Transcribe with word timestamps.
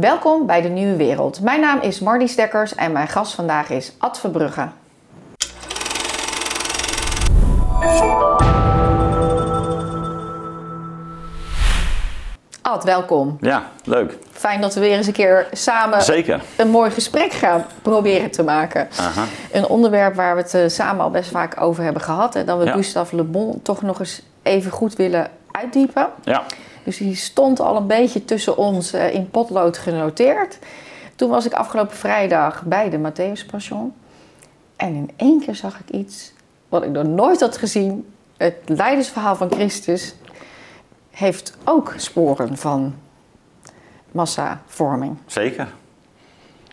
Welkom 0.00 0.46
bij 0.46 0.62
de 0.62 0.68
Nieuwe 0.68 0.96
Wereld. 0.96 1.40
Mijn 1.40 1.60
naam 1.60 1.80
is 1.80 2.00
Marty 2.00 2.26
Stekkers 2.26 2.74
en 2.74 2.92
mijn 2.92 3.08
gast 3.08 3.34
vandaag 3.34 3.70
is 3.70 3.92
Ad 3.98 4.20
Verbrugge. 4.20 4.68
Ad, 12.62 12.84
welkom. 12.84 13.36
Ja, 13.40 13.62
leuk. 13.84 14.16
Fijn 14.32 14.60
dat 14.60 14.74
we 14.74 14.80
weer 14.80 14.96
eens 14.96 15.06
een 15.06 15.12
keer 15.12 15.46
samen 15.52 16.02
Zeker. 16.02 16.40
een 16.56 16.68
mooi 16.70 16.90
gesprek 16.90 17.32
gaan 17.32 17.64
proberen 17.82 18.30
te 18.30 18.42
maken. 18.42 18.88
Aha. 19.00 19.24
Een 19.52 19.66
onderwerp 19.66 20.14
waar 20.14 20.36
we 20.36 20.42
het 20.42 20.54
eh, 20.54 20.62
samen 20.66 21.04
al 21.04 21.10
best 21.10 21.30
vaak 21.30 21.60
over 21.60 21.82
hebben 21.84 22.02
gehad. 22.02 22.34
En 22.34 22.46
dat 22.46 22.58
we 22.58 22.64
Ja. 22.64 22.72
Gustave 22.72 23.16
Le 23.16 23.22
Bon 23.22 23.60
toch 23.62 23.82
nog 23.82 23.98
eens 23.98 24.22
even 24.42 24.70
goed 24.70 24.96
willen 24.96 25.28
uitdiepen. 25.50 26.06
Ja, 26.22 26.42
Dus 26.88 26.96
die 26.96 27.14
stond 27.14 27.60
al 27.60 27.76
een 27.76 27.86
beetje 27.86 28.24
tussen 28.24 28.56
ons 28.56 28.92
eh, 28.92 29.14
in 29.14 29.30
potlood 29.30 29.78
genoteerd. 29.78 30.58
Toen 31.16 31.30
was 31.30 31.46
ik 31.46 31.52
afgelopen 31.52 31.96
vrijdag 31.96 32.62
bij 32.62 32.90
de 32.90 32.98
Matthäus 32.98 33.50
Passion. 33.50 33.94
En 34.76 34.94
in 34.94 35.10
één 35.16 35.40
keer 35.40 35.54
zag 35.54 35.78
ik 35.78 35.90
iets 35.90 36.32
wat 36.68 36.82
ik 36.82 36.90
nog 36.90 37.04
nooit 37.04 37.40
had 37.40 37.56
gezien. 37.56 38.12
Het 38.36 38.54
leidersverhaal 38.66 39.36
van 39.36 39.50
Christus 39.50 40.14
heeft 41.10 41.56
ook 41.64 41.94
sporen 41.96 42.56
van 42.56 42.94
massavorming. 44.12 45.16
zeker. 45.26 45.68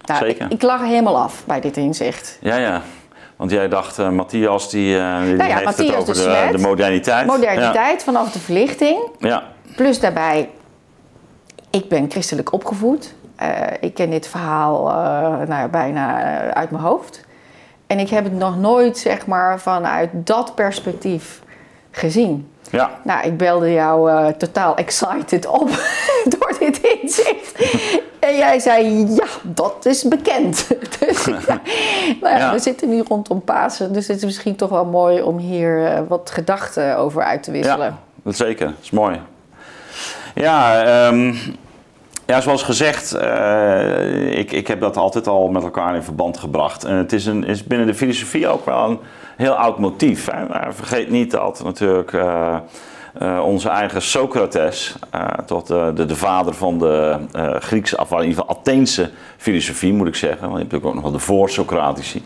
Nou, 0.02 0.26
Zeker. 0.26 0.46
Ik, 0.46 0.52
ik 0.52 0.62
lag 0.62 0.82
er 0.82 0.88
helemaal 0.88 1.18
af 1.18 1.44
bij 1.46 1.62
dit 1.62 1.78
inzicht. 1.78 2.38
Ja, 2.42 2.56
ja. 2.56 2.82
Want 3.36 3.52
jij 3.52 3.68
dacht, 3.68 4.00
eh, 4.00 4.10
Matthias, 4.10 4.70
die, 4.70 4.82
die 4.82 4.98
Nou 5.00 5.38
ja, 5.38 5.44
heeft 5.44 5.64
Matthias 5.64 6.08
het 6.08 6.10
over 6.10 6.14
de 6.14 6.58
de, 6.58 6.64
moderniteit. 6.64 7.28
Moderniteit 7.28 8.04
vanaf 8.04 8.32
de 8.32 8.40
verlichting. 8.40 9.00
Ja. 9.20 9.54
Plus 9.76 10.00
daarbij, 10.00 10.50
ik 11.70 11.90
ben 11.90 12.12
christelijk 12.12 12.54
opgevoed. 12.54 13.14
Eh, 13.36 13.50
ik 13.80 13.94
ken 13.94 14.10
dit 14.10 14.28
verhaal 14.28 14.90
eh, 14.90 15.48
nou 15.48 15.70
bijna 15.70 16.22
eh, 16.22 16.50
uit 16.50 16.72
mijn 16.72 16.84
hoofd. 16.84 17.26
En 17.88 18.00
ik 18.00 18.10
heb 18.10 18.24
het 18.24 18.34
nog 18.34 18.58
nooit, 18.58 18.98
zeg 18.98 19.28
maar, 19.28 19.60
vanuit 19.60 20.10
dat 20.14 20.56
perspectief 20.56 21.42
gezien. 21.92 22.50
ja. 22.70 22.90
Nou, 23.04 23.26
ik 23.26 23.38
belde 23.38 23.72
jou 23.72 24.34
totaal 24.34 24.76
excited 24.76 25.48
op 25.48 25.70
door 26.38 26.56
dit 26.60 26.78
inzicht. 26.78 27.54
En 28.20 28.36
jij 28.36 28.60
zei, 28.60 29.08
ja, 29.08 29.26
dat 29.44 29.86
is 29.86 30.04
bekend. 30.04 30.68
Dus, 31.00 31.26
ja. 31.48 31.62
Nou 32.22 32.38
ja, 32.38 32.52
we 32.52 32.60
zitten 32.60 32.90
nu 32.90 33.02
rondom 33.02 33.42
Pasen, 33.42 33.94
dus 33.94 34.08
het 34.08 34.18
is 34.18 34.26
misschien 34.26 34.56
toch 34.56 34.70
wel 34.70 34.86
mooi 34.86 35.22
om 35.22 35.38
hier 35.38 36.04
wat 36.08 36.30
gedachten 36.34 36.98
over 36.98 37.24
uit 37.24 37.44
te 37.44 37.52
wisselen. 37.52 37.86
Ja, 37.86 37.98
dat 38.24 38.36
zeker. 38.36 38.66
Dat 38.66 38.76
is 38.82 38.92
mooi. 38.92 39.20
Ja, 40.36 40.84
ehm, 40.84 41.34
ja 42.26 42.42
zoals 42.42 42.64
gezegd, 42.64 43.14
eh, 43.14 44.38
ik, 44.38 44.52
ik 44.52 44.68
heb 44.68 44.80
dat 44.80 44.98
altijd 44.98 45.28
al 45.28 45.48
met 45.48 45.64
elkaar 45.64 45.96
in 45.96 46.04
verband 46.04 46.38
gebracht. 46.38 46.84
En 46.84 46.96
het 46.96 47.14
is, 47.14 47.26
een, 47.26 47.44
is 47.44 47.64
binnen 47.64 47.88
de 47.88 47.94
filosofie 47.94 48.48
ook 48.48 48.66
wel 48.66 48.90
een 48.90 49.00
heel 49.38 49.54
oud 49.54 49.80
motief. 49.80 50.32
Hè? 50.32 50.48
Maar 50.48 50.74
vergeet 50.74 51.10
niet 51.10 51.32
dat 51.32 51.64
natuurlijk 51.64 52.14
eh, 52.14 52.58
eh, 53.20 53.44
onze 53.46 53.70
eigen 53.70 54.02
Socrates, 54.02 54.96
tot 55.46 55.68
de, 55.68 55.92
de, 55.96 56.06
de 56.06 56.16
vader 56.16 56.54
van 56.54 56.80
de 56.80 57.18
Griekse, 57.60 57.98
of 57.98 58.12
in 58.12 58.18
ieder 58.18 58.36
geval 58.36 58.58
Atheense 58.58 59.10
filosofie 59.38 59.94
moet 59.94 60.08
ik 60.08 60.16
zeggen. 60.16 60.42
Want 60.42 60.54
je 60.54 60.60
hebt 60.60 60.72
natuurlijk 60.72 60.86
ook 60.86 60.94
nog 60.94 61.12
wel 61.12 61.20
de 61.20 61.26
voor-Socratici. 61.26 62.24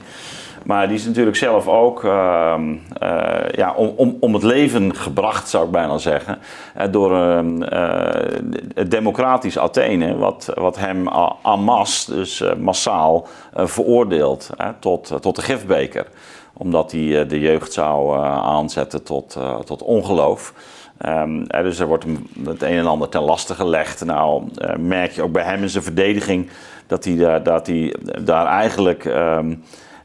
Maar 0.63 0.88
die 0.88 0.97
is 0.97 1.05
natuurlijk 1.05 1.35
zelf 1.35 1.67
ook 1.67 2.03
ehm, 2.03 2.75
eh, 2.99 3.49
ja, 3.52 3.73
om, 3.73 3.93
om, 3.95 4.17
om 4.19 4.33
het 4.33 4.43
leven 4.43 4.95
gebracht, 4.95 5.49
zou 5.49 5.66
ik 5.66 5.71
bijna 5.71 5.97
zeggen. 5.97 6.38
eh, 6.75 6.88
door 6.91 7.16
ehm, 7.16 7.61
eh, 7.63 8.39
het 8.73 8.91
democratisch 8.91 9.57
Athene, 9.59 10.17
wat, 10.17 10.51
wat 10.55 10.77
hem 10.77 11.07
en 11.43 11.59
masse, 11.59 12.11
dus 12.16 12.43
massaal, 12.59 13.27
veroordeelt 13.53 14.49
tot, 14.79 15.13
tot 15.21 15.35
de 15.35 15.41
gifbeker. 15.41 16.05
Omdat 16.53 16.91
hij 16.91 17.27
de 17.27 17.39
jeugd 17.39 17.73
zou 17.73 18.19
aanzetten 18.25 19.03
tot, 19.03 19.38
tot 19.66 19.81
ongeloof. 19.84 20.53
Ehm, 20.97 21.41
eh, 21.44 21.63
dus 21.63 21.79
er 21.79 21.88
wordt 21.88 22.05
het 22.45 22.61
een 22.61 22.78
en 22.78 22.88
ander 22.88 23.09
ten 23.09 23.22
laste 23.22 23.55
gelegd. 23.55 24.05
Nou, 24.05 24.44
merk 24.79 25.11
je 25.11 25.22
ook 25.22 25.31
bij 25.31 25.44
hem 25.44 25.61
in 25.61 25.69
zijn 25.69 25.84
verdediging 25.84 26.50
dat 26.88 27.03
hij, 27.05 27.16
daar- 27.16 27.44
dat 27.44 27.67
hij 27.67 27.95
daar 28.22 28.45
eigenlijk. 28.45 29.03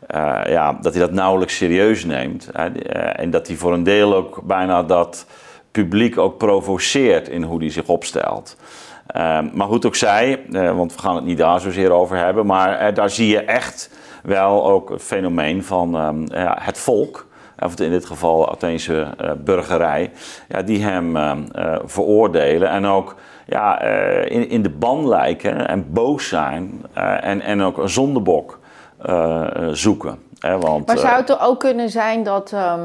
Eh, 0.07 0.41
ja, 0.47 0.79
dat 0.81 0.93
hij 0.93 1.03
dat 1.03 1.13
nauwelijks 1.13 1.57
serieus 1.57 2.05
neemt. 2.05 2.51
Eh, 2.51 2.65
en 3.21 3.31
dat 3.31 3.47
hij 3.47 3.57
voor 3.57 3.73
een 3.73 3.83
deel 3.83 4.15
ook 4.15 4.41
bijna 4.43 4.83
dat 4.83 5.27
publiek 5.71 6.19
ook 6.19 6.39
provoceert 6.39 7.29
in 7.29 7.43
hoe 7.43 7.59
hij 7.59 7.71
zich 7.71 7.87
opstelt. 7.87 8.57
Ehm, 9.07 9.49
maar 9.53 9.67
goed 9.67 9.87
ook 9.87 9.95
zij, 9.95 10.41
eh, 10.53 10.77
want 10.77 10.95
we 10.95 11.01
gaan 11.01 11.15
het 11.15 11.25
niet 11.25 11.39
daar 11.39 11.61
zozeer 11.61 11.91
over 11.91 12.17
hebben, 12.17 12.47
maar 12.47 12.95
daar 12.95 13.11
zie 13.11 13.29
je 13.29 13.41
echt 13.41 13.91
wel 14.23 14.67
ook 14.67 14.91
het 14.91 15.03
fenomeen 15.03 15.65
van 15.65 15.97
ehm, 15.97 16.51
het 16.61 16.79
volk, 16.79 17.27
of 17.59 17.81
in 17.81 17.91
dit 17.91 18.07
geval 18.07 18.39
de 18.39 18.51
Atheense 18.51 19.07
burgerij, 19.45 20.11
ja, 20.49 20.63
die 20.63 20.83
hem 20.83 21.17
ehm, 21.17 21.43
eh, 21.53 21.77
veroordelen 21.85 22.69
en 22.69 22.87
ook 22.87 23.15
ja, 23.47 23.81
in, 24.23 24.49
in 24.49 24.63
de 24.63 24.71
ban 24.71 25.09
lijken 25.09 25.69
en 25.69 25.93
boos 25.93 26.29
zijn 26.29 26.85
en, 27.21 27.41
en 27.41 27.63
ook 27.63 27.79
een 27.79 27.89
zondebok 27.89 28.59
zoeken. 29.73 30.19
Hè, 30.39 30.59
want, 30.59 30.87
Maar 30.87 30.97
eh, 30.97 31.03
zou 31.03 31.15
het 31.17 31.31
er 31.31 31.41
ook 31.41 31.61
kunnen 31.61 31.91
zijn 31.91 32.23
dat 32.23 32.53
ehm, 32.53 32.81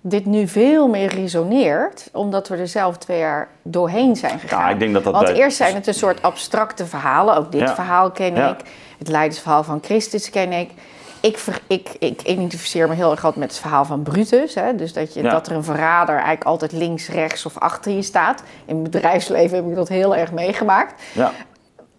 dit 0.00 0.26
nu 0.26 0.48
veel 0.48 0.88
meer 0.88 1.14
resoneert, 1.14 2.08
omdat 2.12 2.48
we 2.48 2.56
er 2.56 2.68
zelf 2.68 2.96
twee 2.98 3.18
jaar 3.18 3.48
doorheen 3.62 4.16
zijn 4.16 4.38
gegaan? 4.38 4.60
Ja, 4.60 4.68
ik 4.70 4.78
denk 4.78 4.94
dat 4.94 5.04
dat 5.04 5.12
Want 5.12 5.26
bij- 5.26 5.34
eerst 5.34 5.56
zijn 5.56 5.74
het 5.74 5.86
een 5.86 5.94
soort 5.94 6.22
abstracte 6.22 6.86
verhalen. 6.86 7.36
Ook 7.36 7.52
dit 7.52 7.60
Ja. 7.60 7.74
verhaal 7.74 8.10
ken 8.10 8.34
Ja. 8.34 8.48
ik. 8.50 8.56
Het 8.98 9.08
leidersverhaal 9.08 9.64
van 9.64 9.78
Christus 9.82 10.30
ken 10.30 10.52
ik. 10.52 10.70
Ik, 11.20 11.44
ik, 11.66 11.88
ik 11.98 12.22
identificeer 12.22 12.88
me 12.88 12.94
heel 12.94 13.10
erg 13.10 13.24
altijd 13.24 13.40
met 13.44 13.50
het 13.52 13.60
verhaal 13.60 13.84
van 13.84 14.02
Brutus. 14.02 14.54
Hè? 14.54 14.74
Dus 14.74 14.92
dat, 14.92 15.14
je, 15.14 15.22
Ja. 15.22 15.30
dat 15.30 15.46
er 15.46 15.52
een 15.56 15.64
verrader 15.64 16.14
eigenlijk 16.14 16.44
altijd 16.44 16.72
links, 16.72 17.08
rechts 17.08 17.46
of 17.46 17.58
achter 17.58 17.92
je 17.92 18.02
staat. 18.02 18.42
In 18.64 18.74
het 18.82 18.90
bedrijfsleven 18.90 19.56
heb 19.56 19.66
ik 19.68 19.74
dat 19.74 19.88
heel 19.88 20.16
erg 20.16 20.32
meegemaakt. 20.32 21.02
ja, 21.12 21.32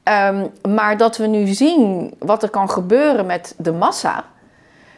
Ehm, 0.07 0.45
maar 0.73 0.97
dat 0.97 1.17
we 1.17 1.27
nu 1.27 1.47
zien 1.47 2.13
wat 2.19 2.43
er 2.43 2.49
kan 2.49 2.69
gebeuren 2.69 3.25
met 3.25 3.55
de 3.57 3.71
massa. 3.71 4.23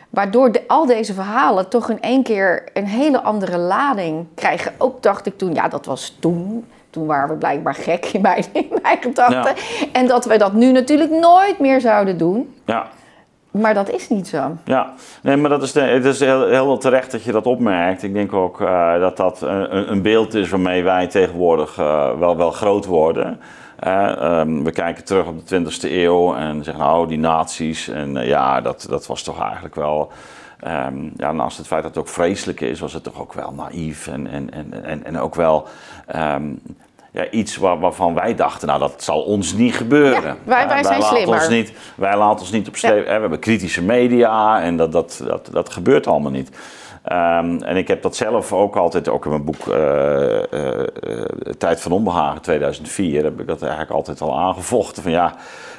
Waardoor 0.10 0.52
de, 0.52 0.62
al 0.68 0.86
deze 0.86 1.14
verhalen 1.14 1.70
toch 1.70 1.90
in 1.90 2.02
één 2.02 2.24
keer 2.24 2.64
een 2.74 2.86
hele 2.86 3.22
andere 3.22 3.58
lading 3.58 4.26
krijgen. 4.36 4.74
Ook 4.78 5.04
dacht 5.04 5.26
ik 5.26 5.38
toen, 5.38 5.54
ja, 5.54 5.68
dat 5.68 5.86
was 5.86 6.18
toen. 6.20 6.66
Toen 6.90 7.06
waren 7.06 7.30
we 7.30 7.36
blijkbaar 7.36 7.76
gek 7.76 8.06
in 8.06 8.22
mijn, 8.22 8.46
in 8.54 8.68
mijn 8.82 8.98
gedachten. 9.02 9.56
En 9.92 10.08
dat 10.08 10.26
we 10.26 10.38
dat 10.38 10.54
nu 10.54 10.72
natuurlijk 10.72 11.12
nooit 11.12 11.60
meer 11.60 11.82
zouden 11.82 12.18
doen. 12.18 12.56
ja. 12.66 12.88
Maar 13.52 13.74
dat 13.74 13.90
is 13.90 14.10
niet 14.10 14.28
zo. 14.28 14.58
Ja, 14.66 14.94
nee, 15.22 15.38
maar 15.38 15.50
dat 15.50 15.64
is, 15.64 15.72
de, 15.72 15.82
het 15.82 16.06
is 16.06 16.20
heel, 16.20 16.48
heel 16.48 16.78
terecht 16.78 17.12
dat 17.12 17.24
je 17.24 17.32
dat 17.32 17.46
opmerkt. 17.46 18.04
Ik 18.04 18.14
denk 18.14 18.34
ook 18.34 18.62
eh, 18.62 19.00
dat 19.00 19.18
dat 19.18 19.42
een, 19.42 19.92
een 19.92 20.02
beeld 20.02 20.34
is 20.34 20.50
waarmee 20.50 20.84
wij 20.84 21.08
tegenwoordig 21.08 21.78
eh, 21.78 22.18
wel, 22.20 22.38
wel 22.38 22.52
groot 22.52 22.86
worden. 22.86 23.40
Eh, 23.80 24.22
ehm, 24.22 24.64
we 24.64 24.72
kijken 24.72 25.04
terug 25.04 25.26
op 25.26 25.38
de 25.38 25.46
20e 25.46 25.92
eeuw 25.92 26.36
en 26.36 26.64
zeggen, 26.64 26.84
nou, 26.84 27.08
die 27.08 27.18
nazi's. 27.18 27.88
En 27.88 28.18
eh, 28.18 28.28
ja, 28.28 28.62
dat, 28.62 28.86
dat 28.90 29.08
was 29.08 29.24
toch 29.24 29.42
eigenlijk 29.42 29.76
wel. 29.76 30.12
ehm, 30.60 31.10
ja, 31.18 31.32
naast 31.32 31.58
het 31.58 31.68
feit 31.68 31.84
dat 31.84 31.96
het 31.96 32.04
ook 32.04 32.10
vreselijk 32.10 32.62
is, 32.62 32.80
was 32.80 32.94
het 32.94 33.04
toch 33.04 33.20
ook 33.22 33.34
wel 33.34 33.52
naïef. 33.54 34.08
En, 34.08 34.28
en, 34.28 34.54
en, 34.54 34.84
en, 34.86 35.06
en 35.06 35.20
ook 35.20 35.36
wel. 35.36 35.68
ehm, 36.08 36.44
ja, 37.12 37.30
iets 37.30 37.58
waar, 37.58 37.80
waarvan 37.80 38.14
wij 38.14 38.36
dachten, 38.36 38.68
nou 38.68 38.80
dat 38.80 39.04
zal 39.04 39.22
ons 39.22 39.54
niet 39.54 39.76
gebeuren. 39.76 40.24
Ja, 40.24 40.36
wij- 40.44 40.68
wij 40.68 40.84
zijn 40.84 41.00
laten 41.00 41.16
slimmer. 41.18 41.36
Ons 41.40 41.50
niet, 41.50 41.72
wij 41.96 42.18
laten 42.18 42.40
ons 42.40 42.52
niet 42.52 42.68
op 42.68 42.76
hè, 42.82 43.04
We 43.04 43.10
hebben 43.10 43.40
kritische 43.40 43.84
media 43.84 44.62
en 44.62 44.78
dat, 44.78 44.92
dat, 44.92 45.22
dat, 45.28 45.50
dat 45.52 45.70
gebeurt 45.70 46.08
allemaal 46.08 46.32
niet. 46.32 46.50
Ehm, 47.10 47.62
en 47.62 47.78
ik 47.78 47.88
heb 47.88 48.02
dat 48.02 48.16
zelf 48.16 48.54
ook 48.54 48.76
altijd, 48.76 49.08
ook 49.10 49.24
in 49.26 49.30
mijn 49.32 49.44
boek 49.44 49.68
eh, 49.68 50.54
eh, 50.54 50.80
eh, 50.80 50.86
Tijd 51.58 51.82
van 51.82 51.92
Onbehagen 51.92 52.42
2004, 52.42 53.24
heb 53.24 53.40
ik 53.40 53.48
dat 53.48 53.62
eigenlijk 53.62 53.92
altijd 53.92 54.22
al 54.22 54.40
aangevochten. 54.40 55.04
Van 55.04 55.12
ja, 55.12 55.36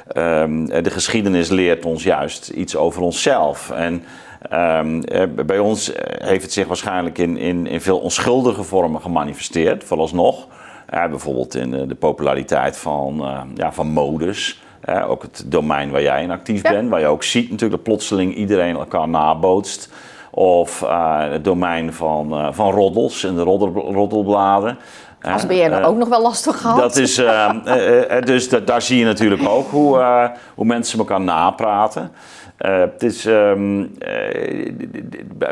ehm, 0.07 0.65
de 0.65 0.89
geschiedenis 0.89 1.49
leert 1.49 1.85
ons 1.85 2.03
juist 2.03 2.49
iets 2.49 2.75
over 2.75 3.01
onszelf. 3.01 3.69
En 3.69 4.03
ehm, 4.49 5.01
eh, 5.01 5.45
bij 5.45 5.59
ons 5.59 5.91
heeft 6.17 6.43
het 6.43 6.53
zich 6.53 6.67
waarschijnlijk 6.67 7.17
in, 7.17 7.37
in, 7.37 7.67
in 7.67 7.81
veel 7.81 7.99
onschuldige 7.99 8.63
vormen 8.63 9.01
gemanifesteerd, 9.01 9.83
vooralsnog. 9.83 10.47
Ja, 10.89 11.09
bijvoorbeeld 11.09 11.55
in 11.55 11.87
de 11.87 11.95
populariteit 11.95 12.77
van, 12.77 13.23
ja, 13.55 13.71
van 13.71 13.87
modes. 13.87 14.61
Ook 15.07 15.21
het 15.21 15.43
domein 15.45 15.91
waar 15.91 16.01
jij 16.01 16.23
in 16.23 16.31
actief 16.31 16.63
Ja. 16.63 16.71
bent. 16.71 16.89
Waar 16.89 16.99
je 16.99 17.07
ook 17.07 17.23
ziet 17.23 17.43
natuurlijk 17.43 17.71
dat 17.71 17.83
plotseling 17.83 18.35
iedereen 18.35 18.75
elkaar 18.75 19.09
nabootst. 19.09 19.89
Of 20.33 20.81
eh, 20.81 21.29
het 21.29 21.43
domein 21.43 21.93
van, 21.93 22.31
eh, 22.33 22.47
van 22.51 22.71
roddels 22.71 23.23
en 23.23 23.35
de 23.35 23.41
roddel, 23.41 23.93
roddelbladen. 23.93 24.77
Als 25.21 25.45
BN'er 25.45 25.83
ook 25.83 25.97
nog 25.97 26.09
wel 26.09 26.21
lastig 26.21 26.61
gehad. 26.61 26.79
Dat 26.79 26.95
is, 26.95 27.19
uh, 27.19 27.51
dus 28.23 28.49
daar 28.49 28.81
zie 28.81 28.99
je 28.99 29.05
natuurlijk 29.05 29.47
ook 29.47 29.69
hoe, 29.69 30.31
hoe 30.55 30.65
mensen 30.65 30.99
elkaar 30.99 31.21
napraten. 31.21 32.11
het 32.57 33.03
is 33.03 33.25
ehm, 33.25 33.85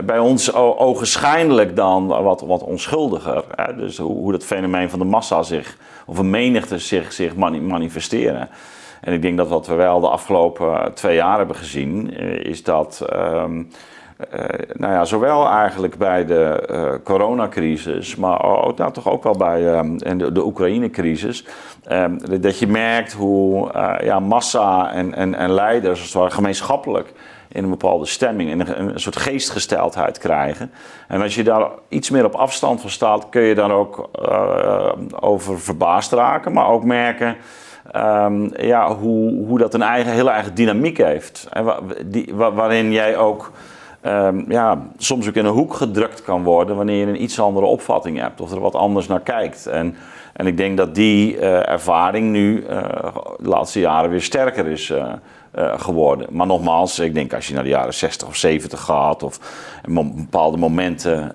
bij 0.03 0.19
ons 0.19 0.53
ogenschijnlijk 0.53 1.75
dan 1.75 2.07
wat, 2.07 2.41
wat 2.41 2.63
onschuldiger. 2.63 3.43
Hè? 3.55 3.75
Dus 3.75 3.97
hoe, 3.97 4.15
hoe 4.15 4.31
dat 4.31 4.45
fenomeen 4.45 4.89
van 4.89 4.99
de 4.99 5.05
massa 5.05 5.43
zich, 5.43 5.77
of 6.05 6.17
een 6.17 6.29
menigte 6.29 6.77
zich, 6.77 7.13
zich 7.13 7.35
manifesteren. 7.35 8.49
En 9.01 9.13
ik 9.13 9.21
denk 9.21 9.37
dat 9.37 9.47
wat 9.47 9.67
we 9.67 9.73
wel 9.73 9.99
de 9.99 10.09
afgelopen 10.09 10.93
twee 10.93 11.15
jaar 11.15 11.37
hebben 11.37 11.55
gezien, 11.55 12.13
is 12.43 12.63
dat. 12.63 13.05
Ehm, 13.09 13.61
uh, 14.33 14.39
nou 14.73 14.93
ja, 14.93 15.05
zowel 15.05 15.47
eigenlijk 15.47 15.97
bij 15.97 16.25
de 16.25 16.67
uh, 16.71 17.03
coronacrisis, 17.03 18.15
maar 18.15 18.43
ook, 18.43 18.77
nou, 18.77 18.91
toch 18.91 19.09
ook 19.09 19.23
wel 19.23 19.37
bij 19.37 19.77
um, 19.77 19.97
de, 19.97 20.31
de 20.31 20.45
Oekraïne-crisis. 20.45 21.45
Um, 21.91 22.41
dat 22.41 22.59
je 22.59 22.67
merkt 22.67 23.13
hoe 23.13 23.71
uh, 23.75 23.95
ja, 24.01 24.19
massa 24.19 24.91
en, 24.91 25.13
en, 25.13 25.35
en 25.35 25.51
leiders 25.51 26.15
gemeenschappelijk 26.17 27.13
in 27.47 27.63
een 27.63 27.69
bepaalde 27.69 28.05
stemming, 28.05 28.49
in 28.49 28.59
een, 28.59 28.99
soort 28.99 29.15
geestgesteldheid 29.15 30.17
krijgen. 30.17 30.71
En 31.07 31.21
als 31.21 31.35
je 31.35 31.43
daar 31.43 31.69
iets 31.89 32.09
meer 32.09 32.25
op 32.25 32.35
afstand 32.35 32.81
van 32.81 32.89
staat, 32.89 33.29
kun 33.29 33.41
je 33.41 33.55
dan 33.55 33.71
ook 33.71 34.09
over 35.19 35.59
verbaasd 35.59 36.11
raken, 36.11 36.53
maar 36.53 36.67
ook 36.67 36.83
merken. 36.83 37.35
Um, 37.95 38.51
ja, 38.57 38.95
hoe, 38.95 39.45
hoe 39.45 39.57
dat 39.57 39.73
een 39.73 39.81
eigen, 39.81 40.11
hele 40.11 40.29
eigen 40.29 40.55
dynamiek 40.55 40.97
heeft. 40.97 41.47
En 41.51 41.65
die, 42.05 42.31
wa, 42.33 42.51
waarin 42.51 42.91
jij 42.91 43.17
ook 43.17 43.51
um, 44.05 44.45
ja, 44.51 44.81
soms 44.97 45.27
ook 45.27 45.35
in 45.35 45.45
een 45.45 45.53
hoek 45.53 45.73
gedrukt 45.73 46.21
kan 46.21 46.43
worden 46.43 46.75
wanneer 46.75 46.97
je 46.97 47.05
een 47.05 47.23
iets 47.23 47.39
andere 47.39 47.65
opvatting 47.65 48.19
hebt 48.19 48.41
of 48.41 48.51
er 48.51 48.59
wat 48.59 48.75
anders 48.75 49.07
naar 49.07 49.21
kijkt. 49.21 49.67
En, 49.67 49.95
en 50.33 50.47
ik 50.47 50.57
denk 50.57 50.77
dat 50.77 50.95
die 50.95 51.35
uh, 51.35 51.69
ervaring 51.69 52.31
nu 52.31 52.63
uh, 52.63 52.67
de 53.39 53.49
laatste 53.49 53.79
jaren 53.79 54.09
weer 54.09 54.21
sterker 54.21 54.67
is 54.67 54.89
uh, 54.89 55.13
geworden. 55.77 56.27
Maar 56.31 56.47
nogmaals, 56.47 56.99
ik 56.99 57.13
denk 57.13 57.33
als 57.33 57.47
je 57.47 57.53
naar 57.53 57.63
de 57.63 57.69
jaren 57.69 57.93
60 57.93 58.27
of 58.27 58.35
70 58.35 58.81
gaat 58.81 59.23
of 59.23 59.39
bepaalde 60.15 60.57
momenten 60.57 61.31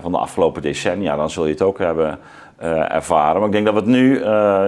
van 0.00 0.12
de 0.12 0.18
afgelopen 0.18 0.62
decennia, 0.62 1.16
dan 1.16 1.30
zul 1.30 1.44
je 1.46 1.52
het 1.52 1.62
ook 1.62 1.78
hebben 1.78 2.18
ervaren. 2.88 3.36
Maar 3.36 3.46
ik 3.46 3.52
denk 3.52 3.64
dat 3.64 3.74
we 3.74 3.80
het 3.80 3.88
nu 3.88 4.14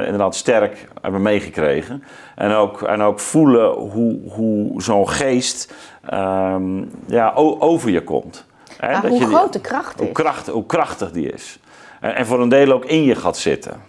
inderdaad 0.05 0.35
sterk 0.35 0.89
hebben 1.03 1.23
meegekregen. 1.23 2.05
En 2.35 2.53
ook, 2.53 2.83
en 2.83 3.03
ook 3.03 3.21
voelen 3.21 3.71
hoe, 3.71 4.19
hoe 4.31 4.83
zo'n 4.83 5.09
geest 5.09 5.75
um, 6.15 6.91
ja, 7.07 7.33
over 7.35 7.91
je 7.91 8.05
komt. 8.05 8.47
Hè? 8.77 8.93
Dat 9.01 9.11
hoe 9.11 9.19
je 9.19 9.27
groot 9.27 9.53
de 9.53 9.61
kracht 9.61 10.01
is. 10.01 10.05
Hoe, 10.05 10.13
kracht, 10.13 10.47
hoe 10.47 10.67
krachtig 10.67 11.11
die 11.11 11.33
is. 11.33 11.59
En, 12.01 12.15
en, 12.15 12.27
voor 12.27 12.41
een 12.41 12.49
deel 12.49 12.73
ook 12.73 12.85
in 12.85 13.05
je 13.05 13.15
gaat 13.15 13.37
zitten. 13.37 13.81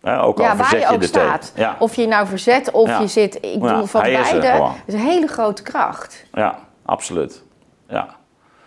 Hè? 0.00 0.22
Ook 0.22 0.38
ja, 0.38 0.50
al 0.50 0.56
waar 0.56 0.74
je, 0.74 0.80
je 0.80 0.88
ook 0.88 1.02
staat. 1.02 1.52
Ja. 1.54 1.76
Of 1.78 1.94
je 1.94 2.06
nou 2.06 2.26
verzet 2.26 2.70
of 2.70 2.98
je 2.98 3.06
zit. 3.06 3.34
Ik 3.34 3.60
bedoel, 3.60 3.84
van 3.84 4.02
beide. 4.02 4.46
Het 4.46 4.72
is 4.86 4.94
een 4.94 5.00
hele 5.00 5.26
grote 5.26 5.62
kracht. 5.62 6.24
Ja, 6.32 6.58
absoluut. 6.84 7.42
Ja. 7.88 8.16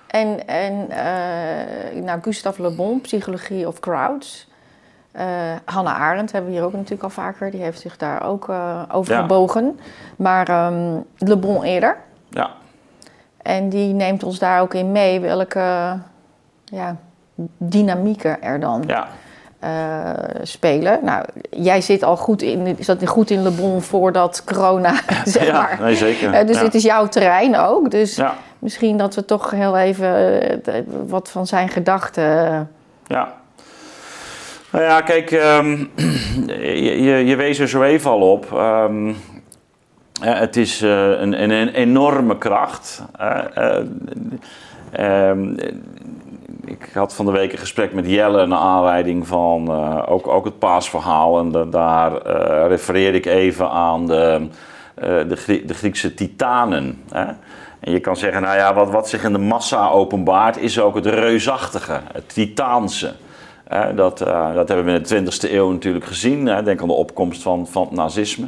En, 0.08 0.48
en 0.48 0.88
uh, 0.90 2.04
nou, 2.04 2.22
Gustave 2.22 2.62
Le 2.62 2.72
Bon, 2.72 3.02
Psychologie 3.02 3.68
of 3.68 3.80
Crowds. 3.80 4.50
Uh, 5.16 5.24
Hannah 5.66 6.02
Arendt 6.02 6.32
hebben 6.32 6.52
we 6.52 6.58
hier 6.58 6.66
ook 6.66 6.74
natuurlijk 6.74 7.04
al 7.04 7.10
vaker. 7.10 7.52
Die 7.52 7.62
heeft 7.62 7.80
zich 7.80 7.98
daar 7.98 8.26
ook 8.26 8.48
uh, 8.48 8.82
over 8.92 9.16
gebogen. 9.16 9.80
Maar 10.16 10.66
um, 10.74 11.06
Le 11.18 11.38
Bon 11.38 11.64
eerder. 11.64 11.98
Ja. 12.30 12.50
En 13.42 13.70
die 13.70 13.94
neemt 13.94 14.24
ons 14.24 14.40
daar 14.40 14.62
ook 14.62 14.74
in 14.74 14.92
mee 14.92 15.20
welke 15.20 15.98
ja, 16.64 16.96
dynamieken 17.58 18.42
er 18.42 18.60
dan 18.60 18.84
ja. 18.88 19.08
uh, 19.64 20.42
spelen. 20.44 21.00
Nou, 21.04 21.26
jij 21.50 21.82
zit 21.82 22.04
al 22.04 22.18
goed 22.18 22.42
in, 22.42 22.78
zat 22.80 23.08
goed 23.08 23.30
in 23.30 23.44
Le 23.44 23.52
Bon 23.52 23.82
voordat 23.82 24.44
corona, 24.44 24.94
zeg 25.26 25.46
ja, 25.46 25.54
maar. 25.54 25.78
Nee, 25.82 25.96
zeker. 25.96 26.46
Dus 26.46 26.60
dit 26.60 26.74
is 26.74 26.84
jouw 26.84 27.08
terrein 27.08 27.58
ook. 27.58 27.92
Dus 27.92 28.22
misschien 28.60 28.98
dat 28.98 29.16
we 29.16 29.26
toch 29.26 29.52
heel 29.52 29.78
even 29.78 30.42
wat 31.08 31.30
van 31.30 31.48
zijn 31.48 31.70
gedachten... 31.70 32.70
Ja. 33.08 33.40
Nou 34.72 34.84
ja, 34.84 35.02
kijk, 35.02 35.32
um, 35.58 35.92
je, 36.48 37.24
je, 37.26 37.36
wees 37.36 37.60
er 37.60 37.68
zo 37.68 37.82
even 37.82 38.12
al 38.12 38.32
op. 38.32 38.52
Um, 38.52 39.16
het 40.22 40.58
is 40.58 40.82
uh, 40.82 41.10
een, 41.10 41.52
een, 41.52 41.70
enorme 41.70 42.38
kracht. 42.38 43.04
Uh, 43.22 43.78
um, 45.30 45.58
ik 46.66 46.90
had 46.94 47.16
van 47.16 47.26
de 47.26 47.32
week 47.32 47.52
een 47.52 47.58
gesprek 47.58 47.94
met 47.94 48.08
Jelle 48.08 48.46
naar 48.46 48.60
aanleiding 48.60 49.28
van 49.28 49.72
ook, 50.06 50.28
ook 50.28 50.46
het 50.46 50.60
paasverhaal. 50.60 51.40
En 51.40 51.70
daar 51.70 52.28
refereerde 52.68 53.18
ik 53.18 53.26
even 53.26 53.70
aan 53.70 54.08
de, 54.08 54.48
de, 54.96 55.64
de, 55.66 55.74
Griekse 55.74 56.14
titanen. 56.14 57.04
En 57.80 57.92
je 57.92 58.00
kan 58.00 58.18
zeggen, 58.18 58.42
nou 58.42 58.58
ja, 58.58 58.74
wat, 58.74 58.90
wat 58.90 59.10
zich 59.10 59.24
in 59.24 59.34
de 59.34 59.40
massa 59.40 59.90
openbaart 59.90 60.58
is 60.58 60.80
ook 60.80 60.96
het 60.96 61.06
reusachtige, 61.06 62.00
het 62.14 62.34
titaanse. 62.34 63.14
Dat, 63.96 64.18
dat 64.54 64.68
hebben 64.68 64.86
we 64.86 65.16
in 65.16 65.26
de 65.26 65.32
20e 65.32 65.52
eeuw 65.52 65.72
natuurlijk 65.72 66.06
gezien. 66.06 66.46
Denk 66.46 66.82
aan 66.82 66.88
de 66.88 66.94
opkomst 66.94 67.42
van, 67.42 67.68
van 67.68 67.84
het 67.84 67.92
nazisme. 67.92 68.48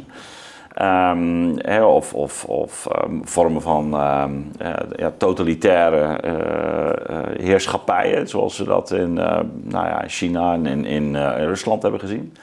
Um, 0.82 1.60
of, 1.82 2.14
of, 2.14 2.44
of 2.44 2.88
um, 3.04 3.20
vormen 3.24 3.62
van 3.62 3.84
um, 3.84 4.50
uh, 4.62 4.72
ja, 4.96 5.12
totalitaire 5.16 6.20
uh, 6.24 7.46
heerschappijen, 7.46 8.28
zoals 8.28 8.58
we 8.58 8.64
dat 8.64 8.90
in 8.90 9.12
nou 9.12 9.86
ja, 9.86 10.04
China 10.06 10.52
en 10.52 10.66
in, 10.66 10.84
in 10.84 11.16
Rusland 11.36 11.82
hebben 11.82 12.00
gezien. 12.00 12.34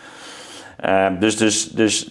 dus 1.20 1.38
dus, 1.38 1.70
dus 1.70 2.10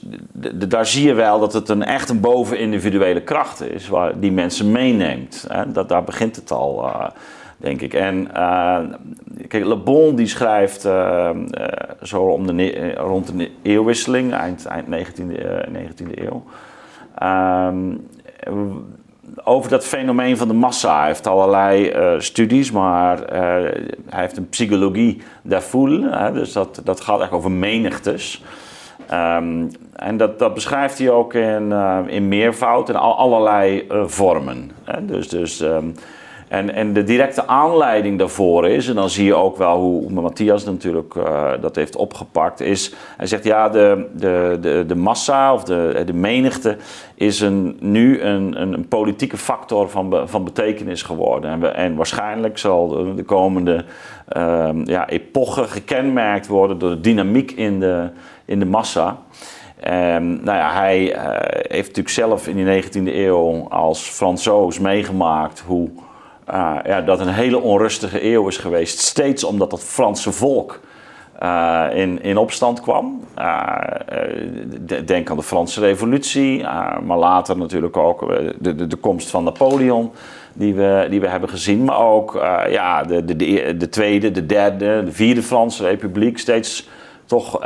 daar 0.69 0.87
zie 0.87 1.07
je 1.07 1.15
wel 1.15 1.41
dat 1.41 1.53
het 1.53 1.69
een 1.69 1.85
echt 1.85 2.09
een 2.09 2.21
bovenindividuele 2.21 3.23
kracht 3.23 3.61
is, 3.63 3.89
waar 3.89 4.21
die 4.21 4.33
mensen 4.33 4.73
meeneemt. 4.73 5.45
Hè? 5.49 5.73
Dat, 5.73 5.89
daar 5.89 6.05
begint 6.05 6.37
het 6.37 6.51
al 6.51 6.91
denk 7.61 7.81
ik. 7.81 7.95
En 7.95 8.29
uh, 8.37 8.79
kijk, 9.49 9.65
Le 9.65 9.77
Bon 9.77 10.15
die 10.15 10.27
schrijft 10.27 10.87
uh, 10.87 11.31
uh, 11.35 11.67
zo 12.03 12.43
de 12.45 12.93
rond 12.93 13.39
de 13.39 13.51
eeuwwisseling, 13.63 14.33
eind, 14.33 14.67
eind 14.67 14.87
19e, 14.87 15.23
19e 15.73 16.11
eeuw. 16.15 16.45
Um, 17.69 18.09
over 19.45 19.71
dat 19.71 19.85
fenomeen 19.85 20.37
van 20.37 20.49
de 20.49 20.55
massa. 20.55 20.99
Hij 20.99 21.07
heeft 21.07 21.27
allerlei 21.27 21.95
studies, 22.19 22.71
maar 22.71 23.19
hij 24.09 24.21
heeft 24.21 24.37
een 24.37 24.49
psychologie 24.49 25.23
der 25.43 25.61
foule. 25.61 26.31
dus 26.33 26.53
dat, 26.53 26.81
dat 26.85 27.01
gaat 27.01 27.21
echt 27.21 27.31
over 27.31 27.51
menigtes. 27.51 28.45
Um, 29.13 29.71
en 29.93 30.17
dat, 30.17 30.39
dat 30.39 30.55
beschrijft 30.55 30.99
hij 30.99 31.11
ook 31.11 31.35
in, 31.35 31.73
in 32.07 32.29
meervoud 32.29 32.95
al, 32.95 33.17
allerlei 33.17 33.87
vormen. 34.07 34.71
Dus, 35.07 35.29
dus 35.29 35.61
um, 35.61 35.95
en, 36.51 36.75
en 36.75 36.93
de 36.93 37.05
directe 37.05 37.47
aanleiding 37.47 38.19
daarvoor 38.19 38.69
is, 38.69 38.89
en 38.89 38.95
dan 38.95 39.11
zie 39.11 39.25
je 39.25 39.35
ook 39.35 39.57
wel 39.57 39.79
hoe, 39.79 40.11
Matthias 40.11 40.65
natuurlijk 40.65 41.15
uh, 41.15 41.51
dat 41.61 41.77
heeft 41.77 41.97
opgepakt, 41.97 42.61
is 42.61 42.95
hij 43.17 43.27
zegt 43.27 43.45
ja, 43.45 43.69
de, 43.69 44.07
de, 44.15 44.59
de, 44.61 44.85
de 44.87 44.95
massa 44.95 45.55
of 45.55 45.65
de, 45.65 46.03
de 46.07 46.13
menigte 46.13 46.77
is 47.15 47.41
een, 47.41 47.77
nu 47.81 48.21
een, 48.21 48.61
een, 48.61 48.89
politieke 48.89 49.37
factor 49.37 49.89
van, 49.91 50.29
van 50.29 50.45
betekenis 50.45 51.03
geworden. 51.03 51.51
En, 51.51 51.61
we, 51.61 51.69
en 51.69 51.97
waarschijnlijk 51.97 52.59
zal 52.59 52.89
de, 52.89 53.15
de 53.15 53.25
komende 53.25 53.85
uh, 54.37 54.69
ja, 54.85 55.09
epoche 55.09 55.65
gekenmerkt 55.65 56.47
worden 56.47 56.79
door 56.79 56.91
de 56.91 57.01
dynamiek 57.01 57.51
in 57.51 57.81
de, 57.81 58.09
in 58.45 58.59
de 58.59 58.67
massa. 58.67 59.19
Um, 59.89 60.41
nou 60.45 60.59
ja, 60.59 60.73
hij 60.73 61.17
uh, 61.17 61.23
heeft 61.51 61.87
natuurlijk 61.87 62.09
zelf 62.09 62.49
in 62.49 62.65
de 62.65 62.83
19e 62.83 63.15
eeuw 63.15 63.69
als 63.69 64.03
Fransoos 64.03 64.79
meegemaakt 64.79 65.61
hoe 65.61 65.91
uh, 66.53 66.77
ja, 66.85 67.01
dat 67.01 67.21
een 67.21 67.29
hele 67.29 67.61
onrustige 67.61 68.25
eeuw 68.25 68.49
is 68.49 68.57
geweest. 68.57 68.99
Steeds 68.99 69.45
omdat 69.45 69.73
het 69.73 69.85
Franse 69.85 70.33
volk 70.33 70.81
uh, 71.43 71.87
in, 71.95 72.23
in 72.23 72.37
opstand 72.37 72.81
kwam. 72.81 73.25
Uh, 73.39 73.75
denk 75.05 75.31
aan 75.31 75.37
de 75.37 75.43
Franse 75.43 75.81
Revolutie, 75.81 76.63
maar 77.05 77.19
later 77.19 77.57
natuurlijk 77.57 77.97
ook 77.97 78.29
de, 78.59 78.75
de, 78.75 78.87
de, 78.87 78.97
komst 78.97 79.31
van 79.31 79.45
Napoleon. 79.45 80.13
Die 80.53 80.75
we, 80.75 81.07
die 81.11 81.21
we 81.21 81.29
hebben 81.29 81.49
gezien, 81.49 81.85
maar 81.85 82.01
ook 82.01 82.33
ja, 82.69 83.03
de, 83.03 83.25
de, 83.25 83.37
de, 83.37 83.77
de, 83.77 83.89
tweede, 83.89 84.31
de 84.31 84.47
derde, 84.47 85.05
de 85.05 85.13
vierde 85.13 85.43
Franse 85.43 85.85
Republiek. 85.85 86.39
Steeds 86.39 86.89
toch 87.27 87.61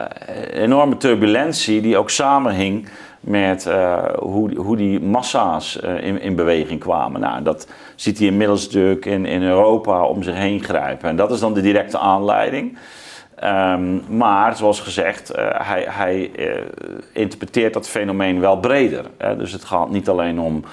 enorme 0.53 0.97
turbulentie 0.97 1.81
die 1.81 1.97
ook 1.97 2.11
samenhing 2.11 2.89
met 3.25 3.67
uh, 3.67 4.05
hoe, 4.19 4.57
hoe 4.57 4.77
die 4.77 5.01
massa's 5.01 5.81
uh, 5.85 6.05
in, 6.05 6.21
in 6.21 6.35
beweging 6.35 6.81
kwamen. 6.81 7.21
Nou, 7.21 7.43
dat 7.43 7.69
ziet 7.95 8.19
hij 8.19 8.27
inmiddels 8.27 8.65
natuurlijk 8.65 9.07
in, 9.07 9.27
in 9.27 9.43
Europa 9.43 10.05
om 10.05 10.23
zich 10.23 10.35
heen 10.35 10.65
grijpen. 10.65 11.09
En 11.09 11.17
dat 11.17 11.31
is 11.31 11.41
dan 11.41 11.55
de 11.55 11.61
directe 11.61 11.99
aanleiding. 11.99 12.79
Um, 13.45 14.03
maar 14.09 14.57
zoals 14.57 14.81
gezegd, 14.81 15.37
uh, 15.37 15.47
hij, 15.53 15.87
hij 15.89 16.31
interpreteert 17.13 17.73
dat 17.73 17.89
fenomeen 17.89 18.41
wel 18.41 18.59
breder. 18.59 19.05
Dus 19.39 19.53
het 19.53 19.65
gaat 19.65 19.91
niet 19.91 20.09
alleen 20.09 20.41
om 20.41 20.65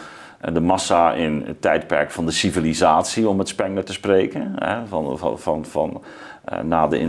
de 0.54 0.60
massa 0.60 1.14
in 1.14 1.44
het 1.46 1.62
tijdperk 1.62 2.12
van 2.12 2.26
de 2.26 2.32
civilisatie, 2.32 3.28
om 3.28 3.36
met 3.36 3.48
Spengler 3.48 3.84
te 3.84 3.94
spreken. 3.94 4.56
Van, 4.90 5.18
van, 5.18 5.40
van, 5.40 5.66
van 5.66 6.02
na 6.64 6.88
de 6.88 7.00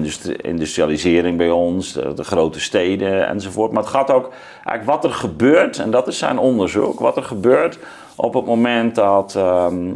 industrialisering 0.43 1.37
bij 1.37 1.51
ons, 1.51 1.93
de, 1.93 2.25
grote 2.25 2.61
steden 2.61 3.29
enzovoort. 3.29 3.73
Maar 3.73 3.83
het 3.83 3.93
gaat 3.93 4.11
ook 4.11 4.33
eigenlijk 4.65 4.85
wat 4.85 5.05
er 5.05 5.19
gebeurt, 5.19 5.79
en 5.79 5.91
dat 5.91 6.09
is 6.09 6.19
zijn 6.19 6.39
onderzoek, 6.39 7.01
wat 7.01 7.17
er 7.17 7.23
gebeurt 7.23 7.79
op 8.17 8.35
het 8.35 8.45
moment 8.45 8.95
dat 8.95 9.35
ehm, 9.37 9.93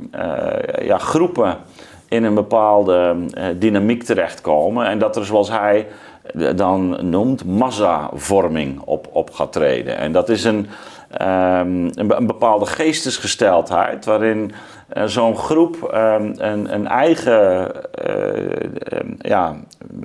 ja, 0.81 0.99
groepen 0.99 1.57
in 2.09 2.25
een 2.25 2.35
bepaalde 2.35 3.17
dynamiek 3.59 4.03
terechtkomen 4.03 4.87
en 4.87 4.99
dat 4.99 5.17
er, 5.17 5.25
zoals 5.25 5.51
hij 5.51 5.87
dan 6.55 7.11
noemt, 7.11 7.45
massavorming 7.45 8.81
op, 8.85 9.09
op 9.13 9.31
gaat 9.31 9.53
treden. 9.53 9.97
En 9.97 10.13
dat 10.13 10.29
is 10.29 10.45
een, 10.45 10.67
um, 11.13 11.91
een, 11.95 12.27
bepaalde 12.27 12.67
geestesgesteldheid 12.67 14.05
waarin 14.05 14.53
uh, 14.97 15.05
zo'n 15.05 15.37
groep 15.37 15.91
um, 15.95 16.35
een, 16.37 16.75
een, 16.75 16.87
eigen 16.87 17.73
uh, 18.09 18.51
ja, 19.19 19.57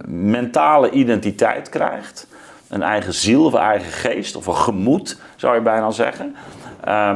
mentale 0.08 0.90
identiteit 0.90 1.70
krijgt. 1.70 2.28
Een 2.70 2.82
eigen 2.84 3.14
ziel 3.14 3.46
of 3.46 3.54
een 3.54 3.60
eigen 3.60 3.92
geest 3.92 4.36
of 4.36 4.48
een 4.48 4.56
gemoed 4.56 5.20
zou 5.36 5.56
je 5.56 5.62
bijna 5.62 5.92
zeggen. 5.92 6.36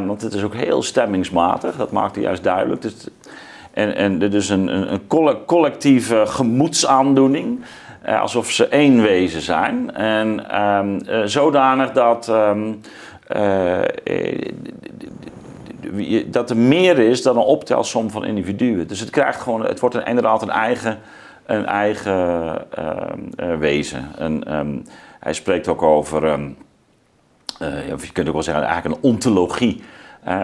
Want 0.06 0.22
het 0.22 0.34
is 0.34 0.44
ook 0.44 0.56
heel 0.56 0.84
stemmingsmatig, 0.84 1.76
dat 1.76 1.92
maakt 1.92 2.16
hij 2.16 2.24
juist 2.24 2.44
duidelijk. 2.44 2.82
Dus, 2.82 3.08
en, 3.74 3.96
en 3.96 4.20
dus 4.20 4.50
een, 4.50 4.68
een, 4.68 4.94
een 4.94 5.08
collectieve 5.46 6.24
gemoedsaandoening. 6.26 7.64
Eh, 8.02 8.22
alsof 8.22 8.52
ze 8.52 8.68
één 8.68 9.02
wezen 9.02 9.42
zijn. 9.42 9.96
En 9.96 10.46
zodanig 11.26 11.92
dat, 11.92 12.32
dat 16.28 16.50
er 16.50 16.58
meer 16.58 17.00
is 17.00 17.22
dan 17.22 17.38
een 17.38 17.44
optelsom 17.44 18.10
van 18.10 18.26
individuen. 18.26 18.88
Dus 18.88 19.00
het 19.00 19.10
krijgt 19.10 19.42
gewoon, 19.42 19.66
het 19.66 19.80
wordt 19.80 19.96
een, 19.96 20.06
inderdaad 20.06 20.42
een 20.42 20.50
eigen, 20.50 21.00
een 21.46 21.66
eigen 21.66 22.58
uh, 22.80 23.58
wezen. 23.58 24.12
En, 24.18 24.56
um, 24.58 24.84
hij 25.20 25.34
spreekt 25.34 25.68
ook 25.68 25.82
over, 25.82 26.40
of 27.94 28.06
je 28.06 28.12
kunt 28.12 28.28
ook 28.28 28.34
wel 28.34 28.44
zeggen, 28.44 28.66
eigenlijk 28.66 28.96
een 28.96 29.10
ontologie. 29.10 29.84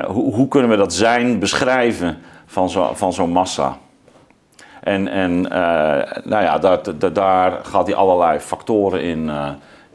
hoe, 0.08 0.34
hoe 0.34 0.48
kunnen 0.48 0.70
we 0.70 0.76
dat 0.76 0.94
zijn 0.94 1.40
beschrijven 1.40 2.18
van 2.46 2.70
zo'n 2.70 2.96
van 2.96 3.30
massa? 3.30 3.78
En, 4.82 5.08
en 5.08 5.52
eh, 5.52 6.22
nou 6.24 6.44
ja, 6.44 6.58
daar, 7.14 7.60
gaat 7.64 7.86
hij 7.86 7.96
allerlei 7.96 8.40
factoren 8.40 9.02
in, 9.02 9.32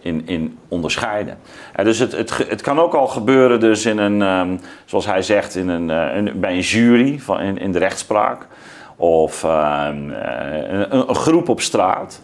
in, 0.06 0.22
in 0.26 0.58
onderscheiden. 0.68 1.38
En 1.72 1.84
dus 1.84 1.98
het, 1.98 2.12
het, 2.12 2.36
het 2.48 2.60
kan 2.62 2.78
ook 2.78 2.94
al 2.94 3.06
gebeuren 3.06 3.60
dus 3.60 3.86
in 3.86 3.98
een, 3.98 4.22
um, 4.22 4.60
zoals 4.84 5.06
hij 5.06 5.22
zegt, 5.22 5.54
in 5.54 5.68
een, 5.68 6.26
uh, 6.26 6.32
bij 6.34 6.52
een 6.52 6.60
jury 6.60 7.18
van, 7.18 7.40
in, 7.40 7.58
in 7.58 7.72
de 7.72 7.78
rechtspraak. 7.78 8.46
Of 8.96 9.42
um, 9.42 9.50
een, 9.50 11.08
een, 11.08 11.14
groep 11.14 11.48
op 11.48 11.60
straat. 11.60 12.20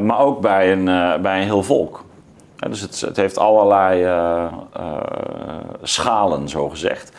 maar 0.00 0.18
ook 0.18 0.40
bij 0.40 0.72
een, 0.72 0.84
bij 1.22 1.40
een 1.40 1.46
heel 1.46 1.62
volk. 1.62 2.04
dus 2.56 2.80
het, 2.80 3.00
het 3.00 3.16
heeft 3.16 3.38
allerlei 3.38 4.06
schalen, 5.82 6.48
zo 6.48 6.68
gezegd. 6.68 7.12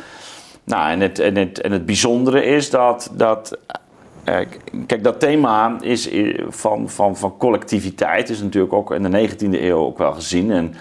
Nou, 0.64 0.90
en 0.90 1.00
het, 1.00 1.20
en 1.20 1.36
het, 1.36 1.62
en 1.62 1.72
het 1.72 1.86
bijzondere 1.86 2.44
is 2.44 2.70
dat, 2.70 3.12
dat 3.14 3.58
eh, 3.68 3.81
kijk, 4.24 5.04
dat 5.04 5.20
thema 5.20 5.78
is 5.80 6.10
van, 6.48 6.90
van, 6.90 7.18
van 7.18 7.38
collectiviteit 7.38 8.30
is 8.30 8.42
natuurlijk 8.42 8.74
ook 8.74 8.92
in 8.92 9.12
de 9.12 9.30
19e 9.30 9.62
eeuw 9.62 9.78
ook 9.78 9.98
wel 9.98 10.14
gezien. 10.14 10.52
En 10.52 10.74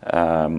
ehm, 0.00 0.56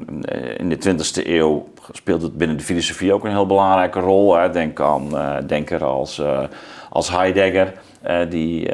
in 0.58 0.70
de 0.70 0.78
20e 0.78 1.28
eeuw 1.28 1.68
speelt 1.92 2.22
het 2.22 2.38
binnen 2.38 2.58
de 2.58 2.64
filosofie 2.64 3.14
ook 3.14 3.24
een 3.24 3.32
heel 3.32 3.46
belangrijke 3.46 4.00
rol. 4.00 4.36
Hè. 4.36 4.50
Denk 4.50 4.80
aan 4.80 5.08
uh, 5.14 5.36
denker 5.48 5.84
als, 5.84 6.20
uh, 6.20 6.40
als 6.90 7.10
Heidegger, 7.10 7.74
die, 8.30 8.72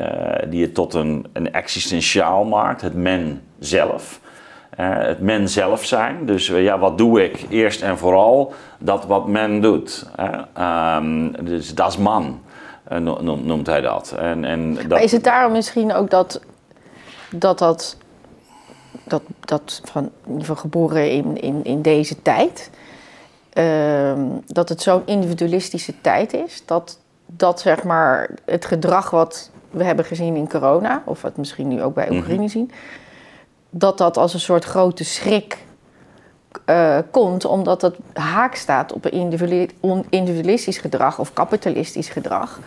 die 0.50 0.62
het 0.62 0.74
tot 0.74 0.94
een, 0.94 1.26
een 1.34 1.54
existentiaal 1.54 2.44
maakt, 2.44 2.82
het 2.82 2.96
men 2.96 3.42
zelf. 3.60 4.20
het 4.76 5.20
men 5.20 5.50
zelf 5.50 5.86
zijn. 5.86 6.26
Dus 6.26 6.48
ja, 6.48 6.80
wat 6.80 6.98
doe 6.98 7.24
ik 7.24 7.46
eerst 7.50 7.82
en 7.82 7.98
vooral? 7.98 8.54
Dat 8.80 9.06
wat 9.06 9.28
men 9.28 9.62
doet. 9.62 10.10
Um, 10.98 11.46
dus 11.46 11.76
dat 11.76 11.92
is 11.92 11.98
man. 11.98 12.42
Eh, 12.94 13.20
noemt 13.44 13.68
hij 13.68 13.82
dat. 13.82 14.12
En, 14.18 14.46
en 14.46 14.74
dat... 14.74 14.88
Maar 14.88 15.04
is 15.04 15.12
het 15.12 15.24
daarom 15.24 15.52
misschien 15.52 15.94
ook 15.94 16.10
dat 16.10 16.42
dat, 17.40 17.60
dat, 17.60 17.98
dat, 19.04 19.22
dat 19.40 19.82
van, 19.84 20.12
van 20.40 20.58
geboren 20.58 21.12
in, 21.12 21.42
in, 21.42 21.64
in 21.64 21.82
deze 21.82 22.22
tijd, 22.22 22.70
uh, 23.54 24.14
dat 24.48 24.70
het 24.70 24.82
zo'n 24.82 25.02
individualistische 25.06 26.02
tijd 26.02 26.34
is, 26.34 26.64
dat, 26.66 27.00
dat 27.26 27.60
zeg 27.60 27.84
maar 27.84 28.30
het 28.46 28.66
gedrag 28.66 29.10
wat 29.10 29.52
we 29.70 29.84
hebben 29.84 30.06
gezien 30.06 30.36
in 30.36 30.50
corona, 30.50 31.04
of 31.06 31.22
wat 31.22 31.38
misschien 31.38 31.68
nu 31.68 31.82
ook 31.82 31.94
bij 31.94 32.08
mhm. 32.10 32.18
Oekraïne 32.18 32.48
zien, 32.48 32.72
dat 33.70 33.98
dat 33.98 34.18
als 34.18 34.34
een 34.34 34.40
soort 34.40 34.64
grote 34.64 35.04
schrik 35.04 35.58
uh, 36.66 36.98
komt 37.12 37.46
omdat 37.46 37.82
het 37.82 37.96
haak 38.14 38.56
staat 38.56 38.94
op 38.94 39.06
een 39.06 40.06
individualistisch 40.10 40.78
gedrag 40.78 41.20
of 41.20 41.34
kapitalistisch 41.34 42.10
gedrag. 42.10 42.60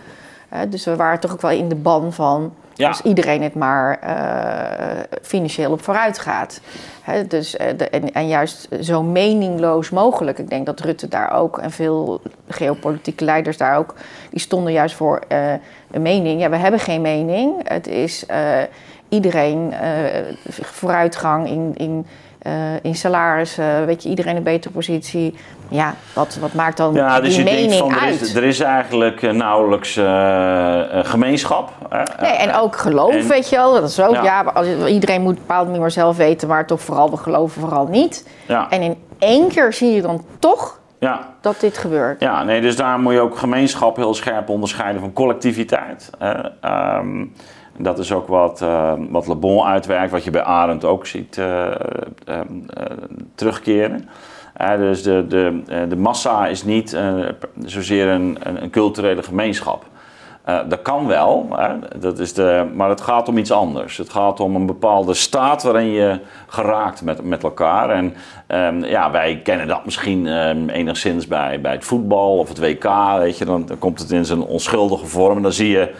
Uh, 0.52 0.58
dus 0.68 0.84
we 0.84 0.96
waren 0.96 1.20
toch 1.20 1.32
ook 1.32 1.40
wel 1.40 1.50
in 1.50 1.68
de 1.68 1.74
ban 1.74 2.12
van 2.12 2.54
als 2.78 3.02
iedereen 3.02 3.42
het 3.42 3.54
maar 3.54 3.98
uh, 4.04 5.18
financieel 5.22 5.72
op 5.72 5.82
vooruit 5.82 6.18
gaat. 6.18 6.60
Hè, 7.02 7.26
dus, 7.26 7.50
de, 7.50 7.88
en, 7.88 8.12
en, 8.12 8.28
juist 8.28 8.68
zo 8.80 9.02
meningloos 9.02 9.90
mogelijk. 9.90 10.38
Ik 10.38 10.48
denk 10.48 10.66
dat 10.66 10.80
Rutte 10.80 11.08
daar 11.08 11.32
ook 11.32 11.58
en 11.58 11.70
veel 11.70 12.20
geopolitieke 12.48 13.24
leiders 13.24 13.56
daar 13.56 13.76
ook, 13.76 13.94
die 14.30 14.40
stonden 14.40 14.72
juist 14.72 14.96
voor 14.96 15.20
een 15.90 16.02
mening. 16.02 16.40
Ja, 16.40 16.50
we 16.50 16.56
hebben 16.56 16.80
geen 16.80 17.00
mening. 17.00 17.68
Het 17.68 17.86
is 17.86 18.26
iedereen 19.08 19.74
vooruitgang 20.48 21.48
in. 21.48 21.72
in 21.76 22.06
in 22.82 22.94
salaris, 22.94 23.58
uh, 23.58 23.84
weet 23.84 24.02
je, 24.02 24.08
iedereen 24.08 24.36
een 24.36 24.42
betere 24.42 24.72
positie. 24.72 25.34
Ja, 25.68 25.94
wat, 26.12 26.38
wat 26.40 26.52
maakt 26.52 26.76
dan 26.76 26.94
ja, 26.94 27.20
dus 27.20 27.28
die 27.28 27.44
je 27.44 27.50
mening 27.50 27.68
denkt 27.68 27.76
van, 27.76 28.00
uit? 28.00 28.20
Er 28.20 28.26
is, 28.26 28.34
er 28.34 28.44
is 28.44 28.60
eigenlijk 28.60 29.22
uh, 29.22 29.30
nauwelijks 29.30 29.92
gemeenschap. 31.08 31.72
nee, 32.20 32.30
en 32.30 32.54
ook 32.54 32.76
geloof, 32.76 33.26
weet 33.26 33.48
je 33.48 33.56
wel. 33.56 33.72
Dat 33.72 33.88
is 33.88 34.00
ook, 34.00 34.14
ja, 34.22 34.44
iedereen 34.86 35.22
moet 35.22 35.34
bepaald 35.34 35.68
niet 35.68 35.80
meer 35.80 35.90
zelf 35.90 36.16
weten, 36.16 36.48
maar 36.48 36.66
toch 36.66 36.80
vooral, 36.80 37.10
we 37.10 37.16
geloven 37.16 37.60
vooral 37.60 37.86
niet. 37.86 38.28
Ja. 38.46 38.70
En 38.70 38.82
in 38.82 38.96
één 39.18 39.48
keer 39.48 39.72
zie 39.72 39.90
je 39.90 40.02
dan 40.02 40.24
toch 40.38 40.80
ja. 40.98 41.34
dat 41.40 41.60
dit 41.60 41.78
gebeurt. 41.78 42.20
Ja, 42.20 42.42
nee, 42.42 42.60
dus 42.60 42.76
daar 42.76 42.98
moet 42.98 43.12
je 43.12 43.20
ook 43.20 43.38
gemeenschap 43.38 43.96
heel 43.96 44.14
scherp 44.14 44.48
onderscheiden 44.48 45.00
van 45.00 45.12
collectiviteit. 45.12 46.10
Um, 46.64 47.32
dat 47.78 47.98
is 47.98 48.12
ook 48.12 48.28
wat, 48.28 48.60
uh, 48.62 48.92
wat 49.10 49.26
Le 49.26 49.34
Bon 49.34 49.64
uitwerkt, 49.64 50.10
wat 50.10 50.24
je 50.24 50.30
bij 50.30 50.42
Arendt 50.42 50.84
ook 50.84 51.06
ziet 51.06 51.36
uh, 51.36 51.66
uh, 52.28 52.40
terugkeren. 53.34 54.08
dus 54.78 55.02
de, 55.02 55.24
de, 55.28 55.62
de 55.88 55.96
massa 55.96 56.46
is 56.46 56.64
niet 56.64 56.98
zozeer 57.64 58.08
een, 58.08 58.38
een, 58.42 58.70
culturele 58.70 59.22
gemeenschap. 59.22 59.84
dat 60.44 60.82
kan 60.82 61.06
wel, 61.06 61.56
dat 61.98 62.18
is 62.18 62.32
de, 62.32 62.66
maar 62.74 62.88
het 62.88 63.00
gaat 63.00 63.28
om 63.28 63.38
iets 63.38 63.52
anders. 63.52 63.96
Het 63.96 64.10
gaat 64.10 64.40
om 64.40 64.54
een 64.54 64.66
bepaalde 64.66 65.14
staat 65.14 65.62
waarin 65.62 65.90
je 65.90 66.20
geraakt 66.46 67.02
met, 67.02 67.24
met 67.24 67.42
elkaar. 67.42 67.90
En 67.90 68.14
um, 68.48 68.84
ja, 68.84 69.10
wij 69.10 69.40
kennen 69.42 69.68
dat 69.68 69.84
misschien 69.84 70.26
um, 70.26 70.68
enigszins 70.68 71.26
bij, 71.26 71.60
bij 71.60 71.72
het 71.72 71.84
voetbal 71.84 72.38
of 72.38 72.48
het 72.48 72.58
WK. 72.58 72.90
Weet 73.18 73.38
je, 73.38 73.44
dan, 73.44 73.66
dan 73.66 73.78
komt 73.78 73.98
het 73.98 74.10
in 74.10 74.24
zijn 74.24 74.42
onschuldige 74.42 75.06
vorm 75.06 75.36
en 75.36 75.42
dan 75.42 75.52
zie 75.52 75.70
je 75.70 75.94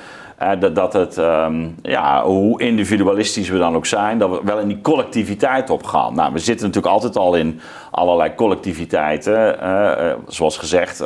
dat, 0.59 0.75
dat 0.75 0.93
het, 0.93 1.16
um, 1.16 1.75
ja, 1.83 2.25
hoe 2.25 2.61
individualistisch 2.61 3.49
we 3.49 3.59
dan 3.59 3.75
ook 3.75 3.87
zijn, 3.87 4.19
dat 4.19 4.31
we 4.31 4.40
wel 4.45 4.59
in 4.59 4.69
die 4.69 4.81
collectiviteit 4.81 5.71
opgaan. 5.71 6.14
Nou, 6.14 6.33
we 6.33 6.38
zitten 6.38 6.66
natuurlijk 6.66 6.95
altijd 6.95 7.16
al 7.16 7.35
in 7.35 7.61
allerlei 7.90 8.35
collectiviteiten. 8.35 9.57
Uh, 9.62 10.12
zoals 10.26 10.59
gezegd, 10.59 11.05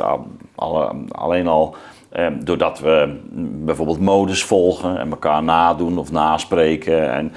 alle, 0.55 0.91
alleen 1.11 1.47
al 1.47 1.75
um, 2.17 2.45
doordat 2.45 2.79
we 2.79 3.19
bijvoorbeeld 3.65 3.99
modes 3.99 4.43
volgen 4.43 4.99
en 4.99 5.09
elkaar 5.09 5.43
nadoen 5.43 5.97
of 5.97 6.11
naspreken. 6.11 7.13
En 7.13 7.31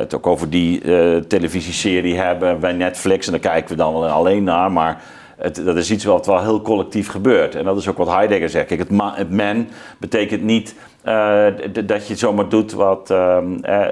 het 0.00 0.14
ook 0.14 0.26
over 0.26 0.50
die 0.50 0.80
televisieserie 1.26 2.16
hebben 2.16 2.60
bij 2.60 2.72
Netflix. 2.72 3.26
En 3.26 3.32
daar 3.32 3.40
kijken 3.40 3.70
we 3.70 3.76
dan 3.76 4.10
alleen 4.10 4.44
naar. 4.44 4.72
Maar 4.72 5.02
het, 5.44 5.64
dat 5.64 5.76
is 5.76 5.90
iets 5.90 6.04
wat 6.04 6.26
wel 6.26 6.42
heel 6.42 6.62
collectief 6.62 7.08
gebeurt. 7.08 7.54
En 7.54 7.64
dat 7.64 7.76
is 7.76 7.88
ook 7.88 7.98
wat 7.98 8.08
Heidegger 8.08 8.48
zegt. 8.48 8.66
Kijk, 8.66 8.80
het, 8.80 8.90
het 9.14 9.30
men 9.30 9.68
betekent 9.98 10.42
niet 10.42 10.74
uh, 11.04 11.46
dat 11.84 12.08
je 12.08 12.16
zomaar 12.16 12.48
doet 12.48 12.72
wat, 12.72 13.10
uh, 13.10 13.36
uh, 13.62 13.86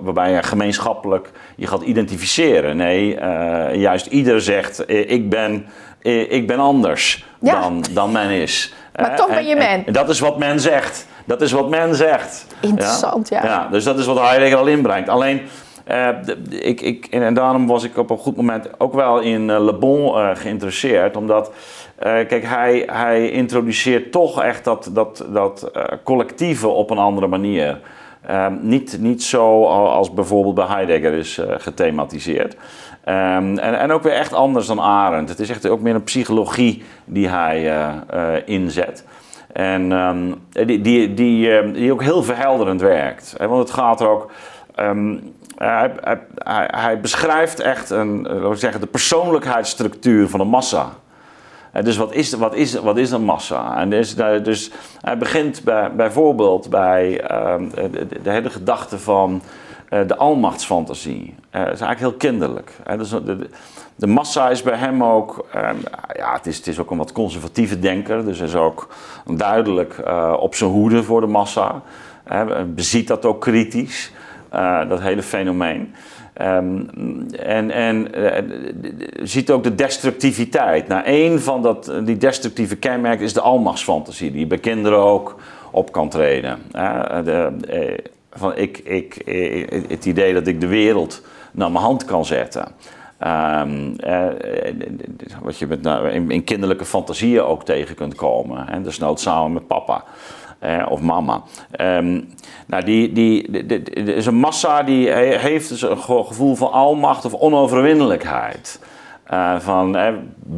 waarbij 0.00 0.32
je 0.32 0.42
gemeenschappelijk 0.42 1.30
je 1.56 1.66
gaat 1.66 1.82
identificeren. 1.82 2.76
Nee, 2.76 3.18
juist 3.78 4.06
ieder 4.06 4.40
zegt: 4.40 4.84
ik 4.88 5.30
ben, 5.30 5.66
ik 6.28 6.46
ben 6.46 6.58
anders 6.58 7.24
dan, 7.38 7.84
dan 7.90 8.12
men 8.12 8.30
is. 8.30 8.74
Maar 8.96 9.16
toch 9.16 9.28
ben 9.28 9.46
je 9.46 9.56
men. 9.56 9.86
En, 9.86 9.92
dat 9.92 10.08
is 10.08 10.20
wat 10.20 10.38
men 10.38 10.60
zegt. 10.60 11.06
Dat 11.24 11.40
is 11.40 11.52
wat 11.52 11.68
men 11.68 11.94
zegt. 11.94 12.46
Interessant, 12.60 13.28
ja. 13.28 13.42
ja. 13.42 13.48
ja 13.48 13.68
dus 13.70 13.84
dat 13.84 13.98
is 13.98 14.06
wat 14.06 14.20
Heidegger 14.20 14.58
al 14.58 14.66
inbrengt. 14.66 15.08
Alleen 15.08 15.40
Uh, 15.88 16.08
ik, 16.48 16.80
ik, 16.80 17.06
en 17.06 17.34
daarom 17.34 17.66
was 17.66 17.84
ik 17.84 17.96
op 17.96 18.10
een 18.10 18.18
goed 18.18 18.36
moment 18.36 18.80
ook 18.80 18.94
wel 18.94 19.20
in 19.20 19.48
uh, 19.48 19.64
Le 19.64 19.74
Bon 19.74 20.18
uh, 20.18 20.30
geïnteresseerd. 20.34 21.16
Omdat, 21.16 21.52
kijk, 21.98 22.44
hij, 22.44 22.82
hij 22.86 23.30
introduceert 23.30 24.12
toch 24.12 24.42
echt 24.42 24.64
dat, 24.64 24.90
dat, 24.92 25.26
dat 25.32 25.70
collectieve 26.04 26.68
op 26.68 26.90
een 26.90 26.98
andere 26.98 27.26
manier. 27.26 27.80
Ehm, 28.26 28.54
niet, 28.60 28.96
niet 29.00 29.22
zo 29.22 29.64
als 29.66 30.14
bijvoorbeeld 30.14 30.54
bij 30.54 30.66
Heidegger 30.66 31.12
is 31.12 31.40
gethematiseerd. 31.58 32.54
Um, 32.54 33.58
en, 33.58 33.78
en 33.78 33.92
ook 33.92 34.02
weer 34.02 34.12
echt 34.12 34.32
anders 34.32 34.66
dan 34.66 34.80
Arendt. 34.80 35.30
Het 35.30 35.40
is 35.40 35.50
echt 35.50 35.68
ook 35.68 35.80
meer 35.80 35.94
een 35.94 36.04
psychologie 36.04 36.82
die 37.04 37.28
hij 37.28 38.42
inzet. 38.44 39.04
En 39.52 39.92
um, 39.92 40.34
die, 40.50 40.80
die, 40.80 41.14
die, 41.14 41.70
die 41.72 41.92
ook 41.92 42.02
heel 42.02 42.22
verhelderend 42.22 42.80
werkt. 42.80 43.34
Want 43.38 43.58
het 43.58 43.70
gaat 43.70 44.00
er 44.00 44.08
ook. 44.08 44.30
Um, 44.78 45.34
hij, 45.56 45.92
hij, 46.34 46.68
hij, 46.70 47.00
beschrijft 47.00 47.60
echt 47.60 47.90
een, 47.90 48.22
laten 48.22 48.50
we 48.50 48.56
zeggen, 48.56 48.80
de 48.80 48.86
persoonlijkheidsstructuur 48.86 50.28
van 50.28 50.40
een 50.40 50.48
massa. 50.48 50.88
En 51.72 51.84
dus 51.84 51.96
wat 51.96 52.14
is, 52.14 52.32
wat, 52.32 52.54
is, 52.54 52.74
wat 52.74 52.96
is 52.96 53.10
een 53.10 53.22
massa? 53.22 53.76
En 53.76 53.90
dus, 53.90 54.14
dus 54.42 54.70
hij 55.00 55.18
begint 55.18 55.64
bij, 55.64 55.92
bijvoorbeeld 55.92 56.70
bij 56.70 57.32
um, 57.52 57.70
de, 58.22 58.30
hele 58.30 58.50
gedachte 58.50 58.98
van 58.98 59.42
uh, 59.90 60.00
de 60.06 60.16
almachtsfantasie. 60.16 61.34
Dat 61.50 61.60
is 61.60 61.80
eigenlijk 61.80 61.98
heel 61.98 62.12
kinderlijk. 62.12 62.72
Dus 62.96 63.14
de, 63.96 64.06
massa 64.06 64.50
is 64.50 64.62
bij 64.62 64.76
hem 64.76 65.04
ook, 65.04 65.46
um, 65.56 65.82
ja, 66.16 66.32
het 66.32 66.46
is, 66.46 66.56
het 66.56 66.66
is 66.66 66.78
ook 66.78 66.90
een 66.90 66.96
wat 66.96 67.12
conservatieve 67.12 67.78
denker. 67.78 68.24
Dus 68.24 68.38
hij 68.38 68.46
is 68.46 68.54
ook 68.54 68.88
duidelijk 69.26 70.02
op 70.38 70.54
zijn 70.54 70.70
hoede 70.70 71.02
voor 71.02 71.20
de 71.20 71.26
massa. 71.26 71.82
Beziet 72.66 73.08
dat 73.08 73.24
ook 73.24 73.40
kritisch. 73.40 74.12
Uh, 74.54 74.88
dat 74.88 75.00
hele 75.00 75.22
fenomeen. 75.22 75.94
Um, 76.42 76.88
en 77.30 77.70
en 77.70 78.18
uh, 78.18 78.30
ziet 79.22 79.50
ook 79.50 79.62
de 79.62 79.74
destructiviteit. 79.74 80.88
Nou, 80.88 81.02
een 81.04 81.40
van 81.40 81.62
dat, 81.62 81.92
die 82.04 82.16
destructieve 82.16 82.76
kenmerken 82.76 83.24
is 83.24 83.32
de 83.32 83.40
almachtsfantasie, 83.40 84.32
die 84.32 84.46
bij 84.46 84.58
kinderen 84.58 84.98
ook 84.98 85.40
op 85.70 85.92
kan 85.92 86.08
treden. 86.08 86.58
De, 87.24 87.52
eh, 87.68 87.98
van 88.32 88.56
ik, 88.56 88.78
ik, 88.78 89.14
het 89.88 90.04
idee 90.04 90.34
dat 90.34 90.46
ik 90.46 90.60
de 90.60 90.66
wereld 90.66 91.22
naar 91.52 91.70
mijn 91.70 91.84
hand 91.84 92.04
kan 92.04 92.24
zetten. 92.24 92.68
Um, 93.26 93.96
wat 95.42 95.58
je 95.58 95.66
met, 95.66 95.82
nou, 95.82 96.08
in, 96.08 96.30
in, 96.30 96.44
kinderlijke 96.44 96.84
fantasieën 96.84 97.42
ook 97.42 97.64
tegen 97.64 97.94
kunt 97.94 98.14
komen. 98.14 98.68
En 98.68 98.82
desnoods 98.82 99.22
samen 99.22 99.52
met 99.52 99.66
papa 99.66 100.04
eh, 100.60 100.86
of 100.88 101.00
mama. 101.00 101.42
Um, 101.80 102.28
nou, 102.66 102.84
die, 102.84 103.12
die, 103.12 103.66
die, 103.66 103.82
is 103.92 104.26
een 104.26 104.34
massa 104.34 104.82
die 104.82 105.10
heeft 105.12 105.68
dus 105.68 105.82
een 105.82 105.98
gevoel 105.98 106.54
van 106.54 106.72
almacht 106.72 107.24
of 107.24 107.34
onoverwinnelijkheid. 107.34 108.80
Uh, 109.32 109.58
van 109.58 109.96
eh, 109.96 110.12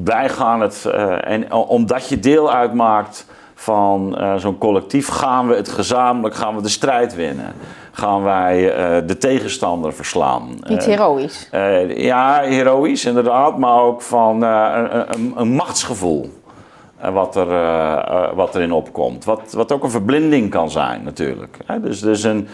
wij 0.05 0.29
gaan 0.29 0.61
het, 0.61 0.85
uh, 0.87 1.29
en 1.29 1.53
omdat 1.53 2.09
je 2.09 2.21
deel 2.21 2.53
uitmaakt 2.53 3.27
van 3.55 4.19
zo'n 4.37 4.59
collectief, 4.59 5.09
gaan 5.09 5.49
we 5.49 5.55
het 5.55 5.69
gezamenlijk, 5.69 6.35
gaan 6.35 6.57
we 6.57 6.63
de 6.63 6.69
strijd 6.69 7.15
winnen. 7.15 7.53
Gaan 7.93 8.23
wij 8.23 8.63
de 9.07 9.19
tegenstander 9.19 9.93
verslaan. 9.93 10.49
Niet 10.69 10.85
heroïs. 10.85 11.49
ja, 11.97 12.41
heroïs 12.41 13.05
inderdaad, 13.05 13.59
maar 13.59 13.81
ook 13.81 14.03
van 14.03 14.43
een, 14.43 15.15
een, 15.15 15.33
een 15.37 15.53
machtsgevoel 15.53 16.42
wat, 17.11 17.37
er, 17.37 17.49
uh, 17.49 18.33
wat 18.35 18.55
erin 18.55 18.73
opkomt. 18.73 19.25
Wat, 19.25 19.53
wat 19.53 19.73
ook 19.73 19.83
een 19.83 19.91
verblinding 19.91 20.51
kan 20.51 20.71
zijn 20.71 21.03
natuurlijk. 21.05 21.57
Dus, 21.81 22.01
dus 22.01 22.23
een, 22.23 22.49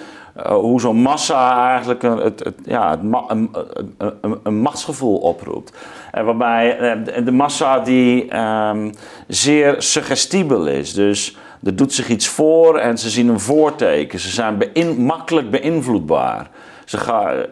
hoe 0.46 0.80
zo'n 0.80 0.96
massa 0.96 1.68
eigenlijk 1.68 2.02
een, 2.02 2.18
het, 2.18 2.52
ja, 2.64 2.90
het 2.90 3.00
een, 3.28 3.50
een, 3.98 4.38
een, 4.42 4.60
machtsgevoel 4.60 5.16
oproept. 5.16 5.72
En 6.12 6.24
waarbij 6.24 6.96
de, 7.24 7.32
massa 7.32 7.78
die 7.78 8.38
um, 8.38 8.92
zeer 9.26 9.74
suggestibel 9.78 10.66
is. 10.66 10.94
Dus 10.94 11.36
er 11.62 11.76
doet 11.76 11.92
zich 11.92 12.08
iets 12.08 12.28
voor 12.28 12.78
en 12.78 12.98
ze 12.98 13.10
zien 13.10 13.28
een 13.28 13.40
voorteken. 13.40 14.18
Ze 14.18 14.30
zijn 14.30 14.58
makkelijk 14.98 15.50
beïnvloedbaar. 15.50 16.50
Ze 16.84 16.98
gaan 16.98 17.46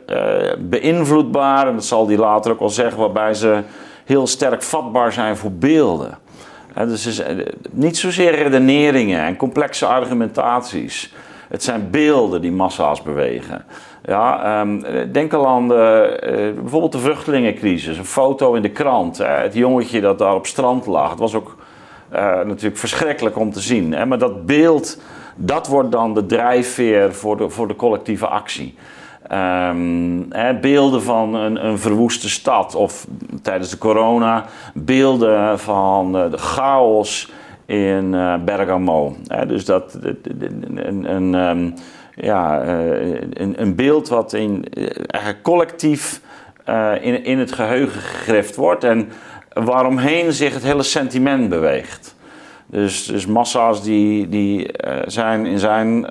beïnvloedbaar, 0.58 1.68
en 1.68 1.74
dat 1.74 1.84
zal 1.84 2.06
die 2.06 2.18
later 2.18 2.52
ook 2.52 2.58
wel 2.58 2.70
zeggen, 2.70 3.00
waarbij 3.00 3.34
ze 3.34 3.62
heel 4.04 4.26
sterk 4.26 4.62
vatbaar 4.62 5.12
zijn 5.12 5.36
voor 5.36 5.52
beelden 5.52 6.18
dus 6.84 7.06
is, 7.06 7.18
eh, 7.18 7.36
niet 7.70 7.96
zozeer 7.96 8.34
redeneringen 8.34 9.20
en 9.20 9.36
complexe 9.36 9.86
argumentaties. 9.86 11.14
Het 11.48 11.62
zijn 11.62 11.90
beelden 11.90 12.40
die 12.40 12.52
massa's 12.52 13.02
bewegen. 13.02 13.64
Ja, 14.04 14.60
um, 14.60 14.84
denk 15.12 15.32
al 15.32 15.46
aan 15.46 15.68
de, 15.68 16.20
uh, 16.22 16.60
bijvoorbeeld 16.60 16.92
de 16.92 16.98
vluchtelingencrisis. 16.98 17.98
Een 17.98 18.04
foto 18.04 18.54
in 18.54 18.62
de 18.62 18.70
krant. 18.70 19.18
Hè, 19.18 19.24
het 19.24 19.54
jongetje 19.54 20.00
dat 20.00 20.18
daar 20.18 20.34
op 20.34 20.46
strand 20.46 20.86
lag. 20.86 21.10
Het 21.10 21.18
was 21.18 21.34
ook 21.34 21.56
natuurlijk 22.44 22.76
verschrikkelijk 22.76 23.38
om 23.38 23.52
te 23.52 23.60
zien. 23.60 23.92
Hè, 23.92 24.06
maar 24.06 24.18
dat 24.18 24.46
beeld, 24.46 25.00
dat 25.36 25.66
wordt 25.66 25.92
dan 25.92 26.14
de 26.14 26.26
drijfveer 26.26 27.14
voor 27.14 27.36
de, 27.36 27.50
voor 27.50 27.68
de 27.68 27.76
collectieve 27.76 28.26
actie. 28.26 28.74
Um, 29.32 30.28
beelden 30.60 31.02
van 31.02 31.34
een, 31.34 31.66
een, 31.66 31.78
verwoeste 31.78 32.28
stad 32.28 32.74
of 32.74 33.06
tijdens 33.42 33.70
de 33.70 33.78
corona 33.78 34.44
beelden 34.74 35.58
van 35.58 36.16
uh, 36.16 36.30
de 36.30 36.38
chaos 36.38 37.30
in 37.64 38.12
uh, 38.12 38.34
Bergamo. 38.44 39.16
dus 39.46 39.64
dat 39.64 39.98
een, 40.02 41.14
een, 41.14 41.34
um, 41.34 41.74
ja, 42.14 42.64
uh, 42.64 43.20
een, 43.32 43.60
een, 43.60 43.74
beeld 43.74 44.08
wat 44.08 44.32
in, 44.32 44.64
collectief 45.42 46.20
in, 47.00 47.24
in 47.24 47.38
het 47.38 47.52
geheugen 47.52 48.00
gegrift 48.00 48.56
wordt 48.56 48.84
en 48.84 49.08
waaromheen 49.52 50.32
zich 50.32 50.54
het 50.54 50.62
hele 50.62 50.82
sentiment 50.82 51.48
beweegt. 51.48 52.16
Dus, 52.66 53.06
dus 53.06 53.26
massa's 53.26 53.82
die, 53.82 54.28
die 54.28 54.70
zijn 55.06 55.46
in 55.46 55.58
zijn 55.58 56.06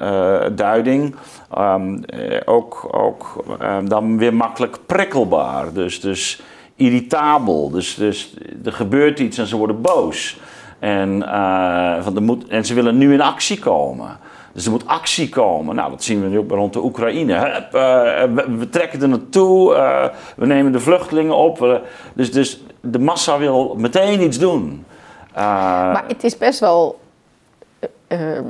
duiding 0.55 1.15
um, 1.57 2.03
ook, 2.45 2.87
ook 2.91 3.45
um, 3.61 3.89
dan 3.89 4.17
weer 4.17 4.33
makkelijk 4.33 4.77
prikkelbaar. 4.85 5.73
Dus, 5.73 5.99
dus 5.99 6.41
irritabel. 6.75 7.69
Dus, 7.69 7.95
dus 7.95 8.33
er 8.65 8.73
gebeurt 8.73 9.19
iets 9.19 9.37
en 9.37 9.47
ze 9.47 9.57
worden 9.57 9.81
boos. 9.81 10.39
En, 10.79 11.21
van 12.03 12.13
de 12.13 12.21
moet, 12.21 12.47
en 12.47 12.65
ze 12.65 12.73
willen 12.73 12.97
nu 12.97 13.13
in 13.13 13.21
actie 13.21 13.59
komen. 13.59 14.17
Dus 14.53 14.65
er 14.65 14.71
moet 14.71 14.87
actie 14.87 15.29
komen. 15.29 15.75
Nou, 15.75 15.89
dat 15.91 16.03
zien 16.03 16.21
we 16.21 16.27
nu 16.27 16.37
ook 16.37 16.51
rond 16.51 16.73
de 16.73 16.83
Oekraïne. 16.83 17.33
Uh, 17.33 18.45
we, 18.57 18.69
trekken 18.69 19.01
er 19.01 19.09
naartoe, 19.09 19.73
we 20.35 20.45
nemen 20.45 20.71
de 20.71 20.79
vluchtelingen 20.79 21.35
op. 21.35 21.81
dus, 22.13 22.31
dus 22.31 22.63
de 22.81 22.99
massa 22.99 23.37
wil 23.37 23.75
meteen 23.77 24.21
iets 24.21 24.39
doen. 24.39 24.85
maar 25.33 26.03
het 26.07 26.23
is 26.23 26.37
best 26.37 26.59
wel 26.59 26.99
ehm, 28.07 28.43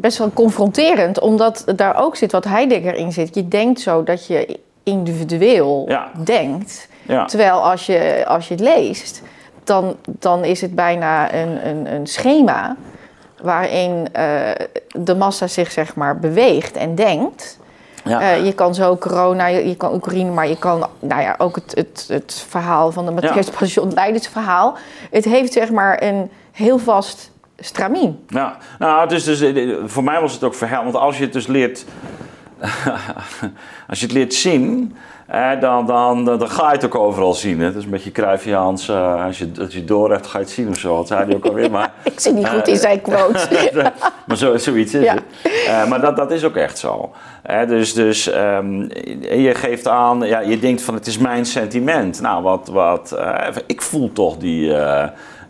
best 0.00 0.18
wel 0.18 0.30
confronterend, 0.32 1.20
omdat 1.20 1.64
daar 1.76 1.96
ook 2.02 2.16
zit 2.16 2.32
wat 2.32 2.44
Heidegger 2.44 2.94
in 2.94 3.12
zit. 3.12 3.34
Je 3.34 3.48
denkt 3.48 3.80
zo 3.80 4.02
dat 4.02 4.26
je 4.26 4.58
individueel 4.82 5.88
denkt. 6.24 6.88
Terwijl 7.26 7.70
als 7.70 7.86
je, 7.86 8.24
als 8.26 8.48
je 8.48 8.54
het 8.54 8.62
leest, 8.62 9.22
dan, 9.64 9.96
dan 10.04 10.44
is 10.44 10.60
het 10.60 10.74
bijna 10.74 11.34
een, 11.34 11.68
een, 11.68 11.94
een 11.94 12.06
schema 12.06 12.76
waarin 13.42 14.06
uh, 14.16 14.50
de 14.88 15.14
massa 15.14 15.46
zich 15.46 15.72
zeg 15.72 15.94
maar 15.94 16.18
beweegt 16.18 16.76
en 16.76 16.94
denkt. 16.94 17.58
Ja. 18.04 18.20
Uh, 18.20 18.44
je 18.44 18.52
kan 18.52 18.74
zo 18.74 18.96
corona, 18.96 19.46
je, 19.46 19.68
je, 19.68 19.76
kan 19.76 19.94
Oekraïne, 19.94 20.30
maar 20.30 20.48
je 20.48 20.58
kan 20.58 20.86
nou 20.98 21.22
ja, 21.22 21.34
ook 21.38 21.54
het, 21.54 21.72
het, 21.74 22.04
het 22.08 22.44
verhaal 22.48 22.92
van 22.92 23.06
de 23.06 23.12
Matthäus 23.12 23.46
ja. 23.46 23.58
Passion, 23.58 23.92
leidersverhaal. 23.92 24.76
Het 25.10 25.24
heeft 25.24 25.52
zeg 25.52 25.70
maar 25.70 26.02
een 26.02 26.30
heel 26.52 26.78
vast 26.78 27.31
stramien. 27.64 28.24
Ja, 28.28 28.56
nou, 28.78 29.08
dus, 29.08 29.24
dus 29.24 29.44
voor 29.84 30.04
mij 30.04 30.20
was 30.20 30.32
het 30.32 30.44
ook 30.44 30.54
verhaal. 30.54 30.82
Want 30.82 30.96
als 30.96 31.18
je 31.18 31.24
het 31.24 31.32
dus 31.32 31.46
leert, 31.46 31.84
als 33.88 34.00
je 34.00 34.06
het 34.06 34.14
leert 34.14 34.34
zien, 34.34 34.94
dan, 35.60 35.86
dan, 35.86 36.24
dan, 36.24 36.50
ga 36.50 36.66
je 36.66 36.74
het 36.74 36.84
ook 36.84 36.94
overal 36.94 37.34
zien. 37.34 37.60
Hè. 37.60 37.66
Het 37.66 37.76
is 37.76 37.84
een 37.84 37.90
beetje 37.90 38.12
Cruyffiaans, 38.12 38.88
uh, 38.88 39.24
als, 39.24 39.38
je, 39.38 39.50
als 39.60 39.74
je 39.74 39.84
door 39.84 40.10
hebt, 40.10 40.26
ga 40.26 40.38
je 40.38 40.44
het 40.44 40.52
zien 40.52 40.68
of 40.68 40.78
zo. 40.78 40.96
Dat 40.96 41.06
zei 41.06 41.24
hij 41.24 41.34
ook 41.34 41.44
alweer. 41.44 41.70
Maar, 41.70 41.92
ik 42.12 42.20
zie 42.20 42.32
niet 42.32 42.48
goed 42.48 42.68
in 42.68 42.76
zijn 42.76 43.00
quote. 43.00 43.72
maar 44.26 44.36
zo, 44.36 44.56
zoiets 44.56 44.94
is 44.94 45.08
het. 45.08 45.22
Uh, 45.68 45.86
maar 45.86 46.00
dat, 46.00 46.16
dat 46.16 46.30
is 46.30 46.44
ook 46.44 46.56
echt 46.56 46.78
zo. 46.78 47.12
dus 47.66 47.94
dus 47.94 48.34
um, 48.34 48.88
je 49.20 49.52
geeft 49.54 49.88
aan, 49.88 50.20
ja, 50.20 50.40
je 50.40 50.58
denkt 50.58 50.82
van 50.82 50.94
het 50.94 51.06
is 51.06 51.18
mijn 51.18 51.46
sentiment. 51.46 52.20
Nou, 52.20 52.42
wat, 52.42 52.68
wat, 52.68 53.16
ik 53.66 53.82
voel 53.82 54.12
toch 54.12 54.36
die 54.36 54.74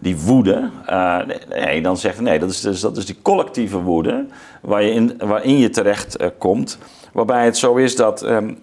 die 0.03 0.17
woede, 0.17 0.71
uh, 0.91 1.19
nee, 1.49 1.83
dan 1.83 1.97
zegt 1.97 2.21
nee, 2.21 2.39
dat 2.39 2.51
is, 2.51 2.61
dus, 2.61 2.81
dat 2.81 2.97
is 2.97 3.07
die 3.07 3.19
collectieve 3.23 3.79
woede 3.79 4.27
waar 4.61 4.83
je 4.83 4.91
in, 4.91 5.15
waarin 5.19 5.59
je 5.59 5.71
terecht 5.71 6.21
uh, 6.21 6.27
komt. 6.39 6.79
Waarbij 7.13 7.45
het 7.45 7.57
zo 7.57 7.75
is 7.75 7.97
dat 7.97 8.23
um, 8.23 8.59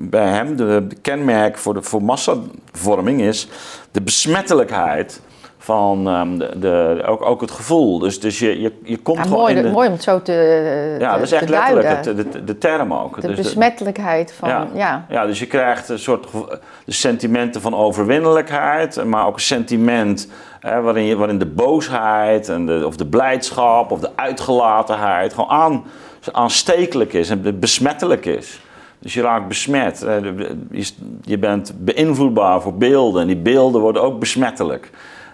bij 0.00 0.28
hem 0.28 0.56
de, 0.56 0.84
de, 0.88 0.96
kenmerk 0.96 1.58
voor, 1.58 1.74
de, 1.74 1.82
voor 1.82 2.02
massavorming 2.02 3.20
is 3.20 3.48
de 3.90 4.02
besmettelijkheid 4.02 5.20
van 5.62 6.08
ehm, 6.08 6.38
de, 6.38 6.50
de, 6.56 7.02
ook, 7.06 7.22
ook 7.22 7.40
het 7.40 7.50
gevoel. 7.50 7.98
Dus, 7.98 8.20
dus 8.20 8.38
je, 8.38 8.60
je, 8.60 8.72
je 8.82 8.96
komt 8.96 9.16
Ja, 9.16 9.22
gewoon 9.22 9.38
mooi, 9.38 9.54
in 9.54 9.62
de... 9.62 9.70
mooi 9.70 9.86
om 9.86 9.92
het 9.92 10.02
zo 10.02 10.22
te, 10.22 10.96
ja, 10.98 11.12
dat 11.12 11.22
is 11.22 11.32
echt 11.32 11.46
te 11.46 11.52
letterlijk 11.52 11.88
het, 11.88 12.32
de, 12.32 12.44
de 12.44 12.58
term 12.58 12.94
ook. 12.94 13.20
de 13.20 13.26
Dus 13.26 13.36
besmettelijkheid 13.36 14.32
van, 14.32 14.48
ja. 14.48 14.66
ja. 14.74 15.06
Ja, 15.08 15.26
dus 15.26 15.38
je 15.38 15.46
krijgt 15.46 15.88
een 15.88 15.98
soort 15.98 16.26
de 16.84 16.92
sentimenten 16.92 17.60
van 17.60 17.74
overwinnelijkheid, 17.74 19.04
maar 19.04 19.26
ook 19.26 19.34
een 19.34 19.40
sentiment 19.40 20.28
hè, 20.60 20.80
waarin, 20.80 21.04
je, 21.04 21.16
waarin 21.16 21.38
de 21.38 21.46
boosheid 21.46 22.48
en 22.48 22.66
de, 22.66 22.82
of 22.86 22.96
de 22.96 23.06
blijdschap 23.06 23.90
of 23.90 24.00
de 24.00 24.10
uitgelatenheid 24.14 25.34
gewoon 25.34 25.50
aan, 25.50 25.84
aanstekelijk 26.32 27.12
is 27.12 27.30
en 27.30 27.58
besmettelijk 27.60 28.26
is. 28.26 28.60
Dus 28.98 29.14
je 29.14 29.22
raakt 29.22 29.48
besmet. 29.48 30.02
Eh, 30.02 30.16
je 31.22 31.38
bent 31.38 31.72
beïnvloedbaar 31.78 32.62
voor 32.62 32.74
beelden 32.74 33.20
en 33.20 33.26
die 33.26 33.36
beelden 33.36 33.80
worden 33.80 34.02
ook 34.02 34.18
besmettelijk. 34.18 34.90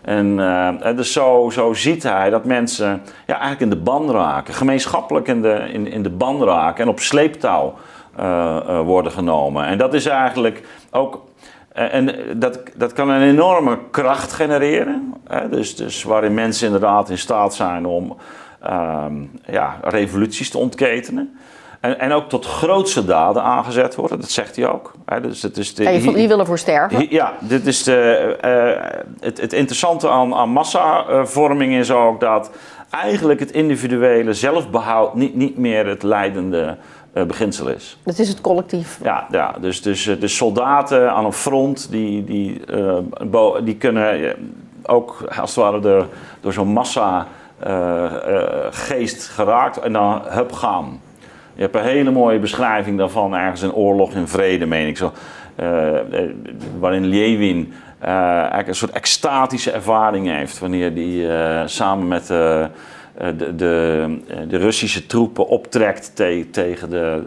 En 0.08 0.40
eh, 0.40 0.86
en 0.86 0.96
dus 0.96 1.12
zo, 1.12 1.50
zo 1.52 1.72
ziet 1.74 2.02
hij 2.02 2.30
dat 2.30 2.44
mensen 2.44 3.02
ja, 3.26 3.38
eigenlijk 3.38 3.60
in 3.60 3.70
de 3.70 3.84
ban 3.84 4.10
raken, 4.10 4.54
gemeenschappelijk 4.54 5.28
in 5.28 5.42
de, 5.42 5.68
in, 5.72 5.86
in 5.86 6.02
de 6.02 6.10
ban 6.10 6.44
raken 6.44 6.84
en 6.84 6.90
op 6.90 7.00
sleeptouw 7.00 7.74
eh, 8.16 8.56
eh, 8.56 8.80
worden 8.80 9.12
genomen. 9.12 9.64
En 9.66 9.78
dat 9.78 9.94
is 9.94 10.06
eigenlijk 10.06 10.62
ook. 10.90 11.24
eh, 11.72 11.94
En 11.94 12.14
dat, 12.34 12.60
dat 12.76 12.92
kan 12.92 13.08
een 13.08 13.22
enorme 13.28 13.78
kracht 13.90 14.32
genereren. 14.32 15.14
Hè? 15.28 15.48
Dus, 15.48 15.76
dus 15.76 16.02
waarin 16.02 16.34
mensen 16.34 16.66
inderdaad 16.66 17.10
in 17.10 17.18
staat 17.18 17.54
zijn 17.54 17.86
om 17.86 18.16
ehm, 18.62 19.14
ja, 19.46 19.76
revoluties 19.82 20.50
te 20.50 20.58
ontketenen. 20.58 21.38
En, 21.80 21.98
en 21.98 22.12
ook 22.12 22.28
tot 22.28 22.46
grootste 22.46 23.04
daden 23.04 23.42
aangezet 23.42 23.94
worden, 23.94 24.20
dat 24.20 24.30
zegt 24.30 24.56
hij 24.56 24.68
ook. 24.68 24.92
Hè? 25.04 25.20
Dus 25.20 25.42
het 25.42 25.56
is 25.56 25.74
de, 25.74 25.82
Ja, 25.82 25.90
je, 25.90 26.20
je 26.20 26.28
wil 26.28 26.38
ervoor 26.38 26.58
sterven. 26.58 27.06
Ja, 27.10 27.32
dit 27.40 27.66
is 27.66 27.82
de, 27.82 28.36
eh, 28.40 29.00
het, 29.20 29.40
het 29.40 29.52
interessante 29.52 30.08
aan, 30.08 30.34
aan 30.34 30.50
massavorming 30.50 31.74
is 31.74 31.90
ook 31.90 32.20
dat 32.20 32.50
eigenlijk 32.90 33.40
het 33.40 33.50
individuele 33.50 34.34
zelfbehoud 34.34 35.14
niet, 35.14 35.34
niet 35.34 35.58
meer 35.58 35.86
het 35.86 36.02
leidende 36.02 36.76
eh, 37.12 37.22
beginsel 37.22 37.68
is. 37.68 37.98
Dat 38.04 38.18
is 38.18 38.28
het 38.28 38.40
collectief. 38.40 38.98
Ja, 39.02 39.26
ja 39.30 39.54
dus, 39.60 39.82
dus 39.82 40.06
eh, 40.06 40.20
de 40.20 40.28
soldaten 40.28 41.12
aan 41.12 41.24
een 41.24 41.32
front, 41.32 41.90
die, 41.90 42.24
die, 42.24 42.60
die 43.64 43.76
kunnen 43.76 44.36
ook 44.82 45.24
als 45.40 45.54
het 45.54 45.64
ware 45.64 45.80
door, 45.80 46.06
door 46.40 46.52
zo'n 46.52 46.68
massa 46.68 47.26
eh, 47.58 48.04
eh, 48.04 48.66
geest 48.70 49.28
geraakt 49.28 49.78
en 49.78 49.92
dan 49.92 50.22
hup 50.24 50.52
gaan. 50.52 51.00
Je 51.58 51.64
hebt 51.64 51.76
een 51.76 51.82
hele 51.82 52.10
mooie 52.10 52.38
beschrijving 52.38 52.98
daarvan 52.98 53.34
ergens 53.34 53.62
in 53.62 53.72
Oorlog 53.72 54.12
in 54.12 54.28
Vrede, 54.28 54.66
meen 54.66 54.88
ik 54.88 54.96
zo. 54.96 55.12
eh, 55.56 55.96
eh, 55.98 56.30
waarin 56.78 57.06
Lewin 57.06 57.72
eh, 57.98 58.10
eigenlijk 58.10 58.68
een 58.68 58.74
soort 58.74 58.92
extatische 58.92 59.70
ervaring 59.70 60.26
heeft 60.26 60.58
wanneer 60.58 60.92
hij 60.94 61.68
samen 61.68 62.08
met 62.08 62.26
de, 62.26 62.68
de, 63.56 64.18
de 64.48 64.56
Russische 64.56 65.06
troepen 65.06 65.46
optrekt 65.48 66.10
te- 66.16 66.46
tegen 66.50 66.90
de, 66.90 67.22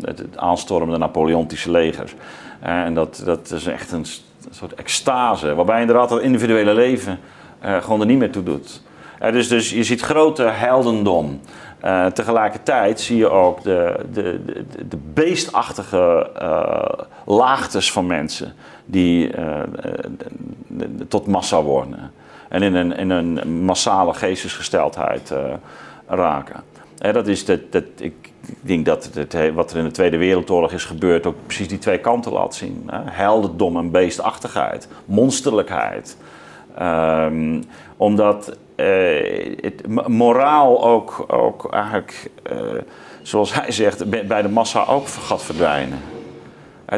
het, 0.00 0.24
aanstormende 0.36 0.98
Napoleontische 0.98 1.70
leger. 1.70 2.12
En 2.60 2.94
dat, 2.94 3.22
dat 3.24 3.50
is 3.50 3.66
echt 3.66 3.92
een 3.92 4.06
soort 4.50 4.74
extase, 4.74 5.54
waarbij 5.54 5.80
inderdaad 5.80 6.10
het 6.10 6.22
individuele 6.22 6.74
leven 6.74 7.18
gewoon 7.60 8.00
er 8.00 8.06
niet 8.06 8.18
meer 8.18 8.30
toe 8.32 8.42
doet. 8.42 8.82
Dus, 9.32 9.48
dus 9.48 9.70
je 9.70 9.84
ziet 9.84 10.00
grote 10.00 10.42
heldendom. 10.42 11.40
Eh, 11.84 12.06
tegelijkertijd 12.06 13.00
zie 13.00 13.16
je 13.16 13.28
ook 13.28 13.62
de, 13.62 13.94
de, 14.12 14.44
de, 14.44 14.88
de 14.88 14.96
beestachtige 15.14 16.30
eh, 16.38 17.04
laagtes 17.26 17.92
van 17.92 18.06
mensen 18.06 18.52
die 18.84 19.32
eh, 19.32 19.60
tot 21.08 21.26
massa 21.26 21.62
worden. 21.62 22.12
En 22.48 22.62
in 22.62 22.74
een, 22.74 22.96
in 22.96 23.10
een 23.10 23.64
massale 23.64 24.14
geestesgesteldheid 24.14 25.32
raken. 26.06 26.62
Dat 27.12 27.26
is 27.26 27.44
dat, 27.44 27.60
ik 27.98 28.32
denk 28.60 28.86
dat 28.86 29.10
het, 29.14 29.32
he- 29.32 29.52
wat 29.52 29.72
er 29.72 29.78
in 29.78 29.84
de 29.84 29.90
Tweede 29.90 30.16
Wereldoorlog 30.16 30.72
is 30.72 30.84
gebeurd 30.84 31.26
ook 31.26 31.36
precies 31.46 31.68
die 31.68 31.78
twee 31.78 31.98
kanten 31.98 32.32
laat 32.32 32.54
zien. 32.54 32.82
Hè? 32.86 32.98
Heldendom 33.04 33.76
en 33.76 33.90
beestachtigheid, 33.90 34.88
monsterlijkheid. 35.04 36.16
Ehm, 36.78 37.62
omdat 37.96 38.56
het 38.76 39.88
m- 39.88 40.12
moraal 40.12 40.84
ook, 40.84 41.24
ook 41.28 41.72
eigenlijk, 41.72 42.30
eh, 42.42 42.56
zoals 43.22 43.54
hij 43.54 43.72
zegt, 43.72 44.26
bij 44.28 44.42
de 44.42 44.48
massa 44.48 44.84
ook 44.88 45.08
gaat 45.08 45.42
verdwijnen. 45.42 45.98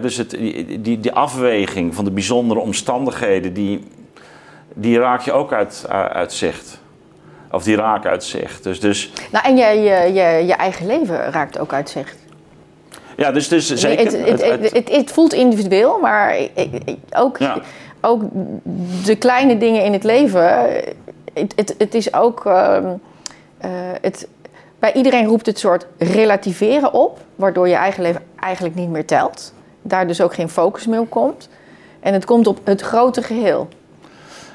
Dus 0.00 0.16
het, 0.16 0.30
die, 0.30 0.80
die, 0.80 1.00
die 1.00 1.12
afweging 1.12 1.94
van 1.94 2.04
de 2.04 2.10
bijzondere 2.10 2.60
omstandigheden, 2.60 3.52
die, 3.52 3.84
die 4.74 4.98
raak 4.98 5.20
je 5.20 5.32
ook 5.32 5.52
uit, 5.52 5.84
uit 5.88 6.32
zicht. 6.32 6.80
Of 7.50 7.62
die 7.62 7.76
raken 7.76 8.10
uit 8.10 8.24
zicht. 8.24 8.62
Dus, 8.62 8.80
dus 8.80 9.12
Nou, 9.32 9.44
en 9.46 9.56
je, 9.56 9.64
je, 9.66 10.12
je, 10.12 10.46
je 10.46 10.52
eigen 10.54 10.86
leven 10.86 11.30
raakt 11.30 11.58
ook 11.58 11.72
uit 11.72 11.90
zicht. 11.90 12.16
ja, 13.16 13.32
dus, 13.32 13.48
dus 13.48 13.74
zeker. 13.74 14.04
Het, 14.04 14.12
het, 14.12 14.28
het- 14.28 14.42
het- 14.42 14.60
het, 14.62 14.72
het, 14.72 14.90
het 14.96 15.12
voelt 15.12 15.32
individueel, 15.32 15.98
maar 16.00 16.36
ook, 17.10 17.38
Ja. 17.38 17.56
ook 18.00 18.22
de 19.04 19.16
kleine 19.16 19.58
dingen 19.58 19.84
in 19.84 19.92
het 19.92 20.04
leven. 20.04 20.66
Het, 21.36 21.94
is 21.94 22.14
ook. 22.14 22.46
ehm, 22.46 22.86
eh, 23.58 23.70
het, 24.00 24.28
bij 24.78 24.92
iedereen 24.92 25.26
roept 25.26 25.46
het 25.46 25.58
soort 25.58 25.86
relativeren 25.98 26.92
op, 26.92 27.18
waardoor 27.34 27.68
je 27.68 27.74
eigen 27.74 28.02
leven 28.02 28.22
eigenlijk 28.40 28.74
niet 28.74 28.88
meer 28.88 29.04
telt. 29.06 29.54
Daar 29.82 30.06
dus 30.06 30.20
ook 30.20 30.34
geen 30.34 30.48
focus 30.48 30.86
meer 30.86 31.00
op 31.00 31.10
komt. 31.10 31.48
En 32.00 32.12
het 32.12 32.24
komt 32.24 32.46
op 32.46 32.58
het 32.64 32.80
grote 32.80 33.22
geheel. 33.22 33.68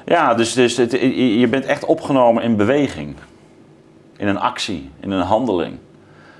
Ja, 0.05 0.33
dus, 0.33 0.53
dus 0.53 0.75
je 0.75 1.47
bent 1.49 1.65
echt 1.65 1.85
opgenomen 1.85 2.43
in 2.43 2.55
beweging. 2.55 3.15
In 4.17 4.27
een 4.27 4.39
actie, 4.39 4.89
in 4.99 5.11
een 5.11 5.21
handeling. 5.21 5.77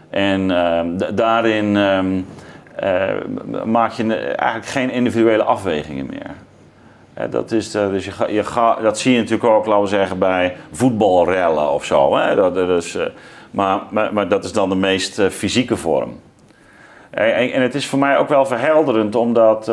En 0.10 0.52
ehm, 0.52 0.98
da- 0.98 1.12
daarin 1.12 1.78
ehm, 1.78 2.22
eh, 2.76 3.64
maak 3.66 3.92
je 3.92 4.16
eigenlijk 4.16 4.66
geen 4.66 4.90
individuele 4.92 5.44
afwegingen 5.44 6.06
meer. 6.06 6.32
Dat, 7.30 7.52
is, 7.52 7.76
eh, 7.76 7.90
dus 7.90 8.06
je, 8.06 8.12
je 8.28 8.44
ga, 8.44 8.76
dat 8.76 9.00
zie 9.00 9.12
je 9.12 9.18
natuurlijk 9.18 9.50
ook, 9.50 9.66
laten 9.66 9.84
we 9.84 9.90
zeggen, 9.90 10.20
bij 10.20 10.56
voetbalrellen 10.72 11.72
of 11.72 11.86
zo. 11.86 12.16
Hè? 12.16 12.36
Dat, 12.36 12.58
is, 12.58 12.96
eh, 12.96 13.06
maar, 13.52 13.80
maar, 13.90 14.14
maar 14.14 14.28
dat 14.28 14.44
is 14.44 14.52
dan 14.52 14.70
de 14.70 14.76
meest 14.76 15.20
eh, 15.20 15.28
fysieke 15.28 15.78
vorm. 15.78 16.20
En, 17.10 17.52
en- 17.52 17.62
het 17.62 17.76
is 17.76 17.88
voor 17.88 18.00
mij 18.00 18.18
ook 18.18 18.30
wel 18.30 18.46
verhelderend, 18.46 19.16
omdat 19.16 19.66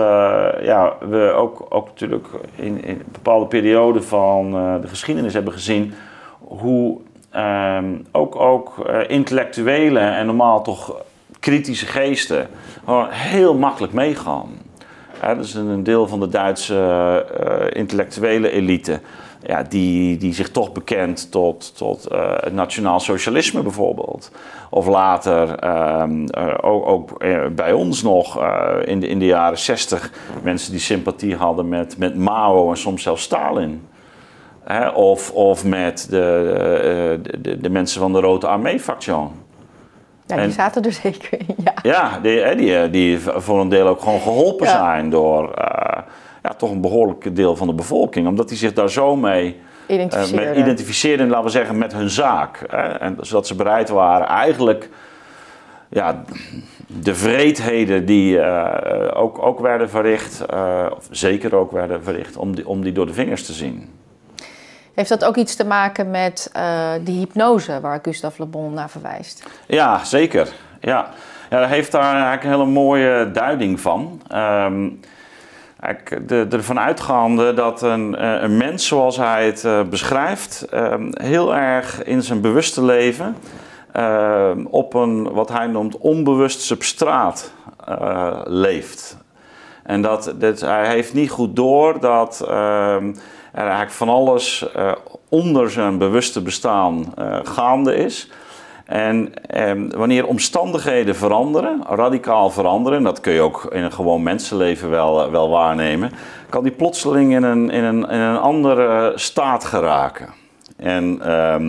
ja, 0.63 0.93
we 1.09 1.33
ook, 1.37 1.67
ook 1.69 1.87
natuurlijk 1.87 2.27
in, 2.55 2.85
in 2.85 3.03
bepaalde 3.13 3.47
perioden 3.47 4.05
van 4.05 4.51
de 4.81 4.89
geschiedenis 4.89 5.35
hebben 5.35 5.53
gezien 5.53 5.95
hoe 6.39 6.99
ehm, 7.31 7.95
ook, 8.13 8.37
ook 8.37 8.87
eh, 8.87 8.99
intellectuele 9.09 9.99
en 9.99 10.27
normaal 10.27 10.63
toch 10.63 11.03
kritische 11.41 11.87
geesten 11.87 12.49
heel 13.09 13.55
makkelijk 13.55 13.93
meegaan. 13.93 14.49
Ja, 15.21 15.35
is 15.35 15.55
een 15.55 15.83
deel 15.83 16.07
van 16.07 16.21
de 16.21 16.29
Duitse 16.29 16.77
eh, 17.39 17.79
intellectuele 17.81 18.51
elite. 18.51 19.01
Ja, 19.47 19.63
die, 19.63 20.17
die 20.17 20.35
zich 20.35 20.51
toch 20.51 20.73
bekend 20.73 21.31
tot, 21.31 21.77
tot 21.77 22.07
eh, 22.07 22.33
het 22.37 22.53
nationaal 22.53 23.01
socialisme 23.01 23.63
bijvoorbeeld. 23.63 24.31
Of 24.71 24.87
later, 24.87 25.55
ehm, 25.55 26.27
eh, 26.27 26.55
ook, 26.61 26.87
ook 26.87 27.19
bij 27.55 27.73
ons 27.73 28.03
nog 28.03 28.45
in, 28.85 29.01
de, 29.01 29.07
in 29.07 29.19
de 29.19 29.25
jaren 29.25 29.59
zestig, 29.59 30.13
mensen 30.43 30.71
die 30.71 30.81
sympathie 30.81 31.37
hadden 31.37 31.69
met, 31.69 31.99
met 31.99 32.17
Mao 32.17 32.71
en 32.71 32.77
soms 32.77 33.03
zelfs 33.03 33.23
Stalin. 33.23 33.87
Hè, 34.65 34.89
of, 34.89 35.31
of 35.33 35.65
met 35.65 36.07
de, 36.11 37.19
de, 37.23 37.41
de, 37.41 37.61
de 37.61 37.71
mensen 37.71 38.01
van 38.01 38.13
de 38.13 38.21
Rode 38.21 38.47
Armee-factie. 38.47 39.15
Ja, 40.29 40.37
die 40.37 40.45
En- 40.45 40.53
zaten 40.53 40.83
er 40.85 40.93
zeker 40.93 41.39
in. 41.39 41.55
Ja. 41.65 41.73
Ja, 41.83 42.19
die, 42.23 42.55
die, 42.57 42.91
die 42.91 43.19
voor 43.21 43.61
een 43.61 43.69
deel 43.69 43.87
ook 43.87 44.01
gewoon 44.01 44.21
geholpen 44.21 44.67
Ja. 44.67 44.73
zijn 44.73 45.11
door 45.11 45.53
eh, 45.55 46.03
ja, 46.43 46.51
toch 46.57 46.71
een 46.71 46.81
behoorlijk 46.81 47.37
deel 47.37 47.57
van 47.57 47.67
de 47.67 47.75
bevolking. 47.75 48.27
Omdat 48.27 48.49
die 48.49 48.59
zich 48.59 48.73
daar 48.73 48.91
zo 48.91 49.17
mee 49.17 49.57
eh, 49.87 50.59
identificeerden, 50.59 51.29
laten 51.29 51.45
we 51.45 51.51
zeggen, 51.51 51.79
met 51.79 51.93
hun 51.93 52.11
zaak. 52.11 52.65
Hè? 52.69 52.83
En 52.83 53.17
zodat 53.21 53.47
ze 53.47 53.55
bereid 53.55 53.89
waren 53.89 54.27
eigenlijk 54.27 54.89
ja, 55.89 56.23
de 56.87 57.15
vreedheden 57.15 58.05
die 58.07 58.41
eh, 58.41 59.21
ook, 59.23 59.43
ook 59.43 59.61
werden 59.61 59.91
verricht, 59.91 60.41
eh, 60.47 60.87
of 60.97 61.07
zeker 61.11 61.55
ook 61.55 61.73
werden 61.73 62.03
verricht, 62.05 62.37
om 62.37 62.55
die, 62.55 62.69
om 62.69 62.83
die 62.83 62.93
door 62.93 63.07
de 63.07 63.13
vingers 63.13 63.47
te 63.47 63.53
zien. 63.53 63.89
Heeft 64.99 65.11
dat 65.11 65.25
ook 65.25 65.37
iets 65.37 65.57
te 65.57 65.65
maken 65.65 66.11
met 66.11 66.51
eh, 66.53 66.91
die 67.01 67.19
hypnose 67.19 67.81
waar 67.81 67.99
Gustave 68.03 68.43
Le 68.43 68.49
Bon 68.49 68.73
naar 68.73 68.91
verwijst? 68.91 69.47
Ja, 69.67 70.05
zeker. 70.05 70.49
Ja. 70.81 71.09
ja, 71.51 71.67
heeft 71.67 71.93
daar 71.93 72.13
eigenlijk 72.13 72.45
een 72.45 72.51
hele 72.51 72.67
mooie 72.67 73.31
duiding 73.33 73.81
van. 73.81 74.23
Eigenlijk 75.81 76.29
de, 76.29 76.47
ervan 76.51 76.79
uitgaande 76.81 77.55
dat 77.55 77.83
een, 77.83 78.17
eh, 78.17 78.43
een 78.43 78.57
mens, 78.57 78.87
zoals 78.87 79.17
hij 79.17 79.47
het 79.47 79.65
eh, 79.65 79.83
beschrijft, 79.83 80.67
ehm, 80.71 81.11
heel 81.13 81.55
erg 81.55 82.05
in 82.05 82.23
zijn 82.23 82.41
bewuste 82.41 82.85
leven 82.85 83.37
ehm, 83.93 84.65
op 84.65 84.95
een 84.95 85.33
wat 85.33 85.49
hij 85.49 85.67
noemt 85.67 85.99
onbewust 85.99 86.61
substraat 86.61 87.53
leeft. 88.45 89.17
En 89.83 90.03
dat, 90.03 90.35
dat, 90.39 90.61
hij 90.61 90.89
heeft 90.89 91.15
niet 91.15 91.31
goed 91.31 91.57
door 91.57 92.01
dat 92.01 92.47
er 93.53 93.63
eigenlijk 93.63 93.91
van 93.91 94.09
alles 94.09 94.67
onder 95.29 95.71
zijn 95.71 95.99
bewuste 95.99 96.43
bestaan 96.43 97.15
gaande 97.43 97.97
is. 97.97 98.29
En 98.89 99.33
eh, 99.47 99.73
wanneer 99.91 100.27
omstandigheden 100.27 101.17
veranderen, 101.17 101.83
radicaal 101.89 102.51
veranderen, 102.51 103.03
dat 103.03 103.21
kun 103.21 103.33
je 103.33 103.41
ook 103.41 103.67
in 103.73 103.83
een 103.83 103.93
gewoon 103.93 104.23
mensenleven 104.23 104.91
wel, 104.91 105.31
wel 105.31 105.49
waarnemen, 105.49 106.13
kan 106.49 106.63
die 106.63 106.73
plotseling 106.73 107.35
in 107.35 107.43
een, 107.43 107.71
in 107.71 107.85
een, 107.85 108.09
in 108.09 108.19
een 108.21 108.39
andere 108.39 109.13
staat 109.15 109.65
geraken. 109.65 110.29
En, 110.77 111.19
ehm, 111.23 111.63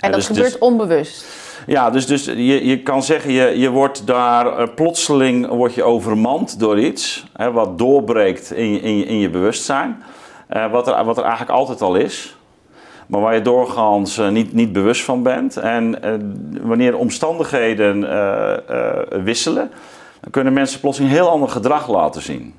en 0.00 0.10
dat 0.10 0.14
dus, 0.14 0.26
gebeurt 0.26 0.52
dus, 0.52 0.58
onbewust. 0.58 1.26
Ja, 1.66 1.90
dus, 1.90 2.06
dus 2.06 2.24
je, 2.24 2.66
je 2.66 2.82
kan 2.82 3.02
zeggen, 3.02 3.32
je, 3.32 3.58
je 3.58 3.70
wordt 3.70 4.06
daar 4.06 4.60
uh, 4.60 4.74
plotseling 4.74 5.46
word 5.46 5.74
je 5.74 5.82
overmand 5.82 6.58
door 6.58 6.78
iets 6.78 7.26
hè, 7.32 7.52
wat 7.52 7.78
doorbreekt 7.78 8.52
in 8.52 8.82
in 8.82 9.06
in 9.06 9.18
je 9.18 9.30
bewustzijn. 9.30 10.02
Uh, 10.56 10.70
wat, 10.70 10.88
er, 10.88 11.04
wat 11.04 11.16
er 11.16 11.22
eigenlijk 11.24 11.52
altijd 11.52 11.80
al 11.80 11.94
is 11.94 12.36
maar 13.06 13.20
waar 13.20 13.34
je 13.34 13.42
doorgaans 13.42 14.18
uh, 14.18 14.28
niet, 14.28 14.52
niet 14.52 14.72
bewust 14.72 15.04
van 15.04 15.22
bent. 15.22 15.56
En 15.56 15.96
uh, 16.04 16.14
wanneer 16.62 16.96
omstandigheden 16.96 18.00
wisselen, 19.24 19.70
dan 20.20 20.30
kunnen 20.30 20.52
mensen 20.52 20.80
plotseling 20.80 21.12
heel 21.12 21.28
ander 21.28 21.48
gedrag 21.48 21.88
laten 21.88 22.22
zien. 22.22 22.54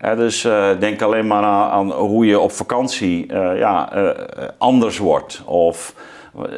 dus 0.00 0.46
denk 0.78 1.02
alleen 1.02 1.26
maar 1.26 1.42
aan, 1.42 1.70
aan, 1.70 1.92
hoe 1.92 2.26
je 2.26 2.40
op 2.40 2.52
vakantie 2.52 3.32
ja, 3.56 3.92
anders 4.58 4.98
wordt. 4.98 5.42
Of 5.44 5.94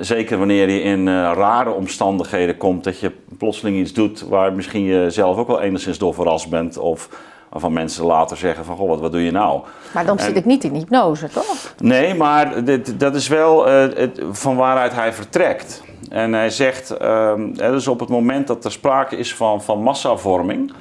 zeker 0.01 0.39
wanneer 0.39 0.71
je 0.71 0.83
in 0.83 1.09
rare 1.33 1.71
omstandigheden 1.71 2.57
komt, 2.57 2.85
dat 2.85 3.01
je 3.01 3.13
plotseling 3.39 3.77
iets 3.77 3.93
doet 3.93 4.21
waar 4.21 4.53
misschien 4.53 4.85
je 4.85 5.11
zelf 5.11 5.37
ook 5.37 5.47
wel 5.47 5.61
enigszins 5.61 5.99
door 5.99 6.15
verrast 6.15 6.51
bent. 6.51 6.79
Of 6.79 7.09
Waarvan 7.51 7.73
mensen 7.73 8.05
later 8.05 8.37
zeggen 8.37 8.65
van, 8.65 8.77
goh, 8.77 8.89
wat, 8.89 9.01
wat 9.01 9.13
doe 9.13 9.25
je 9.25 9.31
nou? 9.31 9.61
Maar 9.95 10.07
dan 10.07 10.19
zit 10.19 10.37
ik 10.37 10.45
niet 10.45 10.65
in 10.65 10.75
hypnose, 10.75 11.29
toch? 11.29 11.75
Nee, 11.79 12.15
maar 12.15 12.65
dit, 12.65 13.01
dat 13.01 13.15
is 13.15 13.29
wel 13.29 13.69
uh, 13.69 13.97
het, 13.97 14.21
van 14.31 14.57
waaruit 14.57 14.93
hij 14.93 15.13
vertrekt. 15.13 15.83
En 16.09 16.33
hij 16.33 16.51
zegt, 16.51 16.95
uh, 17.03 17.33
dus 17.57 17.89
op 17.89 18.01
het 18.01 18.09
moment 18.09 18.47
dat 18.47 18.65
er 18.65 18.73
sprake 18.73 19.17
is 19.17 19.35
van, 19.35 19.63
van 19.63 19.83
massavorming... 19.83 20.73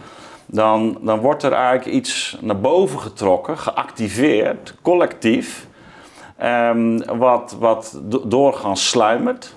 Dan, 0.51 0.97
dan 1.01 1.19
wordt 1.19 1.43
er 1.43 1.51
eigenlijk 1.51 1.85
iets 1.85 2.37
naar 2.41 2.59
boven 2.59 2.99
getrokken, 2.99 3.57
geactiveerd, 3.57 4.75
collectief... 4.81 5.67
Um, 6.43 7.17
wat, 7.17 7.55
wat 7.59 7.99
doorgaans 8.25 8.89
sluimert. 8.89 9.55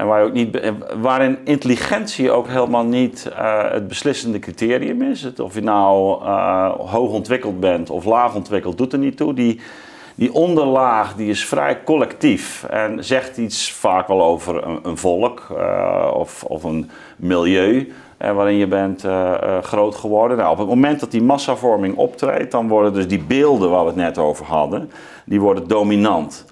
En 0.00 0.06
waar 0.06 0.24
ook 0.24 0.32
niet, 0.32 0.72
waarin 1.00 1.38
intelligentie 1.44 2.30
ook 2.30 2.48
helemaal 2.48 2.84
niet 2.84 3.30
uh, 3.30 3.70
het 3.70 3.88
beslissende 3.88 4.38
criterium 4.38 5.02
is. 5.02 5.32
Of 5.34 5.54
je 5.54 5.60
nou 5.60 6.22
uh, 6.24 6.70
hoog 6.70 7.12
ontwikkeld 7.12 7.60
bent 7.60 7.90
of 7.90 8.04
laag 8.04 8.34
ontwikkeld, 8.34 8.78
doet 8.78 8.92
er 8.92 8.98
niet 8.98 9.16
toe. 9.16 9.34
Die, 9.34 9.60
die 10.14 10.32
onderlaag 10.32 11.14
die 11.14 11.30
is 11.30 11.46
vrij 11.46 11.84
collectief 11.84 12.64
en 12.64 13.04
zegt 13.04 13.36
iets 13.36 13.72
vaak 13.72 14.08
wel 14.08 14.22
over 14.22 14.66
een, 14.66 14.78
een 14.82 14.96
volk 14.96 15.48
uh, 15.52 16.10
of, 16.14 16.44
of 16.44 16.64
een 16.64 16.90
milieu 17.16 17.92
waarin 18.18 18.56
je 18.56 18.66
bent 18.66 19.04
groot 19.62 19.94
geworden. 19.94 20.36
Nou, 20.36 20.50
op 20.50 20.58
het 20.58 20.68
moment 20.68 21.00
dat 21.00 21.10
die 21.10 21.22
massavorming 21.22 21.96
optreedt, 21.96 22.50
dan 22.50 22.68
worden 22.68 22.92
dus 22.92 23.08
die 23.08 23.22
beelden 23.22 23.70
waar 23.70 23.80
we 23.80 23.86
het 23.86 23.96
net 23.96 24.18
over 24.18 24.44
hadden, 24.46 24.90
die 25.24 25.40
worden 25.40 25.68
dominant. 25.68 26.44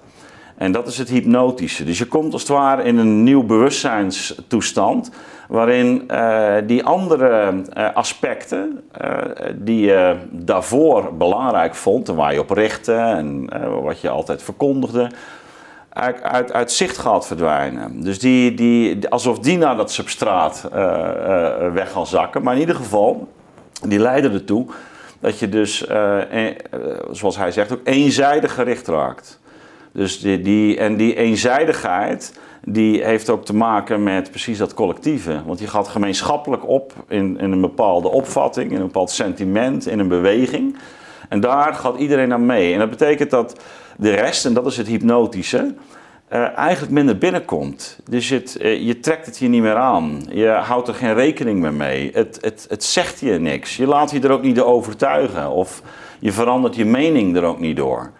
En 0.59 0.71
dat 0.71 0.87
is 0.87 0.97
het 0.97 1.09
hypnotische. 1.09 1.83
Dus 1.83 1.97
je 1.97 2.05
komt 2.05 2.33
als 2.33 2.41
het 2.41 2.51
ware 2.51 2.83
in 2.83 2.97
een 2.97 3.23
nieuw 3.23 3.43
bewustzijnstoestand. 3.43 5.11
Waarin 5.47 6.03
uh, 6.11 6.55
die 6.65 6.83
andere 6.83 7.53
uh, 7.77 7.93
aspecten 7.93 8.81
uh, 9.01 9.17
die 9.55 9.85
je 9.85 10.15
daarvoor 10.29 11.13
belangrijk 11.17 11.75
vond 11.75 12.09
en 12.09 12.15
waar 12.15 12.33
je 12.33 12.39
op 12.39 12.49
richtte 12.49 12.93
en 12.93 13.49
wat 13.83 14.01
je 14.01 14.09
altijd 14.09 14.43
verkondigde, 14.43 15.11
uit, 15.89 16.21
uit, 16.21 16.53
uit 16.53 16.71
zicht 16.71 16.97
gaat 16.97 17.27
verdwijnen. 17.27 18.01
Dus 18.01 18.19
die, 18.19 18.53
die, 18.53 19.09
alsof 19.09 19.39
die 19.39 19.57
naar 19.57 19.77
dat 19.77 19.91
substraat 19.91 20.67
weg 21.73 21.91
gaan 21.91 22.07
zakken. 22.07 22.43
Maar 22.43 22.53
in 22.53 22.59
ieder 22.59 22.75
geval, 22.75 23.27
die 23.87 23.99
leiden 23.99 24.33
ertoe 24.33 24.65
dat 25.19 25.39
je 25.39 25.49
dus, 25.49 25.85
zoals 27.11 27.37
hij 27.37 27.51
zegt, 27.51 27.71
ook 27.71 27.81
eenzijdig 27.83 28.53
gericht 28.53 28.87
raakt. 28.87 29.39
Dus 29.91 30.19
die, 30.19 30.77
en 30.77 30.97
die 30.97 31.15
eenzijdigheid, 31.15 32.39
die 32.63 33.03
heeft 33.03 33.29
ook 33.29 33.45
te 33.45 33.55
maken 33.55 34.03
met 34.03 34.29
precies 34.29 34.57
dat 34.57 34.73
collectieve. 34.73 35.41
Want 35.45 35.59
je 35.59 35.67
gaat 35.67 35.87
gemeenschappelijk 35.87 36.67
op 36.67 36.93
in, 37.07 37.39
in 37.39 37.51
een 37.51 37.61
bepaalde 37.61 38.09
opvatting, 38.09 38.71
in 38.71 38.77
een 38.77 38.85
bepaald 38.85 39.11
sentiment, 39.11 39.87
in 39.87 39.99
een 39.99 40.07
beweging. 40.07 40.77
En 41.29 41.39
daar 41.39 41.73
gaat 41.73 41.97
iedereen 41.97 42.33
aan 42.33 42.45
mee. 42.45 42.73
En 42.73 42.79
dat 42.79 42.89
betekent 42.89 43.29
dat 43.29 43.61
de 43.97 44.13
rest, 44.13 44.45
en 44.45 44.53
dat 44.53 44.65
is 44.65 44.77
het 44.77 44.87
hypnotische, 44.87 45.73
eigenlijk 46.55 46.91
minder 46.91 47.17
binnenkomt. 47.17 47.99
Dus 48.09 48.29
het, 48.29 48.57
uh, 48.61 48.81
je 48.81 48.99
trekt 48.99 49.25
het 49.25 49.37
je 49.37 49.47
niet 49.47 49.61
meer 49.61 49.75
aan. 49.75 50.21
Je 50.29 50.47
houdt 50.47 50.87
er 50.87 50.93
geen 50.93 51.13
rekening 51.13 51.59
meer 51.59 51.73
mee. 51.73 52.11
Het, 52.13 52.37
het, 52.41 52.65
het 52.69 52.83
zegt 52.83 53.19
je 53.19 53.31
niks. 53.31 53.77
Je 53.77 53.85
laat 53.87 54.11
je 54.11 54.19
er 54.19 54.31
ook 54.31 54.41
niet 54.41 54.55
door 54.55 54.65
overtuigen. 54.65 55.49
Of 55.49 55.81
je 56.19 56.31
verandert 56.31 56.75
je 56.75 56.85
mening 56.85 57.35
er 57.35 57.43
ook 57.43 57.59
niet 57.59 57.77
door. 57.77 58.11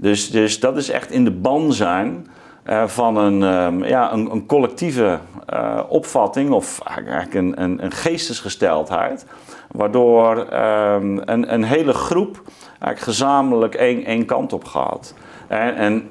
Dus, 0.00 0.30
dus 0.30 0.60
dat 0.60 0.76
is 0.76 0.90
echt 0.90 1.10
in 1.10 1.24
de 1.24 1.30
ban 1.30 1.72
zijn 1.72 2.26
uh, 2.68 2.86
van 2.86 3.16
een, 3.16 3.42
um, 3.42 3.84
ja, 3.84 4.12
een, 4.12 4.30
een 4.30 4.46
collectieve 4.46 5.18
uh, 5.54 5.80
opvatting 5.88 6.50
of 6.50 6.80
eigenlijk 6.84 7.34
een, 7.34 7.62
een, 7.62 7.84
een 7.84 7.92
geestesgesteldheid. 7.92 9.26
Waardoor 9.70 10.36
um, 10.36 11.22
een, 11.24 11.52
een 11.54 11.64
hele 11.64 11.92
groep 11.92 12.42
eigenlijk 12.68 12.98
gezamenlijk 12.98 13.74
één, 13.74 14.04
één 14.04 14.24
kant 14.24 14.52
op 14.52 14.64
gaat. 14.64 15.14
En, 15.48 15.74
en 15.74 16.10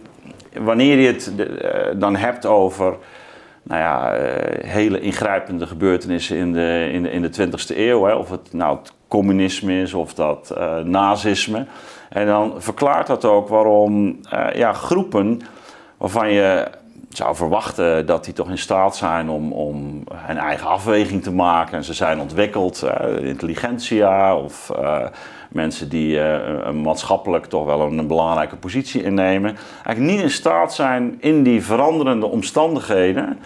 wanneer 0.54 1.00
je 1.00 1.08
het 1.08 1.32
uh, 1.38 2.00
dan 2.00 2.16
hebt 2.16 2.46
over 2.46 2.96
nou 3.64 3.82
ja, 3.82 4.14
hele 4.66 5.00
ingrijpende 5.00 5.68
gebeurtenissen 5.68 6.38
in 6.38 6.54
de, 6.54 6.90
in 6.92 7.04
de, 7.04 7.12
in 7.12 7.22
de 7.22 7.48
20e 7.48 7.78
eeuw, 7.78 8.04
hè, 8.04 8.14
of 8.14 8.30
het 8.30 8.54
nou 8.54 8.78
het 8.78 8.94
communisme 9.08 9.82
is 9.82 9.94
of 9.94 10.14
dat 10.14 10.54
nazisme 10.84 11.66
en 12.10 12.26
dan 12.26 12.54
verklaart 12.58 13.08
dat 13.08 13.26
ook 13.26 13.48
waarom 13.48 14.20
uh, 14.34 14.48
ja, 14.54 14.74
groepen 14.74 15.42
waarvan 15.98 16.32
je 16.32 16.68
zou 17.10 17.36
verwachten 17.36 18.06
dat 18.06 18.26
die 18.26 18.34
toch 18.34 18.50
in 18.50 18.58
staat 18.58 18.96
zijn 18.96 19.30
om, 19.30 19.52
om 19.52 20.04
hun 20.14 20.38
eigen 20.38 20.68
afweging 20.68 21.24
te 21.24 21.32
maken. 21.32 21.78
En 21.78 21.84
ze 21.84 21.94
zijn 21.94 22.20
ontwikkeld, 22.20 22.84
uh, 22.84 23.28
intelligentia 23.28 24.36
of 24.38 24.72
uh, 24.80 25.06
mensen 25.50 25.90
die 25.90 26.20
maatschappelijk 26.74 27.46
toch 27.46 27.66
wel 27.66 27.82
een, 27.82 28.08
belangrijke 28.08 28.56
positie 28.56 29.04
innemen. 29.04 29.58
Eigenlijk 29.84 30.16
niet 30.16 30.22
in 30.22 30.32
staat 30.32 30.74
zijn 30.74 31.18
in 31.20 31.44
die 31.44 31.64
veranderende 31.64 32.26
omstandigheden 32.26 33.38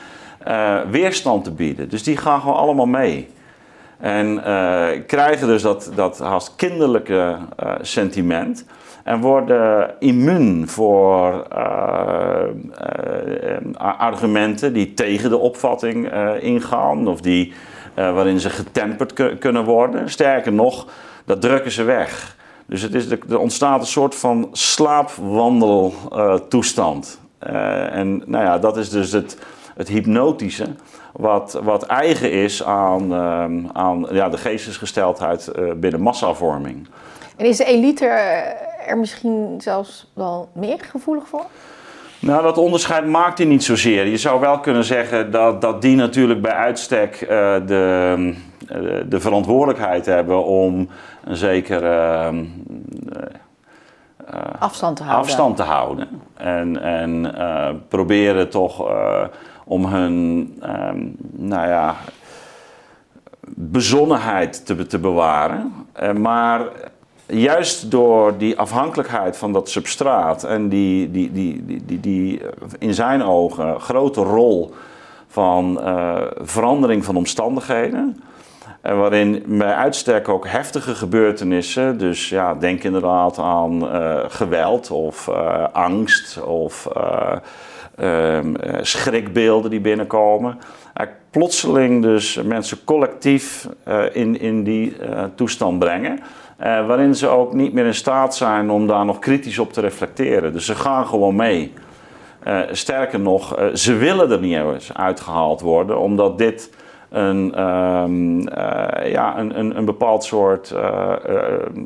weerstand 0.90 1.44
te 1.44 1.52
bieden. 1.52 1.90
Dus 1.90 2.04
die 2.04 2.18
gaan 2.18 2.40
gewoon 2.40 2.56
allemaal 2.56 2.86
mee. 2.86 3.28
En 4.02 4.34
uh, 4.34 4.88
krijgen 5.08 5.48
dus 5.48 5.62
dat, 5.62 5.92
dat 5.96 6.20
haast 6.20 6.56
kinderlijke 6.56 7.38
uh, 7.64 7.74
sentiment. 7.82 8.66
En 9.04 9.20
worden 9.20 9.94
immuun 10.00 10.68
voor 10.68 11.48
uh, 11.54 12.44
argumenten 13.78 14.74
die 14.74 14.94
tegen 14.94 15.30
de 15.30 15.38
opvatting 15.38 16.12
ingaan. 16.40 17.08
Of 17.08 17.22
die, 17.22 17.54
waarin 17.96 18.40
ze 18.40 18.50
getemperd 18.50 19.38
kunnen 19.40 19.64
worden. 19.64 20.10
Sterker 20.10 20.54
nog, 20.54 20.88
dat 21.26 21.42
drukken 21.42 21.72
ze 21.72 21.84
weg. 21.84 22.36
Dus 22.66 22.82
het 22.82 22.94
is, 22.94 23.10
er 23.10 23.40
ontstaat 23.40 23.80
een 23.80 23.86
soort 23.86 24.16
van 24.16 24.50
slaapwandeltoestand. 24.52 27.20
en 27.40 28.24
nou 28.26 28.46
ja, 28.46 28.60
dat 28.60 28.78
is 28.78 28.90
dus 28.90 29.12
het, 29.12 29.38
het 29.82 29.90
hypnotische 29.90 30.68
wat, 31.12 31.60
wat 31.64 31.84
eigen 31.84 32.32
is 32.32 32.64
aan, 32.64 33.14
ehm, 33.14 33.60
aan 33.74 34.08
ja, 34.12 34.30
de 34.30 34.38
geestesgesteldheid 34.38 35.52
uh, 35.60 35.74
binnen 35.74 36.02
massavorming. 36.02 36.88
En 37.38 37.46
is 37.46 37.58
de 37.58 37.66
elite 37.66 38.06
er 38.86 38.98
misschien 38.98 39.56
zelfs 39.58 40.12
wel 40.14 40.50
meer 40.54 40.80
gevoelig 40.80 41.28
voor? 41.28 41.46
Nou, 42.20 42.44
dat 42.44 42.58
onderscheid 42.58 43.08
maakt 43.08 43.38
hij 43.38 43.48
niet 43.48 43.64
zozeer. 43.64 44.06
Je 44.06 44.18
zou 44.18 44.40
wel 44.40 44.60
kunnen 44.60 44.84
zeggen 44.84 45.32
dat, 45.32 45.62
dat 45.62 45.82
die 45.82 45.96
natuurlijk 45.96 46.42
bij 46.42 46.54
uitstek 46.54 47.22
uh, 47.22 47.28
de, 47.66 48.16
uh, 48.76 49.02
de 49.10 49.20
verantwoordelijkheid 49.20 50.06
hebben 50.06 50.46
om 50.46 50.90
een 51.24 51.36
zekere 51.36 52.34
afstand 54.60 54.98
te 54.98 55.04
houden. 55.04 55.26
Afstand 55.26 55.56
te 55.56 55.64
houden. 55.64 56.08
En, 56.34 56.82
en 56.82 57.34
proberen 57.88 58.50
toch 58.50 58.88
om 59.72 59.86
hun, 59.86 60.16
um, 60.64 61.16
nou 61.32 61.68
ja, 61.68 61.96
bezonnenheid 63.56 64.66
te, 64.66 64.88
te 64.88 65.00
bewaren. 65.00 65.72
Uh, 66.02 66.12
maar 66.14 66.62
juist 67.26 67.92
door 67.92 68.38
die 68.38 68.60
afhankelijkheid 68.60 69.38
van 69.38 69.54
dat 69.54 69.70
substraat 69.70 70.44
en 70.44 70.70
die, 70.70 71.12
die, 71.12 71.32
die, 71.32 71.66
die, 71.66 71.86
die, 71.86 72.00
die 72.00 72.42
in 72.80 72.94
zijn 72.94 73.24
ogen 73.24 73.80
grote 73.80 74.22
rol 74.22 74.74
van 75.28 75.80
uh, 75.82 76.18
verandering 76.42 77.06
van 77.06 77.16
omstandigheden, 77.16 78.24
En 78.82 78.98
waarin 78.98 79.44
bij 79.48 79.74
uitstek 79.74 80.30
ook 80.30 80.48
heftige 80.48 80.96
gebeurtenissen, 80.96 81.98
dus 81.98 82.30
ja, 82.30 82.56
denk 82.56 82.84
inderdaad 82.84 83.40
aan 83.40 83.84
geweld 84.30 84.92
of 84.92 85.30
angst 85.72 86.42
of 86.44 86.88
ehm, 88.02 88.54
schrikbeelden 88.82 89.72
die 89.72 89.80
binnenkomen. 89.80 90.58
plotseling 91.32 92.02
dus 92.02 92.42
mensen 92.44 92.84
collectief 92.84 93.68
in, 94.12 94.40
in 94.40 94.64
die 94.64 94.96
toestand 95.36 95.80
brengen. 95.80 96.20
Waarin 96.58 97.16
ze 97.16 97.28
ook 97.28 97.54
niet 97.54 97.74
meer 97.74 97.86
in 97.86 97.94
staat 97.94 98.36
zijn 98.36 98.70
om 98.70 98.88
daar 98.88 99.06
nog 99.06 99.20
kritisch 99.20 99.60
op 99.60 99.74
te 99.74 99.82
reflecteren. 99.82 100.54
Dus 100.54 100.66
ze 100.66 100.76
gaan 100.76 101.08
gewoon 101.08 101.36
mee. 101.36 101.74
Sterker 102.72 103.20
nog, 103.20 103.60
ze 103.74 103.94
willen 103.96 104.32
er 104.32 104.40
niet 104.40 104.56
eens 104.56 104.94
uitgehaald 104.94 105.62
worden, 105.62 106.00
omdat 106.00 106.38
dit 106.38 106.70
een, 107.12 107.62
um, 107.62 108.42
ja, 109.04 109.38
een, 109.38 109.60
een, 109.60 109.78
een, 109.78 109.86
bepaald 109.86 110.24
soort, 110.24 110.74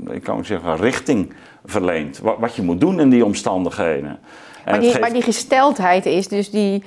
ik 0.09 0.23
kan 0.23 0.45
zeggen, 0.45 0.75
richting 0.75 1.33
verleent. 1.65 2.19
Wat, 2.19 2.35
wat, 2.39 2.55
je 2.55 2.61
moet 2.61 2.79
doen 2.79 2.99
in 2.99 3.09
die 3.09 3.25
omstandigheden. 3.25 4.19
Maar 4.65 4.79
die, 4.79 4.89
geeft... 4.89 5.01
maar 5.01 5.13
die 5.13 5.21
gesteldheid 5.21 6.05
is 6.05 6.27
dus 6.27 6.49
die, 6.49 6.83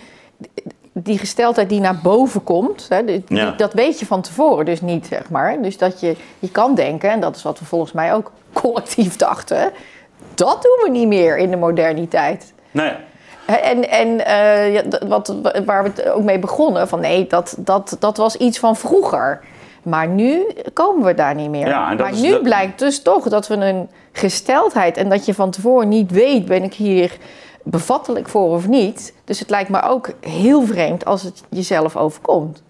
die 0.93 1.19
gesteldheid 1.19 1.69
die 1.69 1.81
naar 1.81 2.01
boven 2.03 2.45
komt, 2.45 2.87
hè, 2.89 3.05
die, 3.05 3.25
dat 3.57 3.73
weet 3.73 3.99
je 3.99 4.07
van 4.07 4.23
tevoren 4.23 4.65
dus 4.65 4.81
niet, 4.81 5.07
zeg 5.07 5.31
maar. 5.31 5.63
Dus 5.63 5.79
dat 5.79 6.01
je, 6.01 6.17
je 6.39 6.51
kan 6.51 6.75
denken, 6.75 7.11
en 7.11 7.21
dat 7.21 7.37
is 7.37 7.43
wat 7.43 7.59
we 7.59 7.65
volgens 7.65 7.93
mij 7.93 8.15
ook 8.15 8.33
collectief 8.53 9.17
dachten, 9.17 9.73
dat 10.35 10.63
doen 10.63 10.93
we 10.93 10.99
niet 10.99 11.09
meer 11.09 11.39
in 11.39 11.51
de 11.51 11.57
moderniteit. 11.57 12.53
Nee. 12.71 12.93
En, 13.47 13.91
en 13.91 14.09
uh, 14.09 15.09
wat, 15.09 15.35
waar 15.65 15.83
we 15.83 15.89
het 15.89 16.09
ook 16.09 16.23
mee 16.23 16.39
begonnen, 16.39 16.89
van 16.89 17.01
nee, 17.01 17.27
dat, 17.27 17.57
dat, 17.59 17.97
dat 17.99 18.17
was 18.17 18.37
iets 18.37 18.59
van 18.59 18.77
vroeger. 18.77 19.41
Maar 19.83 20.09
nu 20.09 20.47
komen 20.73 21.05
we 21.07 21.15
daar 21.15 21.35
niet 21.35 21.51
meer. 21.51 21.67
Ja, 21.67 21.95
maar 21.95 22.15
nu 22.15 22.39
blijkt 22.39 22.79
dus 22.79 23.03
toch 23.03 23.29
dat 23.29 23.47
we 23.47 23.55
een 23.55 23.89
gesteldheid 24.19 24.97
en 24.97 25.09
dat 25.09 25.27
je 25.27 25.35
van 25.35 25.51
tevoren 25.51 25.89
niet 25.89 26.11
weet, 26.11 26.45
ben 26.45 26.63
ik 26.63 26.75
hier 26.75 27.17
bevattelijk 27.63 28.29
voor 28.29 28.51
of 28.51 28.69
niet. 28.69 29.15
Dus 29.25 29.39
het 29.39 29.51
lijkt 29.51 29.71
me 29.71 29.83
ook 29.83 30.11
heel 30.21 30.63
vreemd 30.63 31.05
als 31.05 31.23
het 31.23 31.43
jezelf 31.49 31.97
overkomt. 31.97 32.63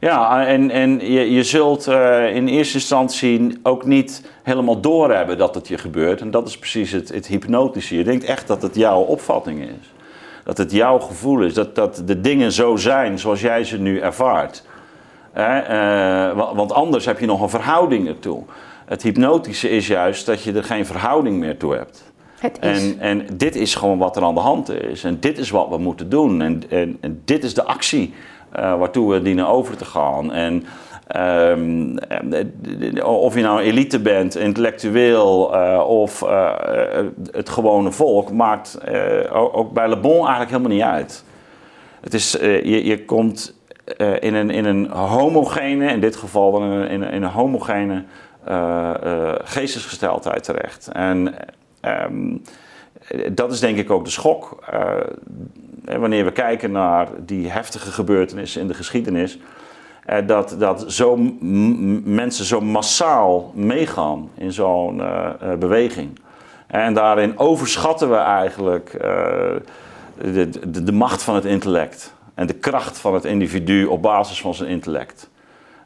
Ja, 0.00 0.46
en, 0.46 0.70
en 0.70 1.12
je, 1.12 1.30
je 1.30 1.42
zult 1.42 1.88
uh, 1.88 2.34
in 2.34 2.48
eerste 2.48 2.74
instantie 2.74 3.58
ook 3.62 3.84
niet 3.84 4.22
helemaal 4.42 4.80
doorhebben 4.80 5.38
dat 5.38 5.54
het 5.54 5.68
je 5.68 5.78
gebeurt. 5.78 6.20
En 6.20 6.30
dat 6.30 6.48
is 6.48 6.58
precies 6.58 6.92
het, 6.92 7.08
het 7.08 7.26
hypnotische. 7.26 7.96
Je 7.96 8.04
denkt 8.04 8.24
echt 8.24 8.46
dat 8.46 8.62
het 8.62 8.74
jouw 8.74 9.00
opvatting 9.00 9.62
is. 9.62 9.92
Dat 10.44 10.58
het 10.58 10.72
jouw 10.72 10.98
gevoel 10.98 11.40
is. 11.40 11.54
Dat, 11.54 11.74
dat 11.74 12.02
de 12.04 12.20
dingen 12.20 12.52
zo 12.52 12.76
zijn 12.76 13.18
zoals 13.18 13.40
jij 13.40 13.64
ze 13.64 13.78
nu 13.78 13.98
ervaart. 13.98 14.62
Uh, 15.36 16.54
want 16.54 16.72
anders 16.72 17.04
heb 17.04 17.18
je 17.20 17.26
nog 17.26 17.40
een 17.40 17.48
verhouding 17.48 18.08
ertoe. 18.08 18.42
Het 18.90 19.02
hypnotische 19.02 19.70
is 19.70 19.86
juist 19.86 20.26
dat 20.26 20.42
je 20.42 20.52
er 20.52 20.64
geen 20.64 20.86
verhouding 20.86 21.38
meer 21.38 21.56
toe 21.56 21.74
hebt. 21.74 22.12
En, 22.60 22.96
en 22.98 23.26
dit 23.32 23.56
is 23.56 23.74
gewoon 23.74 23.98
wat 23.98 24.16
er 24.16 24.22
aan 24.22 24.34
de 24.34 24.40
hand 24.40 24.68
is. 24.68 25.04
En 25.04 25.20
dit 25.20 25.38
is 25.38 25.50
wat 25.50 25.68
we 25.68 25.78
moeten 25.78 26.08
doen. 26.08 26.42
En, 26.42 26.62
en, 26.68 26.98
en 27.00 27.22
dit 27.24 27.44
is 27.44 27.54
de 27.54 27.64
actie 27.64 28.14
uh, 28.56 28.78
waartoe 28.78 29.12
we 29.12 29.22
dienen 29.22 29.46
over 29.46 29.76
te 29.76 29.84
gaan. 29.84 30.32
En 30.32 30.64
um, 31.16 31.98
of 33.02 33.34
je 33.34 33.42
nou 33.42 33.60
elite 33.60 34.00
bent, 34.00 34.36
intellectueel 34.36 35.54
uh, 35.54 35.84
of 35.86 36.22
uh, 36.22 36.52
het 37.30 37.48
gewone 37.48 37.92
volk, 37.92 38.32
maakt 38.32 38.78
ook 39.32 39.72
bij 39.72 39.88
Le 39.88 39.96
Bon 39.96 40.18
eigenlijk 40.18 40.50
helemaal 40.50 40.70
niet 40.70 40.82
uit. 40.82 41.24
Het 42.00 42.14
is, 42.14 42.32
je, 42.40 42.84
je 42.84 43.04
komt 43.04 43.58
in, 44.20 44.34
een, 44.34 44.50
in 44.50 44.64
een 44.64 44.90
homogene, 44.90 45.86
in 45.86 46.00
dit 46.00 46.16
geval 46.16 46.62
in, 46.62 46.88
in, 46.88 47.02
in 47.02 47.22
een 47.22 47.30
homogene 47.30 48.04
geestesgesteldheid 49.44 50.44
terecht. 50.44 50.88
En 50.92 51.34
Um, 51.82 52.42
dat 53.32 53.52
is 53.52 53.60
denk 53.60 53.78
ik 53.78 53.90
ook 53.90 54.04
de 54.04 54.10
schok. 54.10 54.64
Uh, 54.74 55.98
wanneer 55.98 56.24
we 56.24 56.32
kijken 56.32 56.72
naar 56.72 57.08
die 57.26 57.50
heftige 57.50 57.92
gebeurtenissen 57.92 58.60
in 58.60 58.68
de 58.68 58.74
geschiedenis. 58.74 59.38
Dat, 60.26 60.56
dat 60.58 60.92
zo 60.92 61.16
mensen 62.04 62.44
zo 62.44 62.60
massaal 62.60 63.52
meegaan 63.54 64.30
in 64.34 64.52
zo'n 64.52 65.02
beweging. 65.58 66.18
En 66.66 66.94
daarin 66.94 67.38
overschatten 67.38 68.10
we 68.10 68.16
eigenlijk 68.16 68.90
de, 70.20 70.82
de, 70.82 70.92
macht 70.92 71.22
van 71.22 71.34
het 71.34 71.44
intellect. 71.44 72.14
En 72.34 72.46
de 72.46 72.54
kracht 72.54 72.98
van 72.98 73.14
het 73.14 73.24
individu 73.24 73.84
op 73.84 74.02
basis 74.02 74.40
van 74.40 74.54
zijn 74.54 74.68
intellect. 74.68 75.30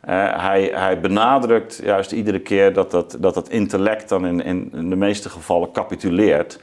Hij, 0.07 0.71
hij, 0.75 1.01
benadrukt 1.01 1.81
juist 1.83 2.13
iedere 2.13 2.41
keer 2.41 2.73
dat 2.73 2.91
dat, 2.91 3.17
dat, 3.21 3.49
intellect 3.49 4.09
dan 4.09 4.27
in, 4.27 4.43
in, 4.43 4.71
de 4.91 4.97
meeste 4.97 5.29
gevallen 5.29 5.73
capituleert. 5.73 6.61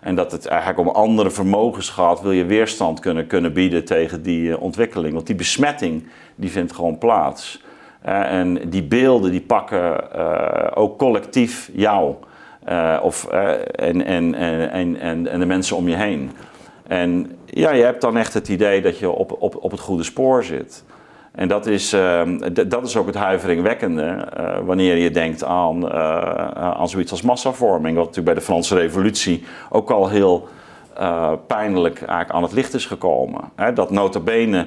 En 0.00 0.14
dat 0.14 0.32
het 0.32 0.46
eigenlijk 0.46 0.78
om 0.78 0.88
andere 0.88 1.30
vermogens 1.30 1.88
gaat, 1.88 2.22
wil 2.22 2.32
je 2.32 2.44
weerstand 2.44 3.00
kunnen, 3.00 3.26
kunnen 3.26 3.52
bieden 3.52 3.84
tegen 3.84 4.22
die 4.22 4.48
uh, 4.48 4.62
ontwikkeling. 4.62 5.14
Want 5.14 5.26
die 5.26 5.36
besmetting 5.36 6.06
die 6.34 6.50
vindt 6.50 6.72
gewoon 6.72 6.98
plaats. 6.98 7.62
Uh, 8.06 8.32
en 8.32 8.70
die 8.70 8.82
beelden 8.82 9.30
die 9.30 9.40
pakken 9.40 10.12
ook 10.76 10.98
collectief 10.98 11.70
jou 11.72 12.14
of, 13.02 13.26
en, 13.26 14.04
en, 14.04 14.34
en, 14.34 15.00
en, 15.00 15.26
en 15.26 15.38
de 15.38 15.46
mensen 15.46 15.76
om 15.76 15.88
je 15.88 15.96
heen. 15.96 16.30
En 16.86 17.38
ja, 17.44 17.70
je 17.70 17.82
hebt 17.82 18.00
dan 18.00 18.16
echt 18.16 18.34
het 18.34 18.48
idee 18.48 18.82
dat 18.82 18.98
je 18.98 19.10
op, 19.10 19.36
op, 19.38 19.56
op 19.64 19.70
het 19.70 19.80
goede 19.80 20.02
spoor 20.02 20.44
zit. 20.44 20.84
En 21.34 21.48
dat 21.48 21.66
is, 21.66 21.92
ehm, 21.92 22.38
dat 22.68 22.86
is 22.86 22.96
ook 22.96 23.06
het 23.06 23.14
huiveringwekkende 23.14 24.28
uh, 24.38 24.58
wanneer 24.64 24.96
je 24.96 25.10
denkt 25.10 25.44
aan, 25.44 25.84
uh, 25.84 26.48
aan 26.54 26.88
zoiets 26.88 27.10
als 27.10 27.22
massavorming. 27.22 27.96
Wat 27.96 28.06
natuurlijk 28.06 28.34
bij 28.34 28.34
de 28.34 28.50
Franse 28.50 28.74
Revolutie 28.74 29.44
ook 29.70 29.90
al 29.90 30.08
heel 30.08 30.48
uh, 30.98 31.32
pijnlijk 31.46 31.98
eigenlijk 31.98 32.30
aan 32.30 32.42
het 32.42 32.52
licht 32.52 32.74
is 32.74 32.86
gekomen. 32.86 33.40
Dat 33.74 33.90
notabene 33.90 34.66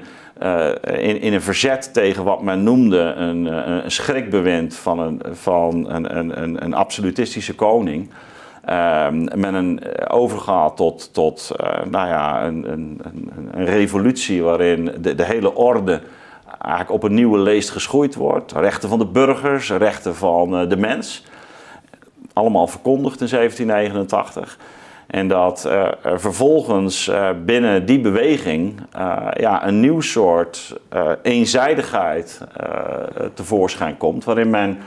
in, 0.83 1.21
in 1.21 1.33
een 1.33 1.41
verzet 1.41 1.93
tegen 1.93 2.23
wat 2.23 2.41
men 2.41 2.63
noemde 2.63 2.99
een, 2.99 3.45
een 3.83 3.91
schrikbewind 3.91 4.75
van 4.75 4.99
een, 4.99 5.21
van 5.31 5.89
een, 5.89 6.17
een, 6.41 6.63
een 6.63 6.73
absolutistische 6.73 7.55
koning. 7.55 8.09
Ehm, 8.65 9.39
men 9.39 9.53
een, 9.53 9.81
overgaat 10.07 10.77
tot, 10.77 11.13
tot 11.13 11.51
nou 11.89 12.07
ja, 12.07 12.45
een, 12.45 12.71
een, 12.71 13.01
een, 13.51 13.65
revolutie 13.65 14.43
waarin 14.43 14.91
de, 15.01 15.15
de 15.15 15.25
hele 15.25 15.55
orde 15.55 16.01
eigenlijk 16.47 16.91
op 16.91 17.03
een 17.03 17.13
nieuwe 17.13 17.37
leest 17.37 17.69
geschoeid 17.69 18.15
wordt. 18.15 18.51
Rechten 18.51 18.89
van 18.89 18.99
de 18.99 19.05
burgers, 19.05 19.69
rechten 19.69 20.15
van 20.15 20.57
eh, 20.57 20.69
de 20.69 20.77
mens. 20.77 21.23
Allemaal 22.33 22.67
verkondigd 22.67 23.21
in 23.21 23.27
1789. 23.27 24.57
En 25.07 25.27
dat 25.27 25.63
uh, 25.67 25.87
er 26.01 26.19
vervolgens 26.19 27.07
uh, 27.07 27.29
binnen 27.45 27.85
die 27.85 27.99
beweging 27.99 28.81
ja, 29.37 29.67
een 29.67 29.79
nieuw 29.79 30.01
soort 30.01 30.79
eenzijdigheid 31.21 32.41
tevoorschijn 33.33 33.97
komt, 33.97 34.23
waarin 34.23 34.49
men 34.49 34.77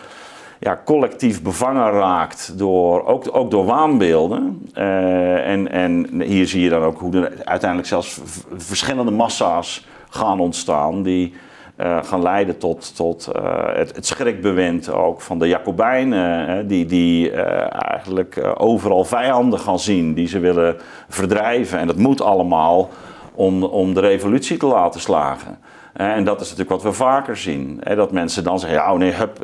ja, 0.59 0.81
collectief 0.85 1.43
bevangen 1.43 1.91
raakt 1.91 2.59
door, 2.59 3.07
ook, 3.07 3.25
ook 3.33 3.51
door 3.51 3.65
waanbeelden. 3.65 4.69
en, 4.75 5.71
en 5.71 6.21
hier 6.21 6.47
zie 6.47 6.63
je 6.63 6.71
dan 6.71 6.83
ook 6.83 6.99
hoe 6.99 7.17
er 7.17 7.33
uiteindelijk 7.45 7.89
zelfs 7.89 8.21
verschillende 8.57 9.13
massa's 9.13 9.87
gaan 10.09 10.41
ontstaan 10.41 11.03
die 11.03 11.35
uh, 11.79 11.99
gaan 12.03 12.23
leiden 12.23 12.59
tot, 12.59 12.97
tot 12.97 13.29
uh, 13.37 13.43
het, 13.75 13.97
het, 13.97 14.07
schrikbewind 14.07 14.91
ook 14.93 15.21
van 15.21 15.39
de 15.39 15.49
Jacobijnen, 15.49 16.67
die, 16.67 16.87
die 16.87 17.31
uh, 17.31 17.41
eigenlijk 17.91 18.41
overal 18.55 19.05
vijanden 19.05 19.59
gaan 19.59 19.79
zien, 19.79 20.15
die 20.15 20.29
ze 20.29 20.39
willen 20.39 20.77
verdrijven. 21.09 21.79
En 21.79 21.87
dat 21.87 21.97
moet 21.97 22.21
allemaal 22.21 22.89
om, 23.35 23.65
om 23.65 23.95
de 23.95 24.01
revolutie 24.01 24.57
te 24.57 24.67
laten 24.67 25.01
slagen. 25.01 25.59
En 25.93 26.25
dat 26.25 26.41
is 26.41 26.51
natuurlijk 26.51 26.83
wat 26.83 26.93
we 26.93 26.93
vaker 26.93 27.37
zien. 27.37 27.81
Dat 27.95 28.13
mensen 28.13 28.45
dan 28.45 28.59
zeggen, 28.59 28.79
ja, 28.79 28.93
oh 28.93 28.99
nee, 28.99 29.13
hup, 29.13 29.39